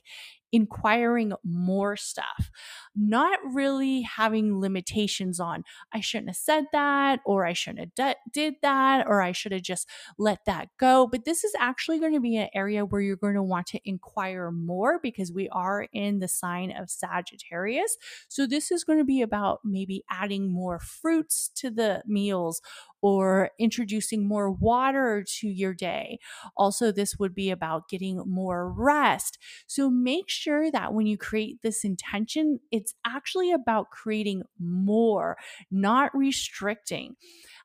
inquiring 0.52 1.32
more 1.44 1.96
stuff, 1.96 2.50
not 2.94 3.38
really 3.52 4.02
having 4.02 4.60
limitations 4.60 5.40
on, 5.40 5.64
I 5.92 6.00
shouldn't 6.00 6.28
have 6.28 6.36
said 6.36 6.66
that, 6.72 7.20
or 7.24 7.46
I 7.46 7.54
shouldn't 7.54 7.80
have 7.80 7.94
d- 7.94 8.20
did 8.32 8.54
that, 8.62 9.06
or 9.06 9.22
I 9.22 9.32
should 9.32 9.52
have 9.52 9.62
just 9.62 9.88
let 10.18 10.44
that 10.46 10.68
go. 10.78 11.06
But 11.06 11.24
this 11.24 11.44
is 11.44 11.54
actually 11.58 11.98
going 12.00 12.12
to 12.14 12.20
be 12.20 12.36
an 12.36 12.48
area 12.54 12.84
where 12.84 13.00
you're 13.00 13.16
going 13.16 13.34
to 13.34 13.42
want 13.42 13.66
to 13.68 13.80
inquire 13.84 14.50
more 14.50 15.00
because 15.02 15.32
we 15.32 15.48
are 15.48 15.88
in 15.92 16.18
the 16.18 16.28
sign 16.28 16.70
of 16.72 16.90
Sagittarius. 16.90 17.96
So 18.28 18.46
this 18.46 18.70
is 18.70 18.84
going 18.84 18.98
to 18.98 19.04
be 19.04 19.22
about 19.22 19.60
maybe 19.64 20.04
adding 20.10 20.52
more 20.52 20.78
fruits 20.78 21.50
to 21.56 21.70
the 21.70 22.02
meals 22.06 22.60
or 23.02 23.50
introducing 23.58 24.26
more 24.26 24.50
water 24.50 25.24
to 25.40 25.48
your 25.48 25.74
day. 25.74 26.18
Also, 26.56 26.92
this 26.92 27.18
would 27.18 27.34
be 27.34 27.50
about 27.50 27.88
getting 27.88 28.22
more 28.26 28.72
rest. 28.72 29.38
So 29.66 29.90
make 29.90 30.28
sure 30.28 30.70
that 30.70 30.94
when 30.94 31.06
you 31.06 31.18
create 31.18 31.62
this 31.62 31.84
intention, 31.84 32.60
it's 32.70 32.94
actually 33.04 33.52
about 33.52 33.90
creating 33.90 34.42
more, 34.58 35.36
not 35.70 36.14
restricting 36.16 37.16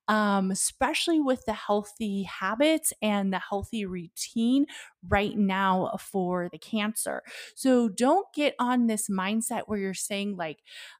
um, 0.08 0.52
especially 0.52 1.20
with 1.20 1.46
the 1.46 1.54
healthy 1.54 2.24
habits 2.24 2.93
and 3.02 3.32
the 3.34 3.39
healthy 3.39 3.86
routine 3.86 4.65
right 5.08 5.38
now 5.38 5.96
for 6.00 6.50
the 6.52 6.58
cancer. 6.58 7.24
So 7.56 7.89
don't 7.89 8.26
get 8.34 8.56
on 8.60 8.88
this 8.88 9.10
mindset 9.10 9.63
where 9.67 9.80
you're 9.80 9.93
saying, 9.93 10.38
like, 10.38 10.60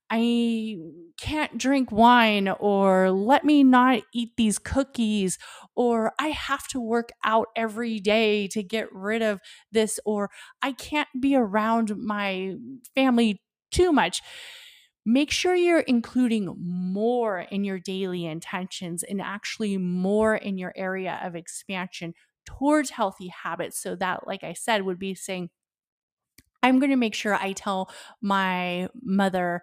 I 0.10 0.78
can't 1.18 1.58
drink 1.58 1.92
wine, 1.92 2.48
or 2.48 3.12
let 3.12 3.44
me 3.44 3.64
not 3.64 4.02
eat 4.14 4.32
these 4.38 4.58
cookies, 4.58 5.38
or 5.76 6.14
I 6.20 6.28
have 6.28 6.68
to 6.70 6.80
work 6.80 7.10
out 7.26 7.48
every 7.56 8.00
day 8.00 8.48
to 8.50 8.64
get 8.64 8.92
rid 8.94 9.22
of 9.22 9.42
this, 9.72 10.00
or 10.06 10.30
I 10.62 10.72
can't 10.72 11.10
be 11.20 11.36
around 11.36 11.98
my 11.98 12.56
family 12.96 13.42
too 13.72 13.92
much 13.92 14.22
make 15.08 15.32
sure 15.32 15.56
you're 15.56 15.80
including 15.80 16.54
more 16.60 17.40
in 17.40 17.64
your 17.64 17.80
daily 17.80 18.26
intentions 18.26 19.04
and 19.04 19.22
actually 19.22 19.78
more 19.78 20.36
in 20.36 20.58
your 20.58 20.74
area 20.76 21.18
of 21.24 21.34
expansion 21.34 22.14
towards 22.46 22.90
healthy 22.90 23.30
habits. 23.30 23.82
So, 23.82 23.96
that, 23.96 24.28
like 24.28 24.44
I 24.44 24.52
said, 24.52 24.84
would 24.84 25.00
be 25.00 25.16
saying, 25.16 25.50
I'm 26.62 26.80
going 26.80 26.90
to 26.90 26.98
make 26.98 27.14
sure 27.14 27.34
I 27.34 27.54
tell 27.54 27.90
my 28.22 28.90
mother 29.02 29.62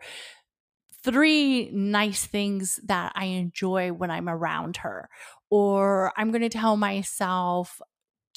three 1.03 1.71
nice 1.73 2.25
things 2.25 2.81
that 2.87 3.13
I 3.15 3.27
enjoy 3.27 3.93
when 3.93 4.11
I'm 4.11 4.31
around 4.31 4.79
her. 4.79 5.11
Or 5.51 6.11
I'm 6.17 6.31
going 6.31 6.41
to 6.41 6.49
tell 6.49 6.79
myself 6.79 7.83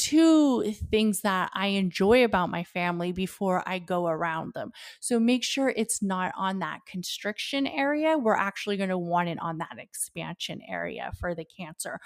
two 0.08 0.72
things 0.90 1.20
that 1.22 1.50
I 1.54 1.68
enjoy 1.68 2.24
about 2.24 2.50
my 2.50 2.64
family 2.64 3.12
before 3.12 3.62
I 3.66 3.80
go 3.80 4.08
around 4.08 4.54
them. 4.54 4.72
So 5.02 5.20
make 5.20 5.44
sure 5.44 5.74
it's 5.76 6.02
not 6.02 6.32
on 6.38 6.60
that 6.60 6.86
constriction 6.86 7.68
area. 7.68 8.18
We're 8.18 8.34
actually 8.36 8.78
going 8.78 8.88
to 8.90 8.98
want 8.98 9.28
it 9.28 9.38
on 9.42 9.58
that 9.58 9.76
expansion 9.78 10.62
area 10.66 11.12
for 11.20 11.36
the 11.36 11.44
cancer. 11.44 12.00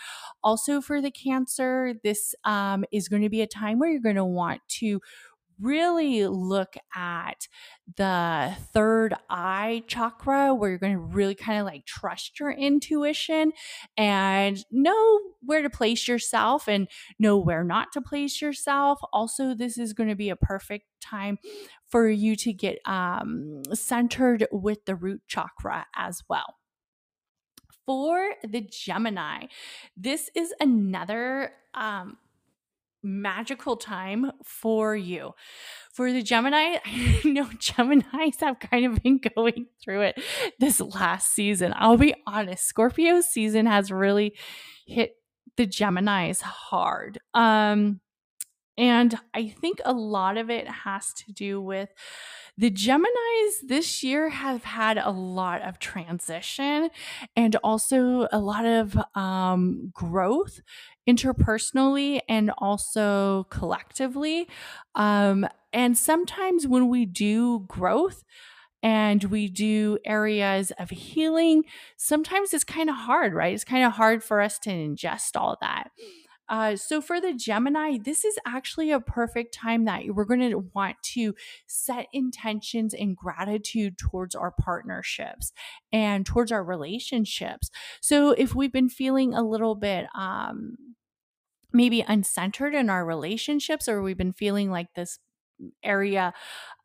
Also, 0.43 0.81
for 0.81 0.99
the 0.99 1.11
cancer, 1.11 1.93
this 2.03 2.33
um, 2.43 2.85
is 2.91 3.07
going 3.07 3.21
to 3.21 3.29
be 3.29 3.41
a 3.41 3.47
time 3.47 3.77
where 3.77 3.91
you're 3.91 4.01
going 4.01 4.15
to 4.15 4.25
want 4.25 4.61
to 4.79 4.99
really 5.61 6.27
look 6.27 6.75
at 6.95 7.47
the 7.97 8.55
third 8.73 9.13
eye 9.29 9.83
chakra 9.87 10.53
where 10.53 10.69
you're 10.69 10.79
going 10.79 10.93
to 10.93 10.99
really 10.99 11.35
kind 11.35 11.59
of 11.59 11.65
like 11.65 11.85
trust 11.85 12.39
your 12.39 12.51
intuition 12.51 13.51
and 13.97 14.65
know 14.71 15.19
where 15.41 15.61
to 15.61 15.69
place 15.69 16.07
yourself 16.07 16.67
and 16.67 16.87
know 17.19 17.37
where 17.37 17.63
not 17.63 17.91
to 17.93 18.01
place 18.01 18.41
yourself. 18.41 18.99
Also, 19.13 19.53
this 19.53 19.77
is 19.77 19.93
going 19.93 20.09
to 20.09 20.15
be 20.15 20.29
a 20.29 20.35
perfect 20.35 20.85
time 21.01 21.37
for 21.87 22.09
you 22.09 22.35
to 22.37 22.53
get 22.53 22.79
um, 22.85 23.63
centered 23.73 24.47
with 24.51 24.85
the 24.85 24.95
root 24.95 25.21
chakra 25.27 25.85
as 25.95 26.23
well 26.29 26.55
for 27.85 28.35
the 28.47 28.61
Gemini, 28.61 29.47
this 29.97 30.29
is 30.35 30.53
another 30.59 31.51
um, 31.73 32.17
magical 33.03 33.75
time 33.75 34.31
for 34.43 34.95
you. 34.95 35.33
For 35.93 36.11
the 36.11 36.21
Gemini, 36.21 36.77
I 36.85 37.21
know 37.25 37.45
Geminis 37.45 38.39
have 38.39 38.59
kind 38.59 38.85
of 38.85 39.01
been 39.03 39.19
going 39.35 39.67
through 39.83 40.01
it 40.01 40.21
this 40.59 40.79
last 40.79 41.31
season. 41.31 41.73
I'll 41.75 41.97
be 41.97 42.15
honest, 42.25 42.65
Scorpio 42.65 43.21
season 43.21 43.65
has 43.65 43.91
really 43.91 44.35
hit 44.85 45.15
the 45.57 45.67
Geminis 45.67 46.41
hard. 46.41 47.19
Um 47.33 47.99
and 48.77 49.15
I 49.33 49.49
think 49.49 49.81
a 49.83 49.93
lot 49.93 50.37
of 50.37 50.49
it 50.49 50.67
has 50.67 51.13
to 51.13 51.33
do 51.33 51.61
with 51.61 51.89
the 52.57 52.71
Geminis 52.71 53.67
this 53.67 54.03
year 54.03 54.29
have 54.29 54.63
had 54.63 54.97
a 54.97 55.11
lot 55.11 55.61
of 55.61 55.77
transition 55.77 56.89
and 57.35 57.55
also 57.57 58.27
a 58.31 58.39
lot 58.39 58.65
of 58.65 58.97
um, 59.15 59.91
growth 59.93 60.61
interpersonally 61.07 62.19
and 62.29 62.51
also 62.57 63.45
collectively. 63.49 64.47
Um, 64.95 65.47
and 65.73 65.97
sometimes 65.97 66.67
when 66.67 66.89
we 66.89 67.05
do 67.05 67.65
growth, 67.67 68.23
and 68.83 69.23
we 69.25 69.47
do 69.47 69.99
areas 70.05 70.71
of 70.79 70.89
healing, 70.89 71.63
sometimes 71.97 72.51
it's 72.53 72.63
kind 72.63 72.89
of 72.89 72.95
hard, 72.95 73.33
right? 73.33 73.53
It's 73.53 73.63
kind 73.63 73.85
of 73.85 73.93
hard 73.93 74.23
for 74.23 74.41
us 74.41 74.57
to 74.59 74.71
ingest 74.71 75.35
all 75.35 75.57
that. 75.61 75.91
Uh, 76.51 76.75
so 76.75 76.99
for 76.99 77.21
the 77.21 77.33
Gemini, 77.33 77.97
this 77.97 78.25
is 78.25 78.37
actually 78.45 78.91
a 78.91 78.99
perfect 78.99 79.53
time 79.53 79.85
that 79.85 80.03
we're 80.09 80.25
going 80.25 80.51
to 80.51 80.69
want 80.75 80.97
to 81.01 81.33
set 81.65 82.07
intentions 82.11 82.93
and 82.93 83.15
gratitude 83.15 83.97
towards 83.97 84.35
our 84.35 84.51
partnerships 84.51 85.53
and 85.93 86.25
towards 86.25 86.51
our 86.51 86.63
relationships. 86.63 87.71
So 88.01 88.31
if 88.31 88.53
we've 88.53 88.73
been 88.73 88.89
feeling 88.89 89.33
a 89.33 89.41
little 89.41 89.75
bit, 89.75 90.07
um, 90.13 90.75
maybe 91.71 92.03
uncentered 92.03 92.75
in 92.75 92.89
our 92.89 93.05
relationships, 93.05 93.87
or 93.87 94.01
we've 94.01 94.17
been 94.17 94.33
feeling 94.33 94.69
like 94.69 94.93
this 94.93 95.19
area 95.83 96.33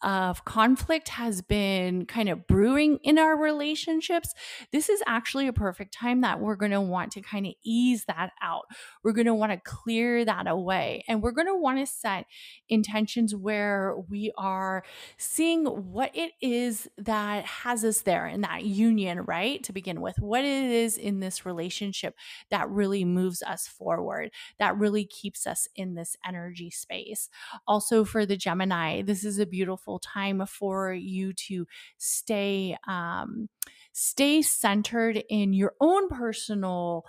of 0.03 0.45
conflict 0.45 1.09
has 1.09 1.43
been 1.43 2.07
kind 2.07 2.29
of 2.29 2.47
brewing 2.47 2.99
in 3.03 3.19
our 3.19 3.37
relationships, 3.37 4.35
this 4.73 4.89
is 4.89 5.03
actually 5.07 5.47
a 5.49 5.53
perfect 5.53 5.93
time 5.93 6.21
that 6.21 6.41
we're 6.41 6.57
going 6.57 6.73
to 6.73 6.81
want 6.81 7.13
to 7.13 7.21
kind 7.21 7.47
of 7.47 7.55
ease 7.65 8.05
that 8.07 8.31
out. 8.43 8.65
We're 9.03 9.13
going 9.13 9.27
to 9.27 9.35
want 9.35 9.53
to 9.53 9.59
clear 9.59 10.25
that 10.25 10.47
away. 10.47 11.05
And 11.09 11.23
we're 11.23 11.33
going 11.33 11.47
to 11.47 11.57
want 11.57 11.79
to 11.79 11.87
set 11.87 12.27
intentions 12.69 13.35
where 13.35 13.95
we 14.09 14.33
are 14.37 14.85
seeing 15.17 15.65
what 15.65 16.11
it 16.15 16.33
is 16.41 16.89
that 16.99 17.45
has 17.45 17.85
us 17.85 18.03
there 18.03 18.27
in 18.27 18.43
that 18.43 18.65
union, 18.65 19.23
right? 19.23 19.63
To 19.65 19.73
begin 19.73 20.01
with, 20.01 20.19
what 20.19 20.45
it 20.45 20.71
is 20.71 20.97
in 20.97 21.21
this 21.21 21.47
relationship 21.47 22.15
that 22.51 22.69
really 22.69 23.05
moves 23.05 23.43
us 23.43 23.67
forward, 23.67 24.31
that 24.59 24.77
really 24.77 25.05
keeps 25.05 25.47
us 25.47 25.69
in 25.75 25.95
this 25.95 26.17
energy 26.27 26.71
space. 26.71 27.29
Also, 27.67 28.05
for 28.05 28.27
the 28.27 28.37
Gemini, 28.37 29.03
this 29.03 29.25
is 29.25 29.39
a 29.39 29.47
beautiful 29.47 29.96
time 30.01 30.45
for 30.47 30.93
you 30.93 31.33
to 31.33 31.67
stay 31.99 32.77
um, 32.87 33.49
stay 33.93 34.43
centered 34.43 35.23
in 35.29 35.53
your 35.53 35.75
own 35.81 36.09
personal 36.09 37.05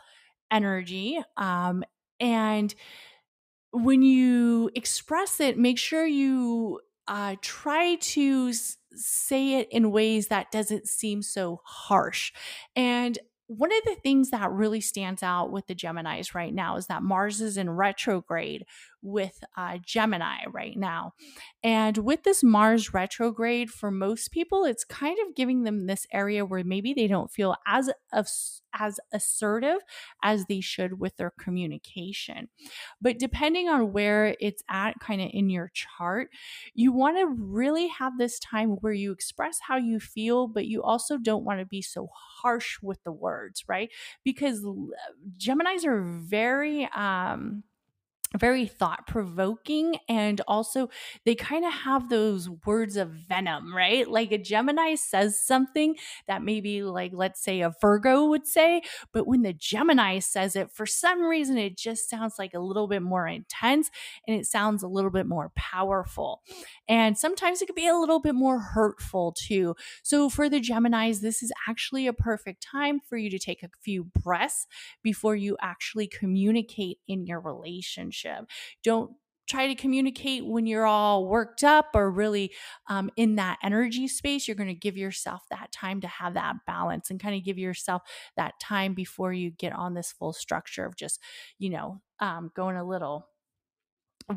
energy 0.51 1.19
um, 1.37 1.83
and 2.19 2.75
when 3.71 4.01
you 4.01 4.69
express 4.75 5.39
it 5.39 5.57
make 5.57 5.77
sure 5.77 6.05
you 6.05 6.79
uh, 7.07 7.35
try 7.41 7.95
to 7.95 8.49
s- 8.49 8.77
say 8.93 9.53
it 9.55 9.67
in 9.71 9.91
ways 9.91 10.27
that 10.27 10.51
doesn't 10.51 10.87
seem 10.87 11.21
so 11.21 11.61
harsh. 11.63 12.33
And 12.75 13.17
one 13.47 13.71
of 13.71 13.83
the 13.85 13.95
things 13.95 14.29
that 14.31 14.51
really 14.51 14.81
stands 14.81 15.23
out 15.23 15.51
with 15.51 15.67
the 15.67 15.75
Geminis 15.75 16.35
right 16.35 16.53
now 16.53 16.75
is 16.77 16.87
that 16.87 17.03
Mars 17.03 17.41
is 17.41 17.57
in 17.57 17.69
retrograde, 17.69 18.65
with 19.07 19.43
uh, 19.55 19.77
Gemini 19.83 20.45
right 20.51 20.75
now. 20.77 21.13
And 21.63 21.97
with 21.97 22.23
this 22.23 22.43
Mars 22.43 22.93
retrograde, 22.93 23.69
for 23.69 23.91
most 23.91 24.31
people, 24.31 24.65
it's 24.65 24.83
kind 24.83 25.17
of 25.25 25.35
giving 25.35 25.63
them 25.63 25.85
this 25.85 26.05
area 26.11 26.45
where 26.45 26.63
maybe 26.63 26.93
they 26.93 27.07
don't 27.07 27.31
feel 27.31 27.55
as 27.65 27.89
as 28.79 28.99
assertive 29.11 29.77
as 30.21 30.45
they 30.45 30.59
should 30.59 30.99
with 30.99 31.17
their 31.17 31.31
communication. 31.39 32.47
But 33.01 33.17
depending 33.17 33.67
on 33.69 33.91
where 33.91 34.35
it's 34.39 34.61
at, 34.69 34.99
kind 34.99 35.19
of 35.19 35.31
in 35.33 35.49
your 35.49 35.71
chart, 35.73 36.29
you 36.75 36.91
want 36.91 37.17
to 37.17 37.25
really 37.25 37.87
have 37.87 38.19
this 38.19 38.37
time 38.39 38.71
where 38.81 38.93
you 38.93 39.11
express 39.11 39.57
how 39.67 39.77
you 39.77 39.99
feel, 39.99 40.47
but 40.47 40.67
you 40.67 40.83
also 40.83 41.17
don't 41.17 41.43
want 41.43 41.59
to 41.59 41.65
be 41.65 41.81
so 41.81 42.09
harsh 42.13 42.77
with 42.83 43.03
the 43.03 43.11
words, 43.37 43.63
right? 43.67 43.89
Because 44.23 44.65
Geminis 45.37 45.85
are 45.85 46.01
very, 46.01 46.85
um, 46.95 47.63
very 48.35 48.67
thought 48.67 49.07
provoking 49.07 49.97
and 50.09 50.41
also 50.47 50.89
they 51.25 51.35
kind 51.35 51.65
of 51.65 51.71
have 51.71 52.09
those 52.09 52.49
words 52.65 52.97
of 52.97 53.09
venom 53.09 53.73
right? 53.75 54.07
Like 54.07 54.31
a 54.31 54.37
gemini 54.37 54.95
says 54.95 55.39
something 55.39 55.95
that 56.27 56.43
maybe 56.43 56.83
like 56.83 57.11
let's 57.13 57.41
say 57.41 57.61
a 57.61 57.73
virgo 57.81 58.25
would 58.25 58.45
say 58.45 58.81
but 59.13 59.27
when 59.27 59.43
the 59.43 59.53
gemini 59.53 60.19
says 60.19 60.55
it 60.55 60.71
for 60.71 60.85
some 60.85 61.21
reason 61.21 61.57
it 61.57 61.77
just 61.77 62.09
sounds 62.09 62.35
like 62.37 62.53
a 62.53 62.59
little 62.59 62.87
bit 62.87 63.01
more 63.01 63.27
intense 63.27 63.89
and 64.27 64.39
it 64.39 64.45
sounds 64.45 64.83
a 64.83 64.87
little 64.87 65.11
bit 65.11 65.25
more 65.25 65.51
powerful. 65.55 66.41
And 66.89 67.17
sometimes 67.17 67.61
it 67.61 67.67
could 67.67 67.75
be 67.75 67.87
a 67.87 67.95
little 67.97 68.19
bit 68.19 68.35
more 68.35 68.59
hurtful 68.59 69.31
too. 69.31 69.75
So 70.03 70.29
for 70.29 70.49
the 70.49 70.59
geminis 70.59 71.21
this 71.21 71.41
is 71.41 71.51
actually 71.67 72.07
a 72.07 72.13
perfect 72.13 72.61
time 72.61 72.99
for 72.99 73.17
you 73.17 73.29
to 73.29 73.39
take 73.39 73.63
a 73.63 73.69
few 73.81 74.03
breaths 74.03 74.67
before 75.01 75.35
you 75.35 75.57
actually 75.61 76.07
communicate 76.07 76.99
in 77.07 77.25
your 77.25 77.39
relationship 77.39 78.16
relationship. 78.23 78.49
Don't 78.83 79.11
try 79.49 79.67
to 79.67 79.75
communicate 79.75 80.45
when 80.45 80.65
you're 80.65 80.85
all 80.85 81.25
worked 81.25 81.63
up 81.63 81.87
or 81.93 82.11
really 82.11 82.51
um, 82.89 83.09
in 83.15 83.35
that 83.35 83.57
energy 83.63 84.07
space. 84.07 84.47
You're 84.47 84.55
going 84.55 84.67
to 84.67 84.75
give 84.75 84.97
yourself 84.97 85.43
that 85.49 85.71
time 85.71 86.01
to 86.01 86.07
have 86.07 86.33
that 86.33 86.55
balance 86.65 87.09
and 87.09 87.19
kind 87.19 87.35
of 87.35 87.45
give 87.45 87.57
yourself 87.57 88.01
that 88.35 88.55
time 88.61 88.93
before 88.93 89.31
you 89.31 89.51
get 89.51 89.71
on 89.71 89.93
this 89.93 90.11
full 90.11 90.33
structure 90.33 90.85
of 90.85 90.97
just, 90.97 91.21
you 91.59 91.69
know, 91.69 92.01
um, 92.19 92.51
going 92.55 92.75
a 92.75 92.83
little 92.83 93.29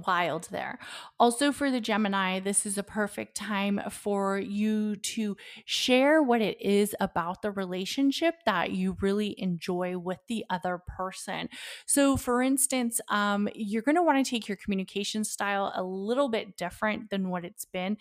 wild 0.06 0.48
there. 0.52 0.78
Also, 1.18 1.50
for 1.50 1.70
the 1.70 1.80
Gemini, 1.80 2.38
this 2.38 2.64
is 2.64 2.78
a 2.78 2.82
perfect 2.82 3.36
time 3.36 3.80
for 3.90 4.38
you 4.38 4.94
to 4.96 5.36
share 5.64 6.22
what 6.22 6.40
it 6.40 6.60
is 6.60 6.94
about 7.00 7.42
the 7.42 7.50
relationship 7.50 8.36
that 8.46 8.70
you 8.70 8.96
really 9.00 9.34
enjoy 9.38 9.98
with 9.98 10.18
the 10.28 10.44
other 10.48 10.80
person. 10.86 11.48
So, 11.86 12.16
for 12.16 12.40
instance, 12.40 13.00
um, 13.08 13.48
you're 13.54 13.82
going 13.82 13.96
to 13.96 14.02
want 14.02 14.24
to 14.24 14.30
take 14.30 14.46
your 14.46 14.56
communication 14.56 15.24
style 15.24 15.72
a 15.74 15.82
little 15.82 16.28
bit 16.28 16.56
different 16.56 17.10
than 17.10 17.28
what 17.28 17.44
it's 17.44 17.64
been 17.64 17.96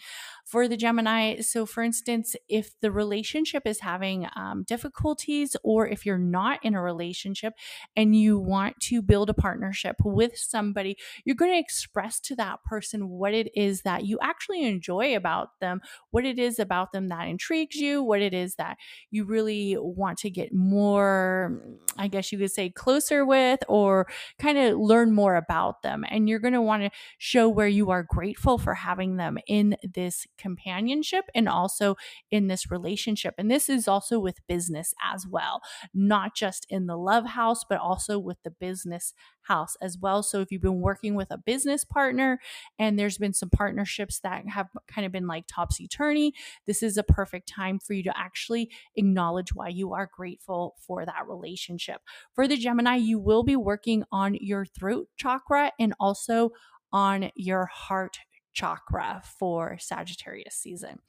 for 0.46 0.68
the 0.68 0.78
Gemini. 0.78 1.42
So, 1.42 1.66
for 1.66 1.82
instance, 1.82 2.36
if 2.48 2.80
the 2.82 2.92
relationship 2.92 3.64
is 3.66 3.80
having 3.80 4.28
um, 4.36 4.64
difficulties, 4.64 5.56
or 5.64 5.88
if 5.88 6.06
you're 6.06 6.20
not 6.20 6.64
in 6.64 6.76
a 6.76 6.82
relationship 6.82 7.54
and 7.96 8.16
you 8.16 8.38
want 8.38 8.80
to 8.82 9.02
build 9.02 9.30
a 9.32 9.34
partnership 9.34 9.96
with 10.04 10.38
somebody, 10.38 10.96
you're 11.26 11.36
going 11.36 11.52
to 11.52 11.58
express 11.80 12.20
to 12.20 12.36
that 12.36 12.62
person 12.66 13.08
what 13.08 13.34
it 13.34 13.50
is 13.56 13.84
that 13.84 14.06
you 14.06 14.20
actually 14.22 14.66
enjoy 14.66 15.16
about 15.16 15.60
them, 15.62 15.80
what 16.12 16.26
it 16.26 16.38
is 16.38 16.60
about 16.60 16.92
them 16.92 17.08
that 17.08 17.28
intrigues 17.28 17.78
you, 17.78 18.04
what 18.04 18.22
it 18.22 18.34
is 18.34 18.56
that 18.56 18.78
you 19.12 19.24
really 19.24 19.78
want 19.80 20.18
to 20.18 20.30
get 20.30 20.54
more, 20.54 21.62
I 21.98 22.10
guess 22.10 22.34
you 22.34 22.38
could 22.38 22.52
say, 22.52 22.70
closer 22.70 23.26
with, 23.26 23.62
or 23.70 24.08
kind 24.40 24.58
of 24.58 24.78
learn 24.78 25.14
more 25.14 25.36
about 25.36 25.82
them. 25.82 26.04
And 26.10 26.28
you're 26.28 26.40
going 26.40 26.54
to 26.54 26.62
want 26.62 26.84
to 26.84 26.92
show 27.18 27.48
where 27.48 27.68
you 27.68 27.92
are 27.92 28.04
grateful 28.04 28.58
for 28.58 28.74
having 28.74 29.16
them 29.16 29.38
in 29.48 29.78
this 29.82 30.28
companionship 30.38 31.26
and 31.34 31.48
also 31.48 31.96
in 32.30 32.48
this 32.48 32.70
relationship. 32.70 33.36
And 33.38 33.50
this 33.50 33.70
is 33.70 33.88
also 33.88 34.20
with 34.20 34.46
business 34.48 34.94
as 35.02 35.26
well, 35.26 35.62
not 35.94 36.36
just 36.36 36.66
in 36.70 36.88
the 36.88 36.98
love 36.98 37.26
house, 37.26 37.64
but 37.64 37.80
also 37.80 38.20
with 38.20 38.44
the 38.44 38.52
business 38.52 39.14
house 39.44 39.78
as 39.82 39.98
well. 39.98 40.22
So 40.22 40.42
if 40.42 40.52
you've 40.52 40.62
been 40.62 40.82
working 40.82 41.16
with 41.16 41.32
a 41.32 41.38
business 41.38 41.69
partner 41.86 42.40
and 42.78 42.98
there's 42.98 43.18
been 43.18 43.34
some 43.34 43.50
partnerships 43.50 44.20
that 44.22 44.48
have 44.48 44.68
kind 44.88 45.06
of 45.06 45.12
been 45.12 45.28
like 45.28 45.46
topsy 45.48 45.88
turvy, 45.88 46.34
this 46.66 46.84
is 46.84 46.98
a 46.98 47.04
perfect 47.04 47.48
time 47.48 47.80
for 47.80 47.94
you 47.94 48.04
to 48.04 48.18
actually 48.18 48.70
acknowledge 48.96 49.54
why 49.54 49.68
you 49.68 49.94
are 49.94 50.10
grateful 50.12 50.76
for 50.86 51.06
that 51.06 51.28
relationship. 51.28 52.02
For 52.34 52.48
the 52.48 52.58
Gemini, 52.58 52.96
you 52.96 53.20
will 53.20 53.44
be 53.44 53.56
working 53.56 54.04
on 54.12 54.36
your 54.40 54.66
throat 54.66 55.08
chakra 55.18 55.72
and 55.80 55.94
also 56.00 56.52
on 56.92 57.32
your 57.36 57.66
heart 57.66 58.18
chakra 58.54 59.22
for 59.40 59.78
Sagittarius 59.80 60.56
season. 60.56 61.00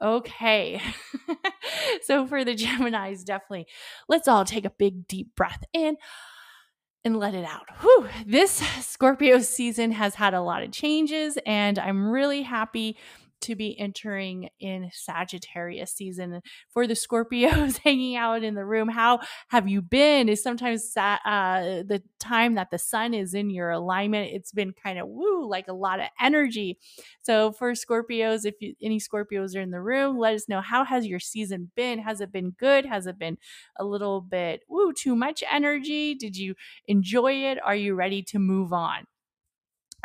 Okay. 0.00 0.80
so 2.02 2.26
for 2.26 2.44
the 2.44 2.54
Geminis, 2.54 3.24
definitely 3.24 3.66
let's 4.08 4.28
all 4.28 4.44
take 4.44 4.64
a 4.64 4.70
big 4.70 5.08
deep 5.08 5.34
breath 5.34 5.64
in 5.72 5.96
and 7.08 7.18
let 7.18 7.34
it 7.34 7.44
out. 7.44 7.66
Whew. 7.80 8.06
This 8.26 8.62
Scorpio 8.86 9.38
season 9.40 9.92
has 9.92 10.14
had 10.14 10.34
a 10.34 10.42
lot 10.42 10.62
of 10.62 10.70
changes, 10.70 11.38
and 11.46 11.78
I'm 11.78 12.10
really 12.10 12.42
happy 12.42 12.96
to 13.42 13.54
be 13.54 13.78
entering 13.78 14.48
in 14.60 14.90
Sagittarius 14.92 15.92
season. 15.92 16.40
For 16.70 16.86
the 16.86 16.94
Scorpios 16.94 17.78
hanging 17.84 18.16
out 18.16 18.42
in 18.42 18.54
the 18.54 18.64
room, 18.64 18.88
how 18.88 19.20
have 19.48 19.68
you 19.68 19.82
been? 19.82 20.28
Is 20.28 20.42
sometimes 20.42 20.92
uh, 20.96 21.18
the 21.24 22.02
time 22.18 22.54
that 22.54 22.70
the 22.70 22.78
sun 22.78 23.14
is 23.14 23.34
in 23.34 23.50
your 23.50 23.70
alignment, 23.70 24.32
it's 24.32 24.52
been 24.52 24.72
kind 24.72 24.98
of 24.98 25.08
woo, 25.08 25.48
like 25.48 25.68
a 25.68 25.72
lot 25.72 26.00
of 26.00 26.06
energy. 26.20 26.78
So 27.22 27.52
for 27.52 27.72
Scorpios, 27.72 28.44
if 28.44 28.54
you, 28.60 28.74
any 28.82 28.98
Scorpios 28.98 29.56
are 29.56 29.60
in 29.60 29.70
the 29.70 29.80
room, 29.80 30.18
let 30.18 30.34
us 30.34 30.48
know 30.48 30.60
how 30.60 30.84
has 30.84 31.06
your 31.06 31.20
season 31.20 31.70
been? 31.76 31.98
Has 32.00 32.20
it 32.20 32.32
been 32.32 32.50
good? 32.50 32.86
Has 32.86 33.06
it 33.06 33.18
been 33.18 33.38
a 33.78 33.84
little 33.84 34.20
bit 34.20 34.62
woo, 34.68 34.92
too 34.92 35.14
much 35.14 35.42
energy? 35.50 36.14
Did 36.14 36.36
you 36.36 36.54
enjoy 36.86 37.32
it? 37.32 37.58
Are 37.64 37.76
you 37.76 37.94
ready 37.94 38.22
to 38.24 38.38
move 38.38 38.72
on? 38.72 39.06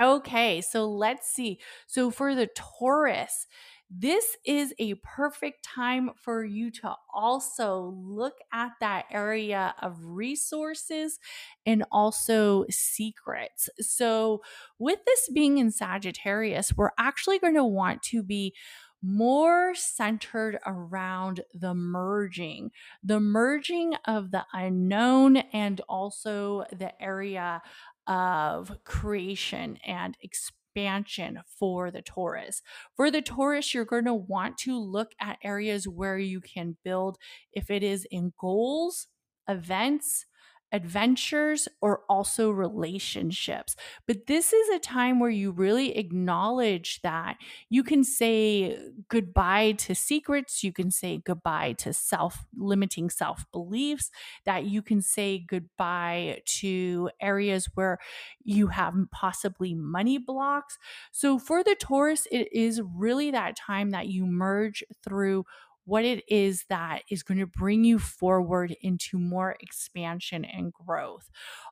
Okay, 0.03 0.59
so 0.59 0.85
let's 0.89 1.29
see. 1.33 1.59
So 1.87 2.11
for 2.11 2.35
the 2.35 2.47
Taurus, 2.47 3.47
this 3.89 4.35
is 4.45 4.73
a 4.79 4.95
perfect 4.95 5.63
time 5.63 6.11
for 6.15 6.43
you 6.43 6.71
to 6.71 6.93
also 7.13 7.95
look 7.95 8.33
at 8.51 8.71
that 8.81 9.05
area 9.11 9.73
of 9.81 9.95
resources 10.03 11.19
and 11.65 11.85
also 11.89 12.65
secrets. 12.69 13.69
So, 13.79 14.41
with 14.79 14.99
this 15.05 15.29
being 15.33 15.59
in 15.59 15.71
Sagittarius, 15.71 16.75
we're 16.75 16.89
actually 16.97 17.39
going 17.39 17.53
to 17.53 17.63
want 17.63 18.01
to 18.03 18.23
be 18.23 18.55
more 19.03 19.75
centered 19.75 20.57
around 20.65 21.41
the 21.53 21.73
merging, 21.73 22.71
the 23.03 23.19
merging 23.19 23.93
of 24.05 24.31
the 24.31 24.45
unknown 24.53 25.37
and 25.37 25.81
also 25.89 26.63
the 26.71 26.99
area 27.03 27.61
of 28.07 28.71
creation 28.83 29.77
and 29.85 30.17
expansion 30.21 31.39
for 31.59 31.91
the 31.91 32.01
Taurus. 32.01 32.61
For 32.95 33.11
the 33.11 33.21
Taurus, 33.21 33.73
you're 33.73 33.85
going 33.85 34.05
to 34.05 34.13
want 34.13 34.57
to 34.59 34.77
look 34.77 35.11
at 35.21 35.37
areas 35.43 35.87
where 35.87 36.17
you 36.17 36.41
can 36.41 36.77
build, 36.83 37.17
if 37.51 37.69
it 37.69 37.83
is 37.83 38.07
in 38.09 38.33
goals, 38.39 39.07
events, 39.47 40.25
adventures, 40.73 41.69
or 41.81 42.01
also 42.09 42.51
relationships. 42.51 43.75
But 44.07 44.27
this 44.27 44.51
is 44.51 44.69
a 44.69 44.79
time 44.79 45.19
where 45.19 45.29
you 45.29 45.51
really 45.51 45.95
acknowledge 45.97 47.01
that 47.03 47.37
you 47.69 47.83
can 47.83 48.03
say 48.03 48.77
goodbye 49.07 49.73
to 49.73 49.95
secrets, 49.95 50.63
you 50.63 50.73
can 50.73 50.91
say 50.91 51.19
goodbye 51.23 51.73
to 51.73 51.93
self 51.93 52.45
limiting 52.57 53.09
self 53.09 53.45
beliefs, 53.53 54.11
that 54.45 54.65
you 54.65 54.81
can 54.81 55.01
say 55.01 55.39
goodbye 55.39 56.41
to 56.45 57.09
areas 57.21 57.69
where 57.75 57.99
you 58.43 58.67
have 58.67 58.95
possibly 59.11 59.73
money 59.75 60.17
blocks. 60.17 60.77
So 61.11 61.39
for 61.39 61.63
the 61.63 61.75
Taurus, 61.75 62.27
it 62.31 62.49
is 62.51 62.81
really 62.95 63.31
that 63.31 63.55
time 63.55 63.91
that 63.91 64.07
you 64.07 64.25
merge 64.25 64.83
through 65.03 65.45
what 65.85 66.05
it 66.05 66.23
is 66.27 66.65
that 66.69 67.01
is 67.09 67.23
going 67.23 67.39
to 67.39 67.47
bring 67.47 67.83
you 67.83 67.99
forward 67.99 68.75
into 68.81 69.17
more 69.19 69.55
expansion 69.59 70.45
and 70.45 70.71
growth. 70.73 71.29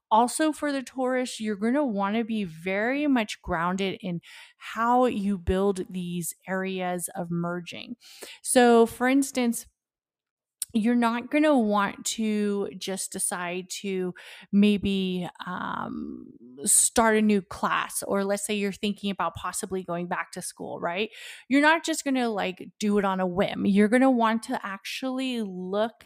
Also, 0.10 0.52
for 0.52 0.72
the 0.72 0.84
Taurus, 0.84 1.40
you're 1.40 1.56
going 1.56 1.74
to 1.74 1.86
want 1.86 2.16
to 2.18 2.24
be 2.26 2.44
very 2.44 3.08
much 3.08 3.42
grounded 3.42 3.98
in 4.02 4.22
how 4.58 5.06
you 5.06 5.38
build 5.38 5.82
these 5.90 6.34
areas 6.48 7.10
of 7.16 7.32
merging. 7.32 7.96
So, 8.42 8.86
for 8.86 9.08
instance, 9.08 9.68
you're 10.74 10.96
not 10.96 11.30
going 11.30 11.44
to 11.44 11.56
want 11.56 12.06
to 12.06 12.70
just 12.78 13.12
decide 13.12 13.70
to 13.70 14.14
maybe 14.52 15.28
um, 15.46 16.28
start 16.64 17.18
a 17.18 17.22
new 17.22 17.42
class 17.42 18.04
or 18.04 18.24
let's 18.24 18.46
say 18.46 18.54
you're 18.54 18.72
thinking 18.72 19.12
about 19.12 19.36
possibly 19.36 19.84
going 19.84 20.08
back 20.08 20.32
to 20.32 20.42
school 20.42 20.80
right 20.80 21.10
you're 21.48 21.62
not 21.62 21.84
just 21.84 22.04
going 22.04 22.16
to 22.16 22.30
like 22.30 22.70
do 22.80 22.98
it 22.98 23.06
on 23.06 23.20
a 23.20 23.28
whim 23.28 23.66
you're 23.66 23.88
going 23.88 24.02
to 24.02 24.10
want 24.10 24.44
to 24.44 24.60
actually 24.66 25.42
look 25.42 26.06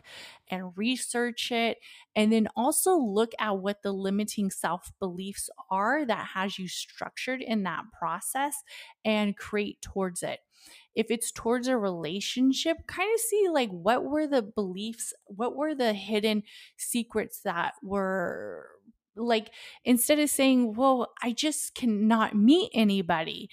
and 0.50 0.72
research 0.76 1.52
it. 1.52 1.78
And 2.16 2.32
then 2.32 2.48
also 2.56 2.96
look 2.96 3.32
at 3.40 3.58
what 3.58 3.82
the 3.84 3.92
limiting 3.92 4.50
self 4.52 4.92
beliefs 5.00 5.50
are 5.70 6.06
that 6.06 6.30
has 6.34 6.60
you 6.60 6.68
structured 6.68 7.42
in 7.42 7.64
that 7.64 7.84
process 7.98 8.56
and 9.04 9.38
create 9.38 9.82
towards 9.82 10.24
it 10.24 10.40
if 10.96 11.12
it's 11.12 11.32
towards 11.32 11.68
a 11.68 11.78
relationship 11.78 12.78
kind 12.88 13.10
of 13.14 13.20
see 13.20 13.48
like 13.52 13.70
what 13.70 14.04
were 14.06 14.28
the 14.28 14.42
beliefs 14.42 15.14
what 15.26 15.56
were 15.56 15.76
the 15.76 15.94
hidden 15.94 16.44
secrets 16.78 17.42
that 17.42 17.74
were 17.84 18.68
like 19.16 19.52
instead 19.86 20.20
of 20.20 20.30
saying 20.30 20.74
well 20.74 21.12
i 21.24 21.32
just 21.32 21.74
cannot 21.76 22.36
meet 22.36 22.70
anybody 22.74 23.50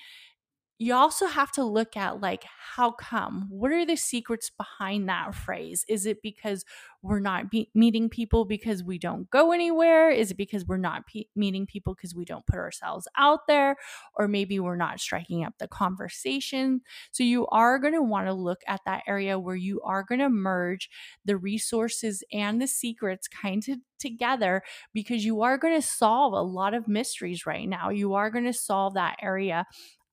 you 0.82 0.94
also 0.94 1.26
have 1.26 1.52
to 1.52 1.64
look 1.64 1.96
at 1.96 2.20
like 2.20 2.44
how 2.74 2.90
come? 2.90 3.46
What 3.50 3.70
are 3.70 3.86
the 3.86 3.96
secrets 3.96 4.50
behind 4.50 5.08
that 5.08 5.34
phrase? 5.34 5.84
Is 5.88 6.06
it 6.06 6.22
because 6.22 6.64
we're 7.02 7.20
not 7.20 7.50
be- 7.50 7.70
meeting 7.74 8.08
people 8.08 8.44
because 8.44 8.82
we 8.82 8.98
don't 8.98 9.30
go 9.30 9.52
anywhere? 9.52 10.10
Is 10.10 10.32
it 10.32 10.36
because 10.36 10.64
we're 10.66 10.78
not 10.78 11.06
pe- 11.06 11.26
meeting 11.36 11.66
people 11.66 11.94
because 11.94 12.14
we 12.14 12.24
don't 12.24 12.46
put 12.46 12.58
ourselves 12.58 13.06
out 13.16 13.46
there? 13.46 13.76
Or 14.14 14.26
maybe 14.26 14.58
we're 14.58 14.76
not 14.76 14.98
striking 14.98 15.44
up 15.44 15.54
the 15.58 15.68
conversation? 15.68 16.80
So 17.12 17.22
you 17.22 17.46
are 17.48 17.78
going 17.78 17.94
to 17.94 18.02
want 18.02 18.26
to 18.26 18.32
look 18.32 18.60
at 18.66 18.80
that 18.84 19.04
area 19.06 19.38
where 19.38 19.56
you 19.56 19.80
are 19.82 20.02
going 20.02 20.20
to 20.20 20.30
merge 20.30 20.88
the 21.24 21.36
resources 21.36 22.24
and 22.32 22.60
the 22.60 22.66
secrets 22.66 23.28
kind 23.28 23.62
of 23.68 23.78
together 23.98 24.62
because 24.92 25.24
you 25.24 25.42
are 25.42 25.56
going 25.56 25.74
to 25.80 25.86
solve 25.86 26.32
a 26.32 26.42
lot 26.42 26.74
of 26.74 26.88
mysteries 26.88 27.46
right 27.46 27.68
now. 27.68 27.88
You 27.90 28.14
are 28.14 28.30
going 28.30 28.46
to 28.46 28.52
solve 28.52 28.94
that 28.94 29.16
area 29.22 29.64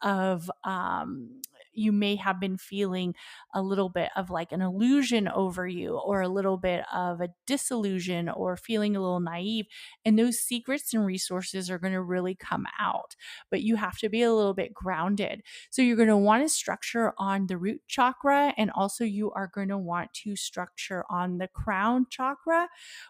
of 0.01 0.49
um, 0.63 1.41
you 1.79 1.91
may 1.91 2.15
have 2.15 2.39
been 2.39 2.57
feeling 2.57 3.15
a 3.53 3.61
little 3.61 3.89
bit 3.89 4.09
of 4.15 4.29
like 4.29 4.51
an 4.51 4.61
illusion 4.61 5.27
over 5.27 5.67
you 5.67 5.97
or 5.97 6.21
a 6.21 6.27
little 6.27 6.57
bit 6.57 6.83
of 6.93 7.21
a 7.21 7.29
disillusion 7.47 8.29
or 8.29 8.57
feeling 8.57 8.95
a 8.95 9.01
little 9.01 9.19
naive. 9.19 9.65
And 10.05 10.17
those 10.17 10.39
secrets 10.39 10.93
and 10.93 11.05
resources 11.05 11.69
are 11.69 11.79
going 11.79 11.93
to 11.93 12.01
really 12.01 12.35
come 12.35 12.65
out, 12.79 13.15
but 13.49 13.61
you 13.61 13.75
have 13.75 13.97
to 13.99 14.09
be 14.09 14.21
a 14.21 14.33
little 14.33 14.53
bit 14.53 14.73
grounded. 14.73 15.41
So 15.69 15.81
you're 15.81 15.95
going 15.95 16.09
to 16.09 16.17
want 16.17 16.43
to 16.43 16.49
structure 16.49 17.13
on 17.17 17.47
the 17.47 17.57
root 17.57 17.81
chakra 17.87 18.53
and 18.57 18.71
also 18.71 19.03
you 19.03 19.31
are 19.31 19.49
going 19.53 19.69
to 19.69 19.77
want 19.77 20.13
to 20.13 20.35
structure 20.35 21.03
on 21.09 21.37
the 21.37 21.47
crown 21.47 22.05
chakra, 22.09 22.67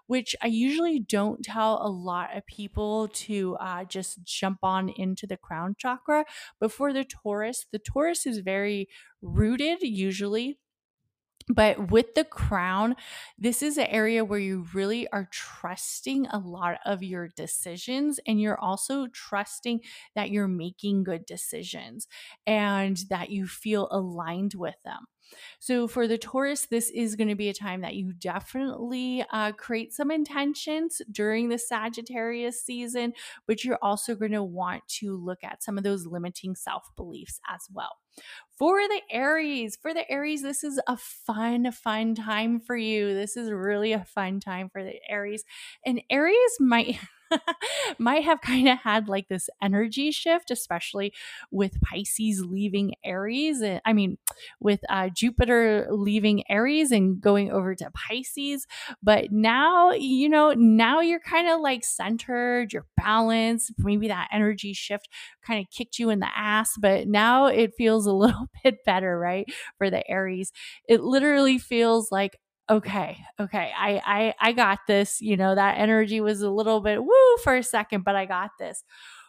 which 0.07 0.35
I 0.41 0.47
usually 0.47 0.99
don't 0.99 1.43
tell 1.43 1.79
a 1.81 1.89
lot 1.89 2.35
of 2.35 2.45
people 2.45 3.07
to 3.09 3.55
uh, 3.59 3.83
just 3.85 4.23
jump 4.23 4.59
on 4.63 4.89
into 4.89 5.25
the 5.27 5.37
crown 5.37 5.75
chakra. 5.77 6.25
But 6.59 6.71
for 6.71 6.93
the 6.93 7.03
Taurus, 7.03 7.65
the 7.71 7.79
Taurus 7.79 8.25
is 8.25 8.39
very 8.39 8.58
rooted 9.21 9.81
usually 9.81 10.59
but 11.51 11.89
with 11.89 12.13
the 12.13 12.23
crown, 12.23 12.95
this 13.37 13.63
is 13.63 13.77
an 13.79 13.87
area 13.87 14.23
where 14.23 14.37
you 14.39 14.67
really 14.73 15.07
are 15.09 15.27
trusting 15.31 16.27
a 16.27 16.37
lot 16.37 16.77
of 16.85 17.01
your 17.01 17.27
decisions, 17.27 18.19
and 18.27 18.39
you're 18.39 18.59
also 18.59 19.07
trusting 19.07 19.81
that 20.13 20.29
you're 20.29 20.47
making 20.47 21.03
good 21.03 21.25
decisions 21.25 22.07
and 22.45 22.97
that 23.09 23.31
you 23.31 23.47
feel 23.47 23.87
aligned 23.89 24.53
with 24.53 24.75
them. 24.85 25.07
So, 25.59 25.87
for 25.87 26.07
the 26.07 26.17
Taurus, 26.17 26.65
this 26.65 26.89
is 26.89 27.15
going 27.15 27.27
to 27.27 27.35
be 27.35 27.49
a 27.49 27.53
time 27.53 27.81
that 27.81 27.95
you 27.95 28.13
definitely 28.13 29.25
uh, 29.31 29.51
create 29.53 29.93
some 29.93 30.11
intentions 30.11 31.01
during 31.11 31.49
the 31.49 31.57
Sagittarius 31.57 32.63
season, 32.63 33.13
but 33.47 33.63
you're 33.63 33.79
also 33.81 34.15
going 34.15 34.31
to 34.31 34.43
want 34.43 34.87
to 34.99 35.15
look 35.15 35.43
at 35.43 35.63
some 35.63 35.77
of 35.77 35.83
those 35.83 36.05
limiting 36.05 36.55
self 36.55 36.89
beliefs 36.95 37.39
as 37.49 37.61
well. 37.73 37.97
For 38.57 38.81
the 38.81 39.01
Aries, 39.09 39.77
for 39.81 39.93
the 39.93 40.09
Aries, 40.11 40.41
this 40.41 40.63
is 40.63 40.79
a 40.87 40.97
fun, 40.97 41.71
fun 41.71 42.15
time 42.15 42.59
for 42.59 42.75
you. 42.75 43.13
This 43.13 43.37
is 43.37 43.51
really 43.51 43.93
a 43.93 44.03
fun 44.03 44.39
time 44.39 44.69
for 44.69 44.83
the 44.83 44.99
Aries. 45.09 45.45
And 45.85 46.01
Aries 46.09 46.57
might. 46.59 46.99
might 47.99 48.23
have 48.23 48.41
kind 48.41 48.67
of 48.67 48.77
had 48.79 49.07
like 49.07 49.27
this 49.27 49.49
energy 49.61 50.11
shift, 50.11 50.51
especially 50.51 51.13
with 51.51 51.79
Pisces 51.81 52.43
leaving 52.45 52.93
Aries. 53.03 53.61
I 53.85 53.93
mean, 53.93 54.17
with 54.59 54.81
uh, 54.89 55.09
Jupiter 55.09 55.87
leaving 55.89 56.43
Aries 56.49 56.91
and 56.91 57.19
going 57.19 57.51
over 57.51 57.75
to 57.75 57.91
Pisces. 57.93 58.65
But 59.01 59.31
now, 59.31 59.91
you 59.91 60.29
know, 60.29 60.53
now 60.53 61.01
you're 61.01 61.19
kind 61.19 61.49
of 61.49 61.59
like 61.61 61.83
centered, 61.83 62.73
you're 62.73 62.87
balanced. 62.97 63.73
Maybe 63.77 64.07
that 64.07 64.29
energy 64.31 64.73
shift 64.73 65.09
kind 65.45 65.59
of 65.59 65.69
kicked 65.71 65.99
you 65.99 66.09
in 66.09 66.19
the 66.19 66.29
ass, 66.35 66.73
but 66.79 67.07
now 67.07 67.47
it 67.47 67.73
feels 67.77 68.05
a 68.05 68.13
little 68.19 68.47
bit 68.63 68.83
better, 68.85 69.17
right? 69.17 69.45
For 69.77 69.89
the 69.89 70.07
Aries. 70.09 70.51
It 70.87 71.01
literally 71.01 71.57
feels 71.57 72.11
like, 72.11 72.37
okay, 72.69 73.17
okay, 73.39 73.71
I, 73.77 74.01
I, 74.05 74.49
I 74.49 74.51
got 74.53 74.79
this. 74.87 75.21
You 75.21 75.37
know, 75.37 75.55
that 75.55 75.77
energy 75.77 76.21
was 76.21 76.41
a 76.41 76.49
little 76.49 76.81
bit 76.81 77.03
woo 77.03 77.37
for 77.43 77.55
a 77.55 77.63
second, 77.63 78.03
but 78.03 78.15
I 78.15 78.25
got 78.25 78.51
this. 78.59 78.83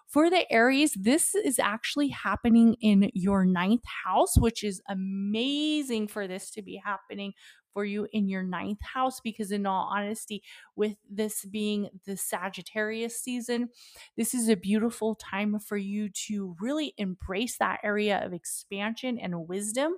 For 0.07 0.29
the 0.29 0.51
Aries, 0.53 0.93
this 0.95 1.37
is 1.37 1.61
actually 1.61 2.09
happening 2.09 2.75
in 2.81 3.11
your 3.15 3.45
ninth 3.45 3.85
house, 4.05 4.37
which 4.37 4.65
is 4.65 4.83
amazing 4.89 6.09
for 6.09 6.27
this 6.27 6.51
to 6.51 6.63
be 6.63 6.83
happening 6.85 7.33
for 7.73 7.85
you 7.85 8.09
in 8.13 8.29
your 8.29 8.43
ninth 8.43 8.81
house 8.83 9.21
because, 9.21 9.53
in 9.53 9.67
all 9.67 9.89
honesty, 9.95 10.43
with 10.75 10.97
this 11.09 11.45
being 11.45 11.89
the 12.07 12.17
Sagittarius 12.17 13.21
season, 13.21 13.69
this 14.17 14.35
is 14.35 14.49
a 14.49 14.57
beautiful 14.57 15.15
time 15.15 15.61
for 15.61 15.77
you 15.77 16.09
to 16.27 16.57
really 16.61 16.93
embrace 16.99 17.59
that 17.59 17.79
area 17.85 18.21
of 18.25 18.33
expansion 18.33 19.17
and 19.17 19.47
wisdom 19.47 19.95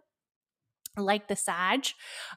like 0.96 1.28
the 1.28 1.36
Sag, 1.36 1.86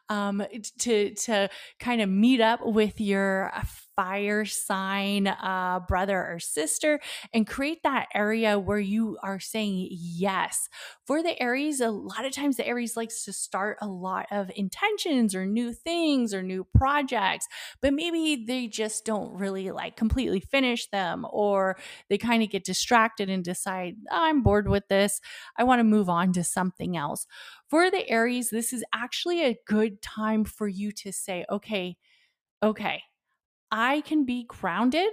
um, 0.09 0.43
to 0.79 1.13
to 1.13 1.49
kind 1.79 2.01
of 2.01 2.09
meet 2.09 2.41
up 2.41 2.59
with 2.65 2.99
your 3.01 3.51
fire 3.95 4.45
sign 4.45 5.27
uh, 5.27 5.79
brother 5.87 6.17
or 6.17 6.39
sister 6.39 6.99
and 7.33 7.47
create 7.47 7.83
that 7.83 8.07
area 8.13 8.59
where 8.59 8.79
you 8.79 9.17
are 9.23 9.39
saying 9.39 9.87
yes. 9.91 10.69
For 11.05 11.23
the 11.23 11.41
Aries, 11.41 11.81
a 11.81 11.89
lot 11.89 12.25
of 12.25 12.31
times 12.31 12.57
the 12.57 12.67
Aries 12.67 12.97
likes 12.97 13.23
to 13.25 13.33
start 13.33 13.77
a 13.81 13.87
lot 13.87 14.25
of 14.31 14.51
intentions 14.55 15.35
or 15.35 15.45
new 15.45 15.73
things 15.73 16.33
or 16.33 16.41
new 16.41 16.65
projects, 16.75 17.47
but 17.81 17.93
maybe 17.93 18.45
they 18.45 18.67
just 18.67 19.05
don't 19.05 19.33
really 19.33 19.71
like 19.71 19.95
completely 19.95 20.39
finish 20.39 20.89
them 20.89 21.25
or 21.29 21.77
they 22.09 22.17
kind 22.17 22.43
of 22.43 22.49
get 22.49 22.63
distracted 22.63 23.29
and 23.29 23.43
decide, 23.43 23.95
oh, 24.11 24.23
I'm 24.23 24.43
bored 24.43 24.67
with 24.67 24.87
this. 24.87 25.21
I 25.57 25.63
want 25.63 25.79
to 25.79 25.83
move 25.83 26.09
on 26.09 26.33
to 26.33 26.43
something 26.43 26.97
else. 26.97 27.27
For 27.69 27.89
the 27.89 28.07
Aries, 28.09 28.49
this 28.49 28.73
is 28.73 28.83
actually 28.93 29.43
a 29.43 29.57
good 29.67 30.01
time 30.01 30.43
for 30.43 30.67
you 30.67 30.91
to 30.93 31.11
say, 31.11 31.45
okay, 31.49 31.97
okay, 32.61 33.01
I 33.71 34.01
can 34.01 34.25
be 34.25 34.43
grounded, 34.43 35.09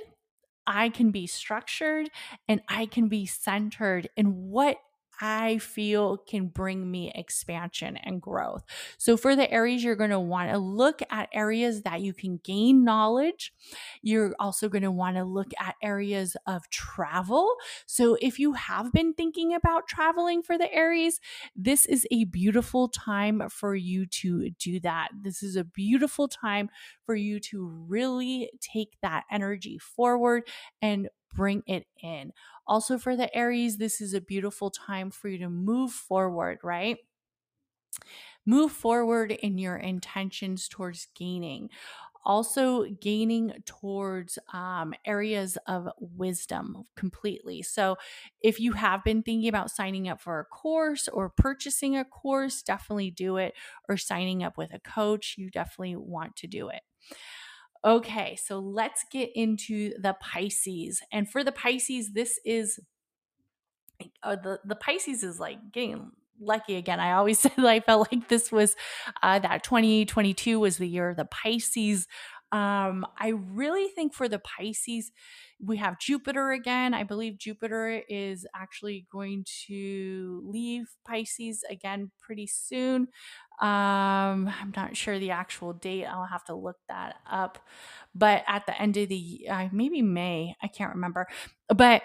I 0.67 0.89
can 0.89 1.11
be 1.11 1.27
structured, 1.27 2.11
and 2.49 2.63
I 2.69 2.87
can 2.87 3.09
be 3.09 3.27
centered 3.27 4.09
in 4.17 4.51
what 4.51 4.77
I 5.25 5.59
feel 5.59 6.17
can 6.17 6.49
bring 6.49 6.91
me 6.91 7.13
expansion 7.15 7.97
and 7.97 8.21
growth. 8.21 8.65
So, 8.99 9.17
for 9.17 9.37
the 9.37 9.49
Aries, 9.53 9.85
you're 9.85 9.95
going 9.95 10.11
to 10.11 10.19
want 10.19 10.51
to 10.51 10.59
look 10.59 11.01
at 11.11 11.29
areas 11.33 11.83
that 11.83 12.01
you 12.01 12.13
can 12.13 12.41
gain 12.43 12.83
knowledge. 12.83 13.53
You're 14.03 14.35
also 14.41 14.69
going 14.69 14.83
to 14.83 14.91
want 14.91 15.17
to 15.17 15.23
look 15.23 15.53
at 15.61 15.77
areas 15.81 16.37
of 16.49 16.69
travel. 16.71 17.55
So, 17.87 18.17
if 18.21 18.41
you 18.41 18.55
have 18.55 18.93
been 18.93 19.15
thinking 19.15 19.55
about 19.55 19.87
traveling 19.87 20.43
for 20.43 20.59
the 20.59 20.73
Aries, 20.75 21.21
this 21.55 21.87
is 21.87 22.05
a 22.11 22.25
beautiful 22.25 22.89
time 22.89 23.49
for 23.49 23.77
you 23.77 24.07
to 24.07 24.51
do 24.51 24.81
that. 24.81 25.11
This 25.23 25.45
is 25.45 25.55
a 25.55 25.63
beautiful 25.63 26.27
time 26.27 26.69
for 27.07 27.15
you 27.15 27.39
to 27.41 27.65
really 27.87 28.51
take 28.61 28.97
that 29.03 29.23
energy 29.31 29.79
forward 29.79 30.49
and 30.81 31.09
bring 31.35 31.63
it 31.67 31.87
in. 32.03 32.33
Also, 32.67 32.99
for 32.99 33.17
the 33.17 33.35
Aries, 33.37 33.79
this 33.79 34.01
is 34.01 34.15
a 34.15 34.21
beautiful 34.21 34.71
time 34.71 35.11
for 35.11 35.29
you 35.29 35.39
to 35.39 35.49
move 35.51 35.93
forward, 35.93 36.59
right? 36.63 36.99
Move 38.45 38.73
forward 38.73 39.31
in 39.31 39.59
your 39.59 39.77
intentions 39.77 40.69
towards 40.69 41.07
gaining 41.15 41.71
also 42.27 42.87
gaining 43.03 43.53
towards 43.67 44.41
um, 44.55 44.95
areas 45.05 45.59
of 45.69 45.91
wisdom 46.01 46.85
completely. 46.97 47.63
So, 47.63 47.99
if 48.43 48.59
you 48.63 48.73
have 48.73 49.05
been 49.05 49.23
thinking 49.23 49.51
about 49.51 49.71
signing 49.71 50.09
up 50.09 50.23
for 50.23 50.41
a 50.41 50.47
course 50.47 51.07
or 51.11 51.29
purchasing 51.31 51.99
a 51.99 52.07
course, 52.07 52.63
definitely 52.65 53.13
do 53.13 53.37
it, 53.37 53.55
or 53.91 53.99
signing 53.99 54.43
up 54.43 54.59
with 54.59 54.75
a 54.75 54.81
coach, 54.81 55.37
you 55.39 55.51
definitely 55.51 55.99
want 55.99 56.39
to 56.39 56.49
do 56.49 56.71
it. 56.71 56.83
Okay, 57.85 58.37
so 58.37 58.61
let's 58.61 59.05
get 59.11 59.31
into 59.35 59.93
the 59.99 60.15
Pisces. 60.21 61.03
And 61.13 61.29
for 61.29 61.43
the 61.43 61.53
Pisces, 61.53 62.13
this 62.13 62.39
is 62.45 62.79
uh, 64.23 64.37
the 64.37 64.61
the 64.65 64.77
Pisces 64.77 65.23
is 65.23 65.41
like 65.41 65.59
getting 65.73 66.13
lucky 66.41 66.77
again. 66.77 67.01
I 67.01 67.13
always 67.13 67.39
said 67.41 67.53
I 67.59 67.81
felt 67.81 68.09
like 68.13 68.29
this 68.29 68.53
was 68.53 68.77
uh, 69.23 69.39
that 69.41 69.65
2022 69.65 70.61
was 70.61 70.79
the 70.79 70.89
year 70.89 71.11
of 71.11 71.17
the 71.17 71.25
Pisces. 71.25 72.07
Um, 72.53 73.07
I 73.19 73.29
really 73.29 73.89
think 73.89 74.13
for 74.13 74.29
the 74.29 74.39
Pisces, 74.39 75.11
we 75.59 75.79
have 75.79 75.99
Jupiter 75.99 76.51
again. 76.51 76.93
I 76.93 77.03
believe 77.03 77.39
Jupiter 77.39 78.03
is 78.11 78.47
actually 78.55 79.07
going 79.11 79.47
to 79.69 80.43
leave 80.45 80.85
Pisces 81.07 81.65
again 81.71 82.11
pretty 82.21 82.47
soon. 82.47 83.09
Um, 83.63 84.49
I'm 84.49 84.73
not 84.75 84.97
sure 84.97 85.19
the 85.19 85.31
actual 85.31 85.73
date. 85.73 86.05
I'll 86.05 86.27
have 86.27 86.45
to 86.47 86.55
look 86.55 86.77
that 86.89 87.17
up. 87.31 87.59
But 88.15 88.43
at 88.49 88.67
the 88.67 88.81
end 88.81 88.97
of 88.97 89.09
the 89.09 89.47
uh, 89.49 89.69
maybe 89.73 90.03
May, 90.03 90.57
I 90.63 90.67
can't 90.67 90.95
remember. 90.95 91.29
But 91.69 92.03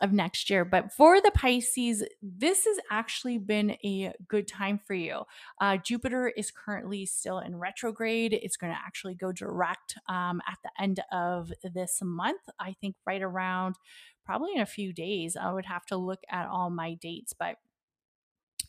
of 0.00 0.12
next 0.12 0.48
year. 0.50 0.64
But 0.64 0.92
for 0.92 1.20
the 1.20 1.30
Pisces, 1.30 2.02
this 2.22 2.64
has 2.64 2.78
actually 2.90 3.38
been 3.38 3.72
a 3.84 4.12
good 4.28 4.48
time 4.48 4.78
for 4.78 4.94
you. 4.94 5.22
Uh, 5.60 5.76
Jupiter 5.76 6.28
is 6.28 6.50
currently 6.50 7.06
still 7.06 7.38
in 7.38 7.56
retrograde. 7.56 8.32
It's 8.32 8.56
going 8.56 8.72
to 8.72 8.78
actually 8.78 9.14
go 9.14 9.30
direct 9.30 9.96
um, 10.08 10.40
at 10.48 10.58
the 10.64 10.70
end 10.82 11.00
of 11.12 11.52
this 11.74 12.00
month. 12.02 12.40
I 12.58 12.74
think 12.80 12.96
right 13.06 13.22
around 13.22 13.76
probably 14.24 14.54
in 14.54 14.60
a 14.60 14.66
few 14.66 14.92
days. 14.92 15.36
I 15.36 15.52
would 15.52 15.66
have 15.66 15.84
to 15.86 15.96
look 15.96 16.20
at 16.30 16.46
all 16.46 16.70
my 16.70 16.94
dates, 16.94 17.34
but 17.38 17.56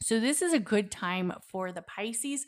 so, 0.02 0.20
this 0.20 0.42
is 0.42 0.54
a 0.54 0.60
good 0.60 0.90
time 0.90 1.32
for 1.48 1.72
the 1.72 1.84
Pisces, 1.84 2.48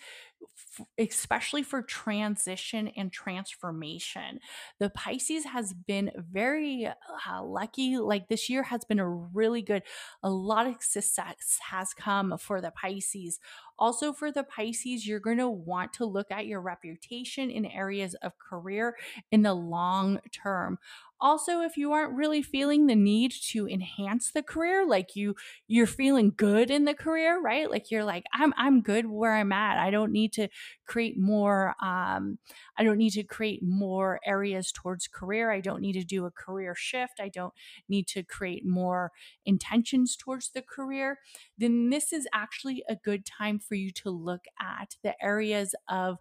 especially 0.98 1.62
for 1.62 1.84
transition 1.84 2.88
and 2.98 3.12
transformation. 3.12 4.40
The 4.80 4.90
Pisces 4.90 5.46
has 5.46 5.72
been 5.72 6.12
very 6.18 6.88
uh, 6.88 7.44
lucky. 7.44 7.98
Like 7.98 8.28
this 8.28 8.50
year 8.50 8.64
has 8.64 8.84
been 8.86 9.00
a 9.00 9.08
really 9.08 9.62
good, 9.62 9.84
a 10.24 10.32
lot 10.32 10.66
of 10.66 10.82
success 10.82 11.60
has 11.70 11.94
come 11.94 12.38
for 12.40 12.60
the 12.60 12.72
Pisces. 12.72 13.40
Also, 13.78 14.14
for 14.14 14.32
the 14.32 14.44
Pisces, 14.44 15.06
you're 15.08 15.20
going 15.20 15.38
to 15.38 15.50
want 15.50 15.94
to 15.94 16.06
look 16.06 16.32
at 16.32 16.48
your 16.48 16.62
reputation 16.62 17.52
in 17.52 17.66
areas 17.66 18.16
of 18.16 18.38
career 18.40 18.96
in 19.32 19.44
the 19.44 19.54
long 19.54 20.20
term 20.32 20.80
also 21.22 21.62
if 21.62 21.78
you 21.78 21.92
aren't 21.92 22.14
really 22.18 22.42
feeling 22.42 22.88
the 22.88 22.96
need 22.96 23.32
to 23.32 23.68
enhance 23.68 24.32
the 24.32 24.44
career 24.44 24.86
like 24.86 25.16
you 25.16 25.36
you're 25.68 25.88
feeling 25.88 26.34
good 26.36 26.70
in 26.70 26.86
the 26.86 26.94
career 26.94 27.40
right? 27.42 27.70
Like 27.72 27.90
you're 27.92 28.04
like 28.04 28.24
i'm 28.34 28.54
i'm 28.58 28.82
good 28.82 29.06
where 29.08 29.34
i'm 29.36 29.52
at. 29.52 29.78
I 29.78 29.90
don't 29.90 30.12
need 30.12 30.34
to 30.34 30.48
create 30.86 31.18
more 31.18 31.76
um 31.84 32.38
i 32.78 32.84
don't 32.84 32.98
need 32.98 33.12
to 33.12 33.24
create 33.24 33.62
more 33.64 34.20
areas 34.26 34.72
towards 34.72 35.08
career. 35.08 35.52
I 35.52 35.62
don't 35.62 35.82
need 35.82 35.94
to 35.94 36.04
do 36.04 36.26
a 36.26 36.32
career 36.32 36.76
shift. 36.76 37.20
I 37.20 37.30
don't 37.30 37.54
need 37.88 38.08
to 38.10 38.24
create 38.24 38.66
more 38.66 39.12
intentions 39.46 40.16
towards 40.16 40.52
the 40.52 40.62
career. 40.62 41.20
Then 41.58 41.90
this 41.90 42.12
is 42.14 42.28
actually 42.34 42.84
a 42.90 42.96
good 42.96 43.26
time 43.26 43.60
for 43.60 43.76
you 43.76 43.92
to 43.92 44.10
look 44.10 44.46
at 44.62 44.96
the 45.04 45.16
areas 45.24 45.76
of 45.90 46.18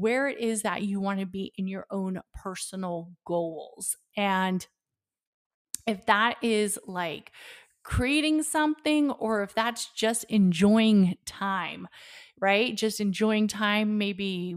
where 0.00 0.28
it 0.28 0.38
is 0.38 0.62
that 0.62 0.82
you 0.82 1.00
want 1.00 1.20
to 1.20 1.26
be 1.26 1.52
in 1.56 1.68
your 1.68 1.86
own 1.90 2.20
personal 2.34 3.12
goals. 3.24 3.96
And 4.16 4.66
if 5.86 6.06
that 6.06 6.36
is 6.42 6.78
like 6.86 7.32
creating 7.84 8.42
something 8.42 9.12
or 9.12 9.42
if 9.44 9.54
that's 9.54 9.92
just 9.92 10.24
enjoying 10.24 11.16
time, 11.24 11.86
right? 12.40 12.76
Just 12.76 13.00
enjoying 13.00 13.46
time, 13.46 13.96
maybe 13.96 14.56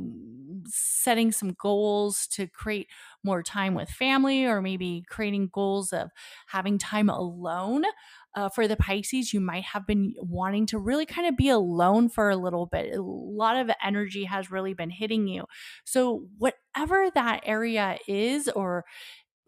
setting 0.65 1.31
some 1.31 1.53
goals 1.53 2.25
to 2.27 2.47
create 2.47 2.87
more 3.23 3.43
time 3.43 3.75
with 3.75 3.87
family 3.89 4.45
or 4.45 4.61
maybe 4.63 5.05
creating 5.07 5.49
goals 5.53 5.93
of 5.93 6.09
having 6.47 6.79
time 6.79 7.09
alone 7.09 7.83
uh, 8.35 8.49
for 8.49 8.67
the 8.67 8.75
Pisces, 8.75 9.33
you 9.33 9.39
might 9.39 9.63
have 9.63 9.87
been 9.87 10.13
wanting 10.17 10.65
to 10.67 10.77
really 10.77 11.05
kind 11.05 11.27
of 11.27 11.35
be 11.35 11.49
alone 11.49 12.09
for 12.09 12.29
a 12.29 12.35
little 12.35 12.65
bit. 12.65 12.95
A 12.95 13.01
lot 13.01 13.55
of 13.55 13.71
energy 13.83 14.25
has 14.25 14.51
really 14.51 14.73
been 14.73 14.91
hitting 14.91 15.27
you. 15.27 15.45
So, 15.85 16.27
whatever 16.37 17.09
that 17.15 17.41
area 17.45 17.97
is 18.07 18.47
or 18.49 18.85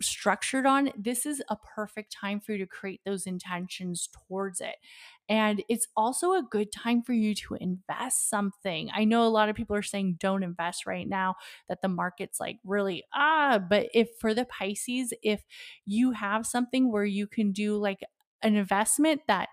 structured 0.01 0.65
on, 0.65 0.91
this 0.97 1.25
is 1.25 1.41
a 1.49 1.55
perfect 1.75 2.11
time 2.11 2.39
for 2.39 2.53
you 2.53 2.57
to 2.57 2.65
create 2.65 3.01
those 3.05 3.25
intentions 3.25 4.09
towards 4.27 4.61
it. 4.61 4.75
And 5.29 5.63
it's 5.69 5.87
also 5.95 6.33
a 6.33 6.43
good 6.43 6.71
time 6.71 7.03
for 7.03 7.13
you 7.13 7.33
to 7.35 7.55
invest 7.55 8.29
something. 8.29 8.89
I 8.93 9.05
know 9.05 9.25
a 9.25 9.29
lot 9.29 9.47
of 9.47 9.55
people 9.55 9.75
are 9.75 9.81
saying 9.81 10.17
don't 10.19 10.43
invest 10.43 10.85
right 10.85 11.07
now, 11.07 11.35
that 11.69 11.81
the 11.81 11.87
market's 11.87 12.39
like 12.39 12.57
really, 12.65 13.03
ah, 13.13 13.59
but 13.59 13.87
if 13.93 14.09
for 14.19 14.33
the 14.33 14.45
Pisces, 14.45 15.13
if 15.23 15.43
you 15.85 16.11
have 16.11 16.45
something 16.45 16.91
where 16.91 17.05
you 17.05 17.27
can 17.27 17.51
do 17.51 17.77
like 17.77 18.01
an 18.43 18.55
investment 18.55 19.21
that 19.27 19.49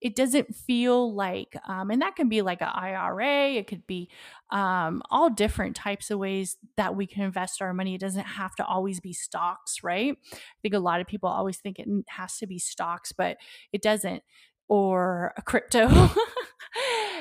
it 0.00 0.14
doesn't 0.14 0.54
feel 0.54 1.12
like 1.12 1.56
um, 1.66 1.90
and 1.90 2.00
that 2.02 2.14
can 2.14 2.28
be 2.28 2.40
like 2.40 2.60
an 2.60 2.68
ira 2.72 3.48
it 3.50 3.66
could 3.66 3.86
be 3.86 4.08
um, 4.50 5.02
all 5.10 5.28
different 5.28 5.76
types 5.76 6.10
of 6.10 6.18
ways 6.18 6.56
that 6.76 6.96
we 6.96 7.06
can 7.06 7.22
invest 7.22 7.60
our 7.60 7.74
money. 7.74 7.94
It 7.94 8.00
doesn't 8.00 8.24
have 8.24 8.54
to 8.56 8.64
always 8.64 9.00
be 9.00 9.12
stocks 9.12 9.82
right? 9.82 10.16
I 10.32 10.38
think 10.62 10.74
a 10.74 10.78
lot 10.78 11.00
of 11.00 11.06
people 11.06 11.28
always 11.28 11.58
think 11.58 11.78
it 11.78 11.88
has 12.08 12.38
to 12.38 12.46
be 12.46 12.58
stocks 12.58 13.12
but 13.12 13.38
it 13.72 13.82
doesn't 13.82 14.22
or 14.68 15.32
a 15.36 15.42
crypto 15.42 16.10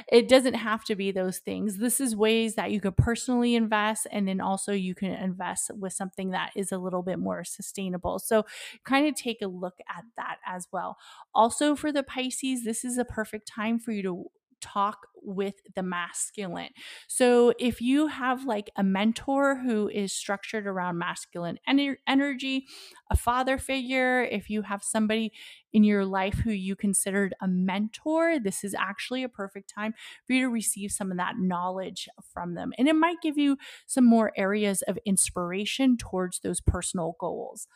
it 0.10 0.28
doesn't 0.28 0.54
have 0.54 0.84
to 0.86 0.96
be 0.96 1.12
those 1.12 1.40
things. 1.40 1.78
This 1.78 2.00
is 2.00 2.16
ways 2.16 2.56
that 2.56 2.72
you 2.72 2.80
could 2.80 2.98
personally 2.98 3.56
invest, 3.56 4.08
and 4.12 4.28
then 4.28 4.40
also 4.42 4.72
you 4.72 4.96
can 4.96 5.12
invest 5.12 5.72
with 5.78 5.94
something 5.94 6.32
that 6.32 6.52
is 6.56 6.72
a 6.72 6.78
little 6.78 7.02
bit 7.02 7.20
more 7.20 7.44
sustainable. 7.44 8.20
So, 8.20 8.46
kind 8.86 9.08
of 9.08 9.16
take 9.16 9.42
a 9.42 9.48
look 9.48 9.76
at 9.90 10.04
that 10.18 10.38
as 10.46 10.68
well. 10.72 10.98
Also, 11.34 11.76
for 11.76 11.92
the 11.92 12.04
Pisces, 12.04 12.64
this 12.64 12.86
is 12.86 12.98
a 12.98 13.06
perfect 13.06 13.48
time 13.48 13.80
for 13.80 13.92
you 13.92 14.04
to 14.04 14.26
talk 14.62 15.08
with 15.22 15.56
the 15.76 15.84
masculine. 15.84 16.70
So 17.08 17.54
if 17.60 17.82
you 17.82 18.08
have 18.08 18.46
like 18.46 18.70
a 18.76 18.84
mentor 18.84 19.58
who 19.58 19.90
is 19.90 20.14
structured 20.14 20.66
around 20.66 20.98
masculine 20.98 21.60
ener- 21.70 21.98
energy, 22.08 22.66
a 23.10 23.18
father 23.18 23.58
figure, 23.58 24.24
if 24.24 24.50
you 24.50 24.64
have 24.64 24.84
somebody 24.84 25.32
in 25.74 25.84
your 25.84 26.06
life 26.06 26.40
who 26.44 26.52
you 26.52 26.76
considered 26.76 27.36
a 27.42 27.48
mentor, 27.48 28.40
this 28.40 28.64
is 28.64 28.74
actually 28.74 29.24
a 29.24 29.30
perfect 29.30 29.72
time 29.74 29.94
for 30.26 30.34
you 30.34 30.42
to 30.42 30.50
receive 30.50 30.92
some 30.92 31.12
of 31.12 31.18
that 31.18 31.38
knowledge 31.38 32.08
from 32.34 32.56
them. 32.56 32.74
And 32.78 32.88
it 32.88 32.96
might 32.96 33.22
give 33.22 33.38
you 33.38 33.58
some 33.86 34.06
more 34.06 34.32
areas 34.38 34.82
of 34.84 34.98
inspiration 35.06 35.98
towards 35.98 36.40
those 36.40 36.62
personal 36.62 37.16
goals. 37.20 37.68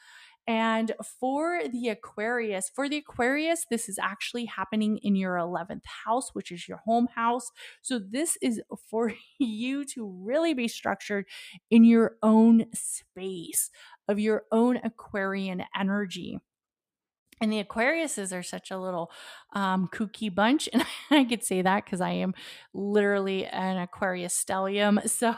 And 0.48 0.92
for 1.20 1.62
the 1.72 1.90
Aquarius, 1.90 2.72
for 2.74 2.90
the 2.90 2.98
Aquarius, 2.98 3.66
this 3.70 3.88
is 3.88 4.00
actually 4.00 4.46
happening 4.46 4.98
in 4.98 5.16
your 5.16 5.36
11th 5.36 5.86
house, 6.06 6.32
which 6.34 6.52
is 6.52 6.68
your 6.68 6.80
home 6.86 7.08
house. 7.16 7.52
So 7.82 8.00
this 8.00 8.38
is 8.42 8.62
for 8.90 9.14
you 9.40 9.86
to 9.86 10.08
really 10.24 10.54
be 10.54 10.68
structured 10.68 11.26
in 11.70 11.84
your 11.84 12.16
own 12.24 12.66
space 12.74 13.70
of 14.08 14.20
your 14.20 14.44
own 14.52 14.78
Aquarian 14.84 15.64
energy. 15.78 16.40
And 17.42 17.52
the 17.52 17.64
Aquariuses 17.64 18.32
are 18.38 18.44
such 18.44 18.70
a 18.70 18.78
little 18.78 19.12
um, 19.54 19.90
kooky 19.92 20.34
bunch. 20.34 20.70
And 20.74 20.86
I 21.10 21.24
could 21.26 21.44
say 21.44 21.62
that 21.64 21.84
because 21.86 22.00
I 22.00 22.12
am 22.12 22.34
literally 22.74 23.46
an 23.48 23.78
Aquarius 23.78 24.34
stellium. 24.42 25.00
So 25.10 25.36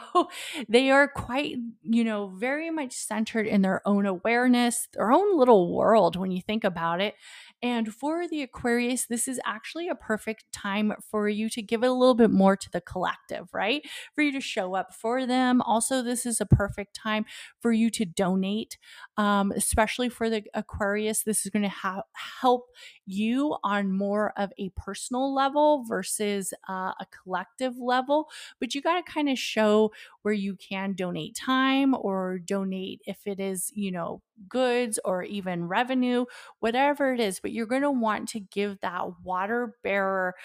they 0.70 0.90
are 0.92 1.08
quite, 1.08 1.56
you 1.82 2.04
know, 2.04 2.28
very 2.28 2.70
much 2.70 2.94
centered 2.94 3.48
in 3.48 3.62
their 3.62 3.82
own 3.88 4.06
awareness, 4.06 4.88
their 4.94 5.12
own 5.12 5.38
little 5.38 5.74
world 5.74 6.16
when 6.16 6.32
you 6.32 6.42
think 6.42 6.64
about 6.64 7.02
it. 7.02 7.16
And 7.64 7.94
for 7.94 8.28
the 8.28 8.42
Aquarius, 8.42 9.06
this 9.06 9.26
is 9.26 9.40
actually 9.46 9.88
a 9.88 9.96
perfect 9.96 10.44
time 10.52 10.94
for 11.10 11.30
you 11.30 11.50
to 11.52 11.62
give 11.62 11.82
a 11.82 11.90
little 11.92 12.14
bit 12.14 12.30
more 12.30 12.58
to 12.58 12.70
the 12.70 12.82
collective, 12.82 13.48
right? 13.54 13.82
For 14.14 14.22
you 14.22 14.34
to 14.34 14.42
show 14.42 14.76
up 14.76 14.94
for 14.94 15.26
them. 15.26 15.62
Also, 15.62 16.02
this 16.02 16.26
is 16.26 16.42
a 16.42 16.46
perfect 16.46 16.94
time 16.94 17.26
for 17.62 17.72
you 17.72 17.90
to 17.92 18.04
donate, 18.04 18.78
um, 19.16 19.54
especially 19.56 20.10
for 20.10 20.30
the 20.30 20.44
Aquarius. 20.54 21.24
This 21.24 21.46
is 21.46 21.52
going 21.52 21.64
to 21.64 21.70
ha- 21.70 22.04
help 22.42 22.68
you 23.06 23.56
on 23.64 23.94
more 23.94 24.34
of 24.38 24.52
a 24.60 24.70
personal 24.76 25.34
level 25.34 25.86
versus 25.88 26.54
uh, 26.68 26.92
a 27.00 27.08
collective 27.24 27.78
level. 27.78 28.30
But 28.60 28.76
you 28.76 28.82
got 28.82 29.06
to 29.06 29.10
kind 29.10 29.30
of 29.30 29.40
show 29.40 29.94
where 30.22 30.34
you 30.34 30.58
can 30.58 30.96
donate 30.96 31.36
time 31.36 31.96
or 31.98 32.40
donate 32.40 33.02
if 33.06 33.26
it 33.26 33.40
is, 33.40 33.72
you 33.74 33.92
know, 33.92 34.22
goods 34.50 35.00
or 35.06 35.24
even 35.24 35.68
revenue, 35.68 36.26
whatever 36.60 37.14
it 37.14 37.20
is. 37.20 37.40
But 37.40 37.52
you're 37.52 37.66
going 37.66 37.82
to 37.84 37.92
want 37.92 38.30
to 38.30 38.40
give 38.40 38.80
that 38.82 39.22
water 39.24 39.76
bearer 39.84 40.36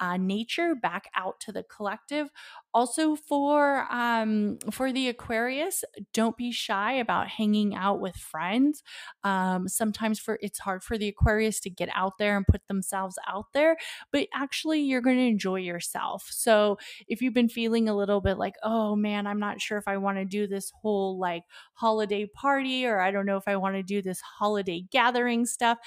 uh, 0.00 0.16
nature 0.16 0.74
back 0.74 1.10
out 1.14 1.40
to 1.40 1.52
the 1.52 1.62
collective. 1.64 2.30
Also, 2.74 3.16
for 3.16 3.86
um, 3.90 4.58
for 4.70 4.92
the 4.92 5.08
Aquarius, 5.08 5.84
don't 6.12 6.36
be 6.36 6.52
shy 6.52 6.92
about 6.92 7.28
hanging 7.28 7.74
out 7.74 8.00
with 8.00 8.14
friends. 8.14 8.82
Um, 9.24 9.68
sometimes 9.68 10.18
for 10.18 10.38
it's 10.42 10.58
hard 10.58 10.82
for 10.82 10.98
the 10.98 11.08
Aquarius 11.08 11.60
to 11.60 11.70
get 11.70 11.88
out 11.94 12.18
there 12.18 12.36
and 12.36 12.46
put 12.46 12.66
themselves 12.68 13.18
out 13.26 13.46
there, 13.54 13.76
but 14.12 14.28
actually 14.34 14.80
you're 14.80 15.00
going 15.00 15.16
to 15.16 15.26
enjoy 15.26 15.56
yourself. 15.56 16.28
So 16.30 16.78
if 17.08 17.22
you've 17.22 17.34
been 17.34 17.48
feeling 17.48 17.88
a 17.88 17.96
little 17.96 18.20
bit 18.20 18.38
like, 18.38 18.54
oh 18.62 18.94
man, 18.94 19.26
I'm 19.26 19.40
not 19.40 19.60
sure 19.60 19.78
if 19.78 19.88
I 19.88 19.96
want 19.96 20.18
to 20.18 20.24
do 20.24 20.46
this 20.46 20.70
whole 20.82 21.18
like 21.18 21.44
holiday 21.72 22.26
party 22.26 22.84
or 22.86 23.00
I 23.00 23.10
don't 23.10 23.26
know 23.26 23.38
if 23.38 23.48
I 23.48 23.56
want 23.56 23.76
to 23.76 23.82
do 23.82 24.02
this 24.02 24.20
holiday 24.20 24.84
gathering 24.90 25.46
stuff, 25.46 25.78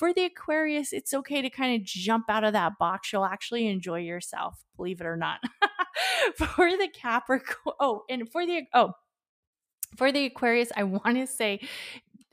for 0.00 0.14
the 0.14 0.24
Aquarius, 0.24 0.94
it's 0.94 1.12
okay 1.12 1.42
to 1.42 1.50
kind 1.50 1.78
of 1.78 1.84
jump 1.86 2.30
out 2.30 2.42
of 2.42 2.54
that 2.54 2.78
box. 2.78 3.12
You'll 3.12 3.26
actually 3.26 3.66
enjoy 3.66 3.98
yourself, 3.98 4.64
believe 4.74 5.02
it 5.02 5.06
or 5.06 5.18
not. 5.18 5.40
for 6.36 6.70
the 6.70 6.88
Capricorn, 6.92 7.76
oh, 7.80 8.04
and 8.08 8.30
for 8.30 8.46
the, 8.46 8.62
oh, 8.74 8.92
for 9.96 10.12
the 10.12 10.26
Aquarius, 10.26 10.70
I 10.76 10.84
want 10.84 11.16
to 11.16 11.26
say 11.26 11.60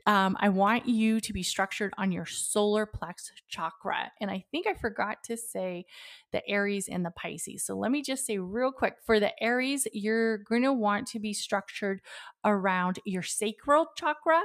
um, 0.07 0.37
I 0.39 0.47
want 0.47 0.87
you 0.87 1.19
to 1.19 1.33
be 1.33 1.43
structured 1.43 1.93
on 1.97 2.13
your 2.13 2.25
solar 2.25 2.87
plex 2.87 3.29
chakra. 3.49 4.09
And 4.21 4.31
I 4.31 4.45
think 4.51 4.65
I 4.65 4.73
forgot 4.73 5.17
to 5.25 5.35
say 5.35 5.85
the 6.31 6.47
Aries 6.47 6.87
and 6.87 7.05
the 7.05 7.11
Pisces. 7.11 7.65
So 7.65 7.75
let 7.75 7.91
me 7.91 8.01
just 8.01 8.25
say 8.25 8.37
real 8.37 8.71
quick 8.71 8.95
for 9.05 9.19
the 9.19 9.31
Aries, 9.43 9.85
you're 9.91 10.37
going 10.37 10.63
to 10.63 10.71
want 10.71 11.07
to 11.07 11.19
be 11.19 11.33
structured 11.33 11.99
around 12.47 12.99
your 13.05 13.21
sacral 13.21 13.87
chakra. 13.95 14.41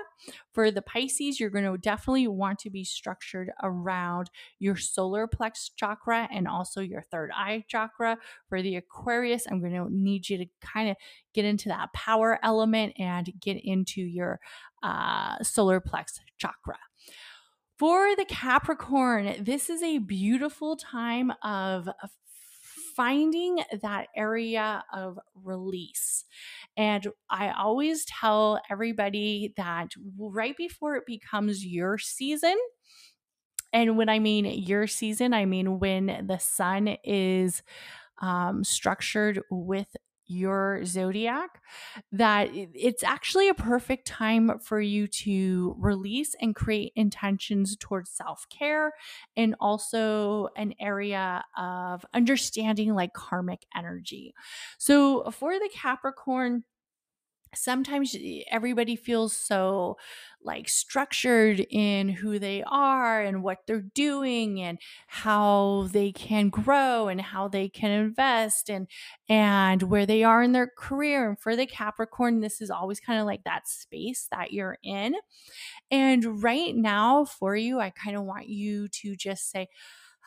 For 0.53 0.71
the 0.71 0.83
Pisces, 0.83 1.41
you're 1.41 1.51
going 1.51 1.65
to 1.65 1.79
definitely 1.79 2.29
want 2.29 2.59
to 2.61 2.71
be 2.71 2.85
structured 2.85 3.51
around 3.63 4.29
your 4.59 4.77
solar 4.77 5.27
plex 5.27 5.71
chakra 5.77 6.29
and 6.31 6.47
also 6.47 6.81
your 6.81 7.03
third 7.03 7.31
eye 7.35 7.65
chakra. 7.69 8.19
For 8.49 8.61
the 8.61 8.77
Aquarius, 8.77 9.47
I'm 9.49 9.61
going 9.61 9.73
to 9.73 9.89
need 9.91 10.29
you 10.29 10.39
to 10.39 10.47
kind 10.61 10.91
of 10.91 10.97
get 11.33 11.45
into 11.45 11.69
that 11.69 11.93
power 11.93 12.39
element 12.43 12.95
and 12.99 13.33
get 13.41 13.57
into 13.65 14.03
your 14.03 14.41
uh, 14.83 15.43
solar 15.43 15.81
plex 15.81 16.19
chakra. 16.37 16.79
For 17.79 18.15
the 18.15 18.25
Capricorn, 18.27 19.37
this 19.41 19.69
is 19.71 19.83
a 19.83 19.99
beautiful 19.99 20.77
time 20.77 21.33
of 21.43 21.89
finding 23.03 23.59
that 23.83 24.07
area 24.15 24.85
of 24.93 25.19
release. 25.35 26.25
And 26.77 27.09
I 27.29 27.51
always 27.51 28.05
tell 28.05 28.61
everybody 28.71 29.53
that 29.57 29.89
right 30.17 30.57
before 30.57 30.95
it 30.95 31.05
becomes 31.05 31.67
your 31.67 31.99
season, 31.99 32.55
and 33.73 33.97
when 33.97 34.09
I 34.09 34.21
mean 34.21 34.45
your 34.45 34.87
season, 34.87 35.35
I 35.35 35.47
mean 35.47 35.81
when 35.81 36.27
the 36.29 36.39
sun 36.39 36.97
is 37.03 37.65
um, 38.21 38.63
structured 38.63 39.41
with 39.51 39.89
your 40.33 40.85
zodiac 40.85 41.61
that 42.11 42.49
it's 42.53 43.05
actually 43.05 43.49
a 43.49 43.55
perfect 43.55 44.07
time 44.07 44.59
for 44.59 44.81
you 44.81 45.07
to 45.07 45.77
release 45.79 46.35
and 46.41 46.55
create 46.55 46.93
intentions 46.97 47.77
towards 47.79 48.11
self-care 48.11 48.93
and 49.37 49.55
also 49.61 50.49
an 50.57 50.75
area 50.81 51.45
of 51.57 52.05
understanding 52.15 52.95
like 52.95 53.13
karmic 53.13 53.67
energy. 53.77 54.35
So 54.79 55.31
for 55.31 55.55
the 55.59 55.71
Capricorn 55.73 56.65
sometimes 57.55 58.17
everybody 58.51 58.97
feels 58.97 59.37
so 59.37 59.97
like 60.45 60.69
structured 60.69 61.61
in 61.71 62.09
who 62.09 62.39
they 62.39 62.63
are 62.67 63.23
and 63.23 63.43
what 63.43 63.59
they're 63.67 63.85
doing 63.95 64.61
and 64.61 64.79
how 65.07 65.89
they 65.93 66.11
can 66.13 66.49
grow 66.49 67.09
and 67.09 67.21
how 67.21 67.47
they 67.49 67.69
can 67.69 67.91
invest 67.93 68.69
and 68.69 68.89
and 69.29 69.85
where 69.85 70.07
they 70.07 70.25
are 70.25 70.43
in 70.43 70.53
their 70.53 70.71
career. 70.77 71.29
And 71.29 71.39
for 71.41 71.55
the 71.57 71.67
capricorn 71.67 72.41
this 72.41 72.61
is 72.61 72.71
always 72.71 73.01
kind 73.01 73.21
of 73.21 73.27
like 73.27 73.45
that 73.45 73.69
space 73.69 74.27
that 74.33 74.53
you're 74.53 74.79
in. 74.83 75.15
And 75.91 76.43
right 76.43 76.75
now 76.75 77.25
for 77.25 77.57
you 77.57 77.81
i 77.81 77.91
kind 77.91 78.17
of 78.17 78.25
want 78.25 78.49
you 78.49 78.89
to 78.89 79.17
just 79.17 79.51
say 79.51 79.69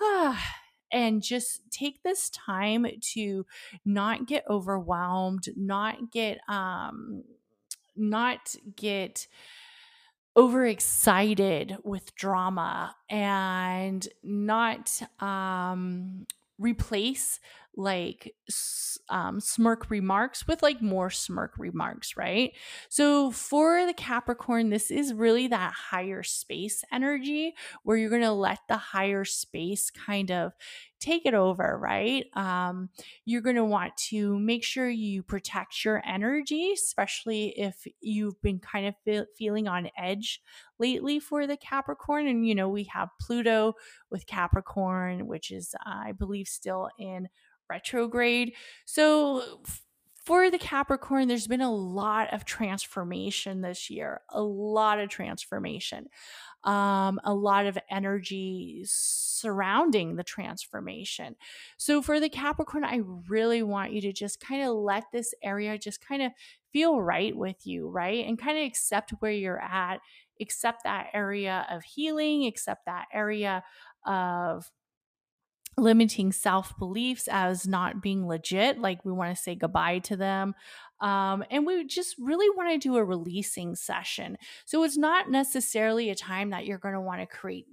ah 0.02 0.56
and 0.96 1.22
just 1.22 1.62
take 1.72 2.02
this 2.04 2.32
time 2.32 2.88
to 3.14 3.46
not 3.86 4.28
get 4.28 4.46
overwhelmed, 4.50 5.50
not 5.58 6.12
get 6.12 6.40
um 6.50 7.24
not 7.98 8.56
get 8.76 9.28
overexcited 10.38 11.78
with 11.84 12.14
drama 12.16 12.96
and 13.10 14.08
not 14.24 15.02
um 15.20 16.26
replace 16.60 17.40
like 17.78 18.34
um, 19.10 19.40
smirk 19.40 19.90
remarks 19.90 20.48
with 20.48 20.64
like 20.64 20.82
more 20.82 21.10
smirk 21.10 21.58
remarks, 21.58 22.16
right? 22.18 22.54
So 22.90 23.32
for 23.32 23.86
the 23.86 23.94
Capricorn, 23.94 24.70
this 24.70 24.90
is 24.92 25.14
really 25.14 25.48
that 25.48 25.74
higher 25.74 26.24
space 26.24 26.84
energy 26.92 27.54
where 27.84 27.98
you're 27.98 28.10
going 28.10 28.22
to 28.22 28.32
let 28.32 28.60
the 28.68 28.78
higher 28.78 29.26
space 29.26 29.90
kind 29.90 30.32
of 30.32 30.54
take 31.00 31.26
it 31.26 31.34
over, 31.34 31.78
right? 31.80 32.26
Um, 32.34 32.90
you're 33.26 33.42
going 33.42 33.58
to 33.58 33.66
want 33.66 33.96
to 34.10 34.40
make 34.40 34.64
sure 34.64 34.90
you 34.90 35.22
protect 35.22 35.84
your 35.84 36.02
energy, 36.06 36.72
especially 36.74 37.50
if 37.60 37.86
you've 38.02 38.42
been 38.42 38.60
kind 38.60 38.88
of 38.88 38.96
feel, 39.04 39.26
feeling 39.38 39.68
on 39.68 39.90
edge 39.98 40.42
lately 40.80 41.20
for 41.20 41.46
the 41.46 41.58
Capricorn. 41.58 42.28
And, 42.28 42.48
you 42.48 42.56
know, 42.56 42.70
we 42.70 42.86
have 42.86 43.10
Pluto 43.22 43.74
with 44.10 44.26
Capricorn, 44.26 45.28
which 45.28 45.52
is, 45.52 45.76
uh, 45.86 46.08
I 46.08 46.12
believe, 46.14 46.48
still 46.48 46.90
in 46.98 47.28
retrograde. 47.70 48.54
So, 48.86 49.62
for 50.26 50.50
the 50.50 50.58
Capricorn, 50.58 51.28
there's 51.28 51.46
been 51.46 51.62
a 51.62 51.74
lot 51.74 52.34
of 52.34 52.46
transformation 52.46 53.62
this 53.62 53.92
year, 53.92 54.22
a 54.30 54.42
lot 54.42 55.00
of 55.00 55.08
transformation, 55.08 56.08
um, 56.64 57.20
a 57.24 57.34
lot 57.34 57.68
of 57.68 57.78
energy 57.92 58.82
surrounding 58.88 60.16
the 60.16 60.24
transformation. 60.24 61.36
So, 61.78 62.02
for 62.02 62.20
the 62.20 62.30
Capricorn, 62.30 62.84
I 62.84 63.02
really 63.30 63.62
want 63.62 63.94
you 63.94 64.02
to 64.02 64.14
just 64.14 64.40
kind 64.40 64.64
of 64.64 64.74
let 64.76 65.04
this 65.14 65.34
area 65.44 65.78
just 65.78 66.06
kind 66.06 66.24
of 66.24 66.32
feel 66.74 67.00
right 67.00 67.36
with 67.36 67.66
you, 67.68 67.88
right? 67.88 68.26
And 68.26 68.40
kind 68.40 68.58
of 68.58 68.66
accept 68.66 69.12
where 69.20 69.32
you're 69.32 69.62
at, 69.62 70.00
accept 70.42 70.84
that 70.86 71.08
area 71.14 71.68
of 71.70 71.84
healing, 71.84 72.48
accept 72.48 72.86
that 72.88 73.06
area 73.14 73.64
of 74.06 74.72
limiting 75.78 76.32
self 76.32 76.78
beliefs 76.78 77.28
as 77.30 77.68
not 77.68 78.02
being 78.02 78.28
legit. 78.28 78.80
Like 78.80 79.04
we 79.04 79.12
want 79.12 79.36
to 79.36 79.42
say 79.42 79.56
goodbye 79.56 80.00
to 80.00 80.16
them. 80.16 80.56
Um, 81.02 81.44
and 81.52 81.66
we 81.66 81.86
just 81.86 82.16
really 82.20 82.50
want 82.56 82.72
to 82.72 82.78
do 82.78 82.96
a 82.96 83.04
releasing 83.04 83.76
session. 83.76 84.38
So 84.66 84.84
it's 84.84 84.98
not 84.98 85.30
necessarily 85.30 86.10
a 86.10 86.16
time 86.16 86.52
that 86.52 86.66
you're 86.66 86.78
going 86.78 86.94
to 86.94 87.02
want 87.02 87.20
to 87.22 87.28
create 87.28 87.68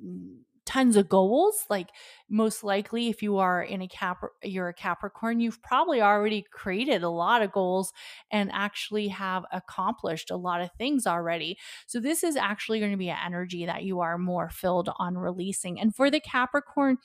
tons 0.64 0.96
of 0.96 1.08
goals 1.08 1.64
like 1.68 1.88
most 2.28 2.62
likely 2.62 3.08
if 3.08 3.22
you 3.22 3.38
are 3.38 3.62
in 3.62 3.82
a 3.82 3.88
cap 3.88 4.18
you're 4.42 4.68
a 4.68 4.74
capricorn 4.74 5.40
you've 5.40 5.62
probably 5.62 6.00
already 6.00 6.44
created 6.52 7.02
a 7.02 7.08
lot 7.08 7.42
of 7.42 7.52
goals 7.52 7.92
and 8.30 8.50
actually 8.52 9.08
have 9.08 9.44
accomplished 9.52 10.30
a 10.30 10.36
lot 10.36 10.60
of 10.60 10.70
things 10.78 11.06
already. 11.06 11.58
So 11.86 12.00
this 12.00 12.22
is 12.22 12.36
actually 12.36 12.80
going 12.80 12.92
to 12.92 12.96
be 12.96 13.10
an 13.10 13.18
energy 13.24 13.66
that 13.66 13.84
you 13.84 14.00
are 14.00 14.18
more 14.18 14.50
filled 14.50 14.90
on 14.98 15.16
releasing. 15.16 15.80
And 15.80 15.94
for 15.94 16.10
the 16.10 16.20
capricorn 16.20 16.98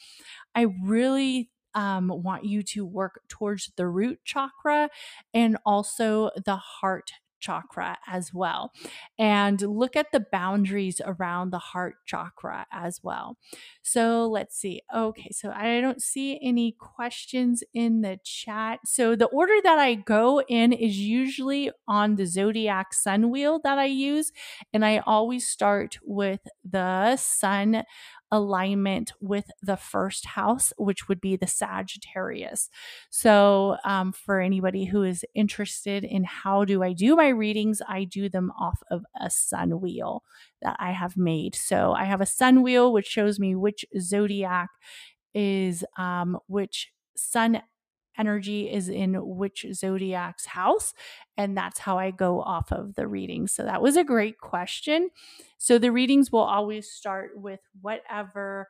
i 0.55 0.65
really 0.83 1.49
um, 1.73 2.07
want 2.09 2.43
you 2.45 2.63
to 2.63 2.85
work 2.85 3.21
towards 3.29 3.71
the 3.77 3.87
root 3.87 4.19
chakra 4.25 4.89
and 5.33 5.57
also 5.65 6.31
the 6.45 6.55
heart 6.55 7.11
chakra 7.39 7.97
as 8.07 8.33
well. 8.33 8.71
And 9.17 9.61
look 9.61 9.95
at 9.95 10.11
the 10.11 10.25
boundaries 10.31 11.01
around 11.03 11.51
the 11.51 11.59
heart 11.59 11.95
chakra 12.05 12.65
as 12.71 12.99
well. 13.03 13.37
So 13.81 14.27
let's 14.27 14.57
see. 14.57 14.81
Okay, 14.93 15.29
so 15.31 15.51
I 15.51 15.81
don't 15.81 16.01
see 16.01 16.39
any 16.41 16.73
questions 16.73 17.63
in 17.73 18.01
the 18.01 18.19
chat. 18.23 18.79
So 18.85 19.15
the 19.15 19.27
order 19.27 19.55
that 19.63 19.79
I 19.79 19.95
go 19.95 20.41
in 20.41 20.73
is 20.73 20.97
usually 20.99 21.71
on 21.87 22.15
the 22.15 22.25
zodiac 22.25 22.93
sun 22.93 23.29
wheel 23.29 23.59
that 23.63 23.77
I 23.77 23.85
use. 23.85 24.31
And 24.73 24.85
I 24.85 24.99
always 25.05 25.47
start 25.47 25.97
with 26.03 26.41
the 26.69 27.15
sun 27.17 27.83
alignment 28.31 29.11
with 29.21 29.45
the 29.61 29.77
first 29.77 30.25
house, 30.25 30.73
which 30.77 31.07
would 31.07 31.21
be 31.21 31.35
the 31.35 31.47
Sagittarius. 31.47 32.69
So, 33.09 33.77
um, 33.85 34.11
for 34.11 34.39
anybody 34.41 34.85
who 34.85 35.03
is 35.03 35.25
interested 35.35 36.03
in 36.03 36.23
how 36.23 36.65
do 36.65 36.83
I 36.83 36.93
do 36.93 37.15
my 37.15 37.29
readings, 37.29 37.81
I 37.87 38.03
do 38.03 38.29
them 38.29 38.51
off 38.59 38.81
of 38.91 39.03
a 39.19 39.29
sun 39.29 39.79
wheel 39.81 40.23
that 40.61 40.75
I 40.79 40.91
have 40.91 41.17
made. 41.17 41.55
So, 41.55 41.93
I 41.93 42.05
have 42.05 42.21
a 42.21 42.25
sun 42.25 42.63
wheel 42.63 42.91
which 42.91 43.07
shows 43.07 43.39
me 43.39 43.55
which 43.55 43.85
zodiac 43.99 44.69
is 45.33 45.83
um, 45.97 46.37
which 46.47 46.91
sun 47.15 47.61
energy 48.17 48.71
is 48.71 48.89
in 48.89 49.15
which 49.37 49.65
zodiac's 49.73 50.45
house. 50.45 50.93
And 51.37 51.57
that's 51.57 51.79
how 51.79 51.97
I 51.97 52.11
go 52.11 52.41
off 52.41 52.71
of 52.71 52.95
the 52.95 53.07
readings. 53.07 53.51
So 53.53 53.63
that 53.63 53.81
was 53.81 53.97
a 53.97 54.03
great 54.03 54.39
question. 54.39 55.09
So 55.57 55.77
the 55.77 55.91
readings 55.91 56.31
will 56.31 56.41
always 56.41 56.89
start 56.89 57.31
with 57.35 57.59
whatever 57.81 58.67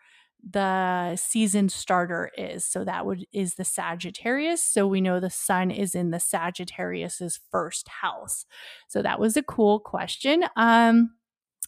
the 0.47 1.15
season 1.15 1.67
starter 1.67 2.31
is. 2.37 2.63
So 2.63 2.85
that 2.85 3.05
would 3.05 3.25
is 3.33 3.55
the 3.55 3.65
Sagittarius. 3.65 4.63
So 4.63 4.87
we 4.87 5.01
know 5.01 5.19
the 5.19 5.29
sun 5.29 5.71
is 5.71 5.95
in 5.95 6.11
the 6.11 6.19
Sagittarius's 6.19 7.39
first 7.51 7.87
house. 7.89 8.45
So 8.87 9.01
that 9.01 9.19
was 9.19 9.35
a 9.35 9.43
cool 9.43 9.79
question. 9.79 10.45
Um 10.55 11.16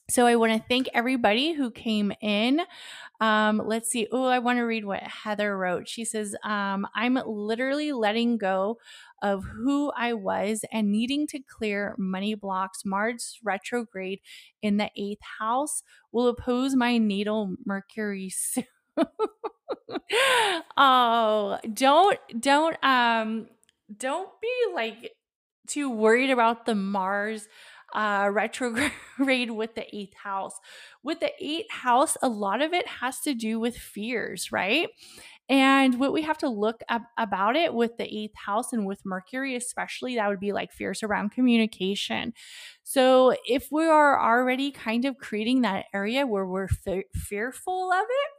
so 0.10 0.26
I 0.26 0.36
want 0.36 0.53
to 0.53 0.68
thank 0.68 0.89
everybody 0.93 1.53
who 1.53 1.70
came 1.72 2.12
in. 2.22 2.62
Um, 3.22 3.62
let's 3.64 3.89
see. 3.89 4.07
Oh, 4.12 4.26
I 4.26 4.39
want 4.39 4.57
to 4.57 4.64
read 4.64 4.86
what 4.86 5.03
Heather 5.03 5.57
wrote. 5.57 5.88
She 5.88 6.05
says, 6.05 6.36
um, 6.43 6.88
I'm 6.95 7.20
literally 7.26 7.91
letting 7.91 8.38
go 8.38 8.80
of 9.22 9.43
who 9.43 9.91
I 9.95 10.14
was 10.14 10.64
and 10.72 10.91
needing 10.91 11.28
to 11.28 11.39
clear 11.39 11.95
money 11.97 12.34
blocks. 12.36 12.86
Mars 12.86 13.38
retrograde 13.43 14.22
in 14.62 14.78
the 14.78 14.89
eighth 14.95 15.22
house 15.39 15.84
will 16.12 16.28
oppose 16.28 16.76
my 16.76 16.97
natal 16.97 17.55
Mercury 17.66 18.30
soon. 18.30 18.66
oh, 20.78 21.60
don't, 21.74 22.20
don't, 22.39 22.84
um, 22.84 23.47
don't 23.97 24.30
be 24.41 24.53
like 24.74 25.14
too 25.68 25.89
worried 25.89 26.32
about 26.32 26.66
the 26.66 26.76
Mars 26.76 27.47
uh, 27.94 28.30
retrograde 28.32 28.92
with 29.52 29.76
the 29.76 29.86
eighth 29.96 30.16
house. 30.16 30.54
With 31.04 31.20
the 31.20 31.32
eighth 31.40 31.72
house, 31.72 32.18
a 32.22 32.30
lot 32.30 32.62
of 32.62 32.74
it 32.74 32.88
has 32.88 33.20
to 33.22 33.34
do 33.34 33.60
with 33.60 33.78
fears, 33.78 34.52
right? 34.52 34.90
And 35.50 36.00
what 36.00 36.14
we 36.14 36.22
have 36.22 36.38
to 36.40 36.50
look 36.50 36.84
up 36.90 37.02
about 37.18 37.56
it 37.56 37.74
with 37.74 37.98
the 37.98 38.06
eighth 38.06 38.36
house 38.36 38.72
and 38.72 38.86
with 38.86 39.04
Mercury, 39.04 39.56
especially, 39.56 40.16
that 40.16 40.28
would 40.30 40.40
be 40.40 40.54
like 40.54 40.72
fears 40.72 41.02
around 41.02 41.32
communication. 41.32 42.34
So 42.84 43.36
if 43.48 43.70
we 43.72 43.86
are 43.88 44.22
already 44.22 44.72
kind 44.72 45.06
of 45.06 45.18
creating 45.18 45.62
that 45.62 45.86
area 45.92 46.28
where 46.28 46.46
we're 46.46 46.68
fe- 46.68 47.06
fearful 47.16 47.92
of 47.92 48.06
it, 48.08 48.39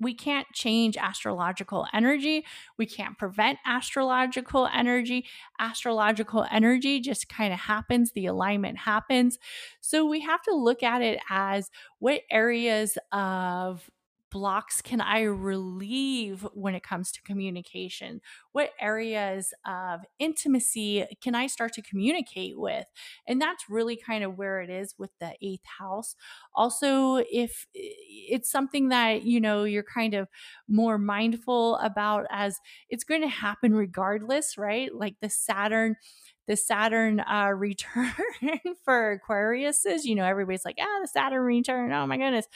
we 0.00 0.14
can't 0.14 0.46
change 0.52 0.96
astrological 0.96 1.86
energy. 1.92 2.44
We 2.78 2.86
can't 2.86 3.16
prevent 3.18 3.58
astrological 3.64 4.68
energy. 4.72 5.26
Astrological 5.58 6.46
energy 6.50 7.00
just 7.00 7.28
kind 7.28 7.52
of 7.52 7.60
happens, 7.60 8.12
the 8.12 8.26
alignment 8.26 8.78
happens. 8.78 9.38
So 9.80 10.06
we 10.06 10.20
have 10.20 10.42
to 10.42 10.54
look 10.54 10.82
at 10.82 11.02
it 11.02 11.20
as 11.30 11.70
what 11.98 12.22
areas 12.30 12.98
of 13.12 13.88
blocks 14.36 14.82
can 14.82 15.00
I 15.00 15.22
relieve 15.22 16.46
when 16.52 16.74
it 16.74 16.82
comes 16.82 17.10
to 17.12 17.22
communication? 17.22 18.20
What 18.52 18.72
areas 18.78 19.54
of 19.66 20.00
intimacy 20.18 21.06
can 21.22 21.34
I 21.34 21.46
start 21.46 21.72
to 21.72 21.82
communicate 21.82 22.58
with? 22.58 22.84
And 23.26 23.40
that's 23.40 23.64
really 23.70 23.96
kind 23.96 24.22
of 24.22 24.36
where 24.36 24.60
it 24.60 24.68
is 24.68 24.94
with 24.98 25.10
the 25.20 25.32
eighth 25.40 25.64
house. 25.78 26.16
Also, 26.54 27.24
if 27.32 27.66
it's 27.72 28.50
something 28.50 28.90
that, 28.90 29.22
you 29.22 29.40
know, 29.40 29.64
you're 29.64 29.82
kind 29.82 30.12
of 30.12 30.28
more 30.68 30.98
mindful 30.98 31.76
about 31.76 32.26
as 32.30 32.58
it's 32.90 33.04
going 33.04 33.22
to 33.22 33.28
happen 33.28 33.74
regardless, 33.74 34.58
right? 34.58 34.94
Like 34.94 35.14
the 35.22 35.30
Saturn 35.30 35.96
the 36.46 36.56
Saturn 36.56 37.20
uh, 37.20 37.48
return 37.56 38.12
for 38.84 39.20
Aquariuses. 39.20 40.04
You 40.04 40.14
know, 40.14 40.24
everybody's 40.24 40.64
like, 40.64 40.76
ah, 40.80 40.98
the 41.00 41.08
Saturn 41.08 41.42
return. 41.42 41.92
Oh 41.92 42.06
my 42.06 42.16
goodness. 42.16 42.46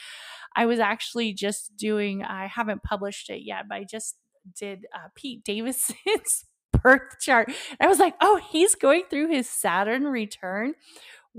I 0.54 0.66
was 0.66 0.78
actually 0.80 1.32
just 1.32 1.76
doing, 1.76 2.24
I 2.24 2.46
haven't 2.46 2.82
published 2.82 3.30
it 3.30 3.42
yet, 3.44 3.68
but 3.68 3.76
I 3.76 3.84
just 3.84 4.16
did 4.58 4.86
uh, 4.94 5.08
Pete 5.14 5.44
Davidson's 5.44 6.44
birth 6.82 7.18
chart. 7.20 7.52
I 7.80 7.86
was 7.86 7.98
like, 7.98 8.14
oh, 8.20 8.40
he's 8.50 8.74
going 8.74 9.04
through 9.08 9.28
his 9.28 9.48
Saturn 9.48 10.04
return 10.04 10.74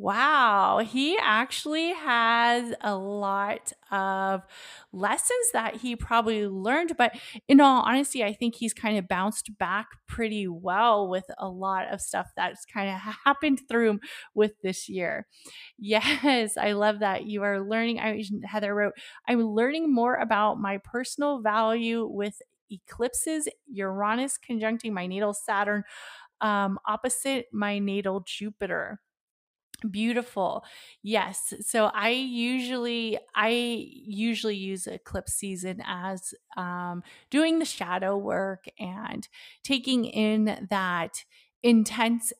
Wow, 0.01 0.79
he 0.79 1.15
actually 1.21 1.93
has 1.93 2.73
a 2.81 2.95
lot 2.95 3.71
of 3.91 4.41
lessons 4.91 5.51
that 5.53 5.75
he 5.75 5.95
probably 5.95 6.47
learned. 6.47 6.97
But 6.97 7.13
in 7.47 7.61
all 7.61 7.83
honesty, 7.83 8.23
I 8.23 8.33
think 8.33 8.55
he's 8.55 8.73
kind 8.73 8.97
of 8.97 9.07
bounced 9.07 9.55
back 9.59 9.89
pretty 10.07 10.47
well 10.47 11.07
with 11.07 11.25
a 11.37 11.47
lot 11.47 11.87
of 11.93 12.01
stuff 12.01 12.31
that's 12.35 12.65
kind 12.65 12.89
of 12.89 12.95
happened 13.25 13.61
through 13.69 13.91
him 13.91 13.99
with 14.33 14.53
this 14.63 14.89
year. 14.89 15.27
Yes, 15.77 16.57
I 16.57 16.71
love 16.71 16.97
that 16.99 17.25
you 17.25 17.43
are 17.43 17.61
learning. 17.61 17.99
I 17.99 18.23
Heather 18.43 18.73
wrote, 18.73 18.93
I'm 19.27 19.43
learning 19.43 19.93
more 19.93 20.15
about 20.15 20.59
my 20.59 20.79
personal 20.79 21.41
value 21.41 22.07
with 22.07 22.41
eclipses, 22.71 23.47
Uranus 23.71 24.39
conjuncting 24.39 24.93
my 24.93 25.05
natal 25.05 25.35
Saturn, 25.35 25.83
um, 26.41 26.79
opposite 26.87 27.47
my 27.53 27.79
natal 27.79 28.21
Jupiter. 28.27 28.99
Beautiful. 29.89 30.63
Yes. 31.01 31.53
So 31.61 31.85
I 31.93 32.09
usually 32.09 33.17
I 33.35 33.49
usually 33.49 34.55
use 34.55 34.85
eclipse 34.85 35.33
season 35.33 35.81
as 35.85 36.35
um 36.55 37.01
doing 37.31 37.57
the 37.57 37.65
shadow 37.65 38.15
work 38.15 38.65
and 38.79 39.27
taking 39.63 40.05
in 40.05 40.67
that 40.69 41.23
intense 41.63 42.31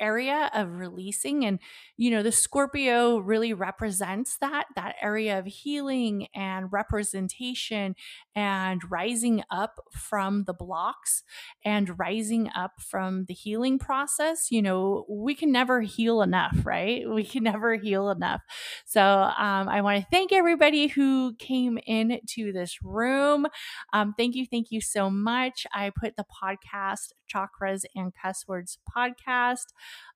area 0.00 0.50
of 0.54 0.78
releasing 0.78 1.44
and 1.44 1.58
you 1.96 2.10
know 2.10 2.22
the 2.22 2.32
scorpio 2.32 3.18
really 3.18 3.52
represents 3.52 4.36
that 4.40 4.66
that 4.76 4.94
area 5.00 5.38
of 5.38 5.46
healing 5.46 6.26
and 6.34 6.72
representation 6.72 7.94
and 8.34 8.90
rising 8.90 9.42
up 9.50 9.80
from 9.92 10.44
the 10.44 10.54
blocks 10.54 11.22
and 11.64 11.98
rising 11.98 12.50
up 12.54 12.72
from 12.80 13.24
the 13.26 13.34
healing 13.34 13.78
process 13.78 14.48
you 14.50 14.60
know 14.62 15.04
we 15.08 15.34
can 15.34 15.52
never 15.52 15.80
heal 15.80 16.22
enough 16.22 16.54
right? 16.64 17.02
We 17.14 17.22
can 17.24 17.44
never 17.44 17.76
heal 17.76 18.10
enough. 18.10 18.40
So 18.86 19.00
um, 19.00 19.68
i 19.68 19.80
want 19.82 20.00
to 20.00 20.06
thank 20.10 20.32
everybody 20.32 20.88
who 20.88 21.34
came 21.38 21.78
into 21.86 22.52
this 22.52 22.82
room. 22.82 23.46
Um, 23.92 24.14
thank 24.16 24.34
you 24.34 24.46
thank 24.50 24.70
you 24.70 24.80
so 24.80 25.10
much. 25.10 25.66
I 25.72 25.90
put 25.90 26.16
the 26.16 26.24
podcast 26.24 27.12
chakras 27.32 27.82
and 27.94 28.12
cuss 28.20 28.44
words 28.46 28.78
podcast 28.96 29.72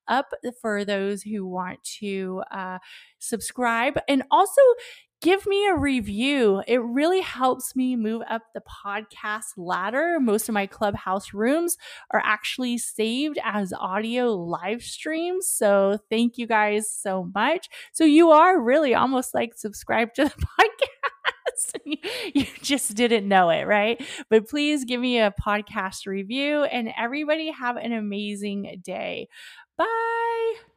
up 0.08 0.32
for 0.60 0.84
those 0.84 1.22
who 1.22 1.46
want 1.46 1.82
to 2.00 2.42
uh, 2.50 2.78
subscribe 3.18 3.98
and 4.08 4.22
also 4.30 4.60
give 5.20 5.46
me 5.46 5.66
a 5.66 5.74
review. 5.74 6.62
It 6.68 6.80
really 6.82 7.20
helps 7.20 7.74
me 7.74 7.96
move 7.96 8.22
up 8.28 8.42
the 8.54 8.62
podcast 8.84 9.54
ladder. 9.56 10.18
Most 10.20 10.48
of 10.48 10.52
my 10.52 10.66
clubhouse 10.66 11.34
rooms 11.34 11.76
are 12.12 12.22
actually 12.24 12.78
saved 12.78 13.38
as 13.42 13.72
audio 13.72 14.32
live 14.32 14.82
streams. 14.82 15.48
So 15.48 15.98
thank 16.08 16.38
you 16.38 16.46
guys 16.46 16.88
so 16.90 17.30
much. 17.34 17.68
So 17.92 18.04
you 18.04 18.30
are 18.30 18.60
really 18.60 18.94
almost 18.94 19.34
like 19.34 19.54
subscribed 19.56 20.14
to 20.16 20.24
the 20.24 20.30
podcast. 20.60 21.08
you 22.34 22.46
just 22.62 22.94
didn't 22.94 23.26
know 23.28 23.50
it, 23.50 23.64
right? 23.66 24.00
But 24.30 24.48
please 24.48 24.84
give 24.84 25.00
me 25.00 25.18
a 25.18 25.34
podcast 25.44 26.06
review 26.06 26.64
and 26.64 26.92
everybody 26.96 27.50
have 27.50 27.76
an 27.76 27.92
amazing 27.92 28.80
day. 28.84 29.28
Bye. 29.78 30.67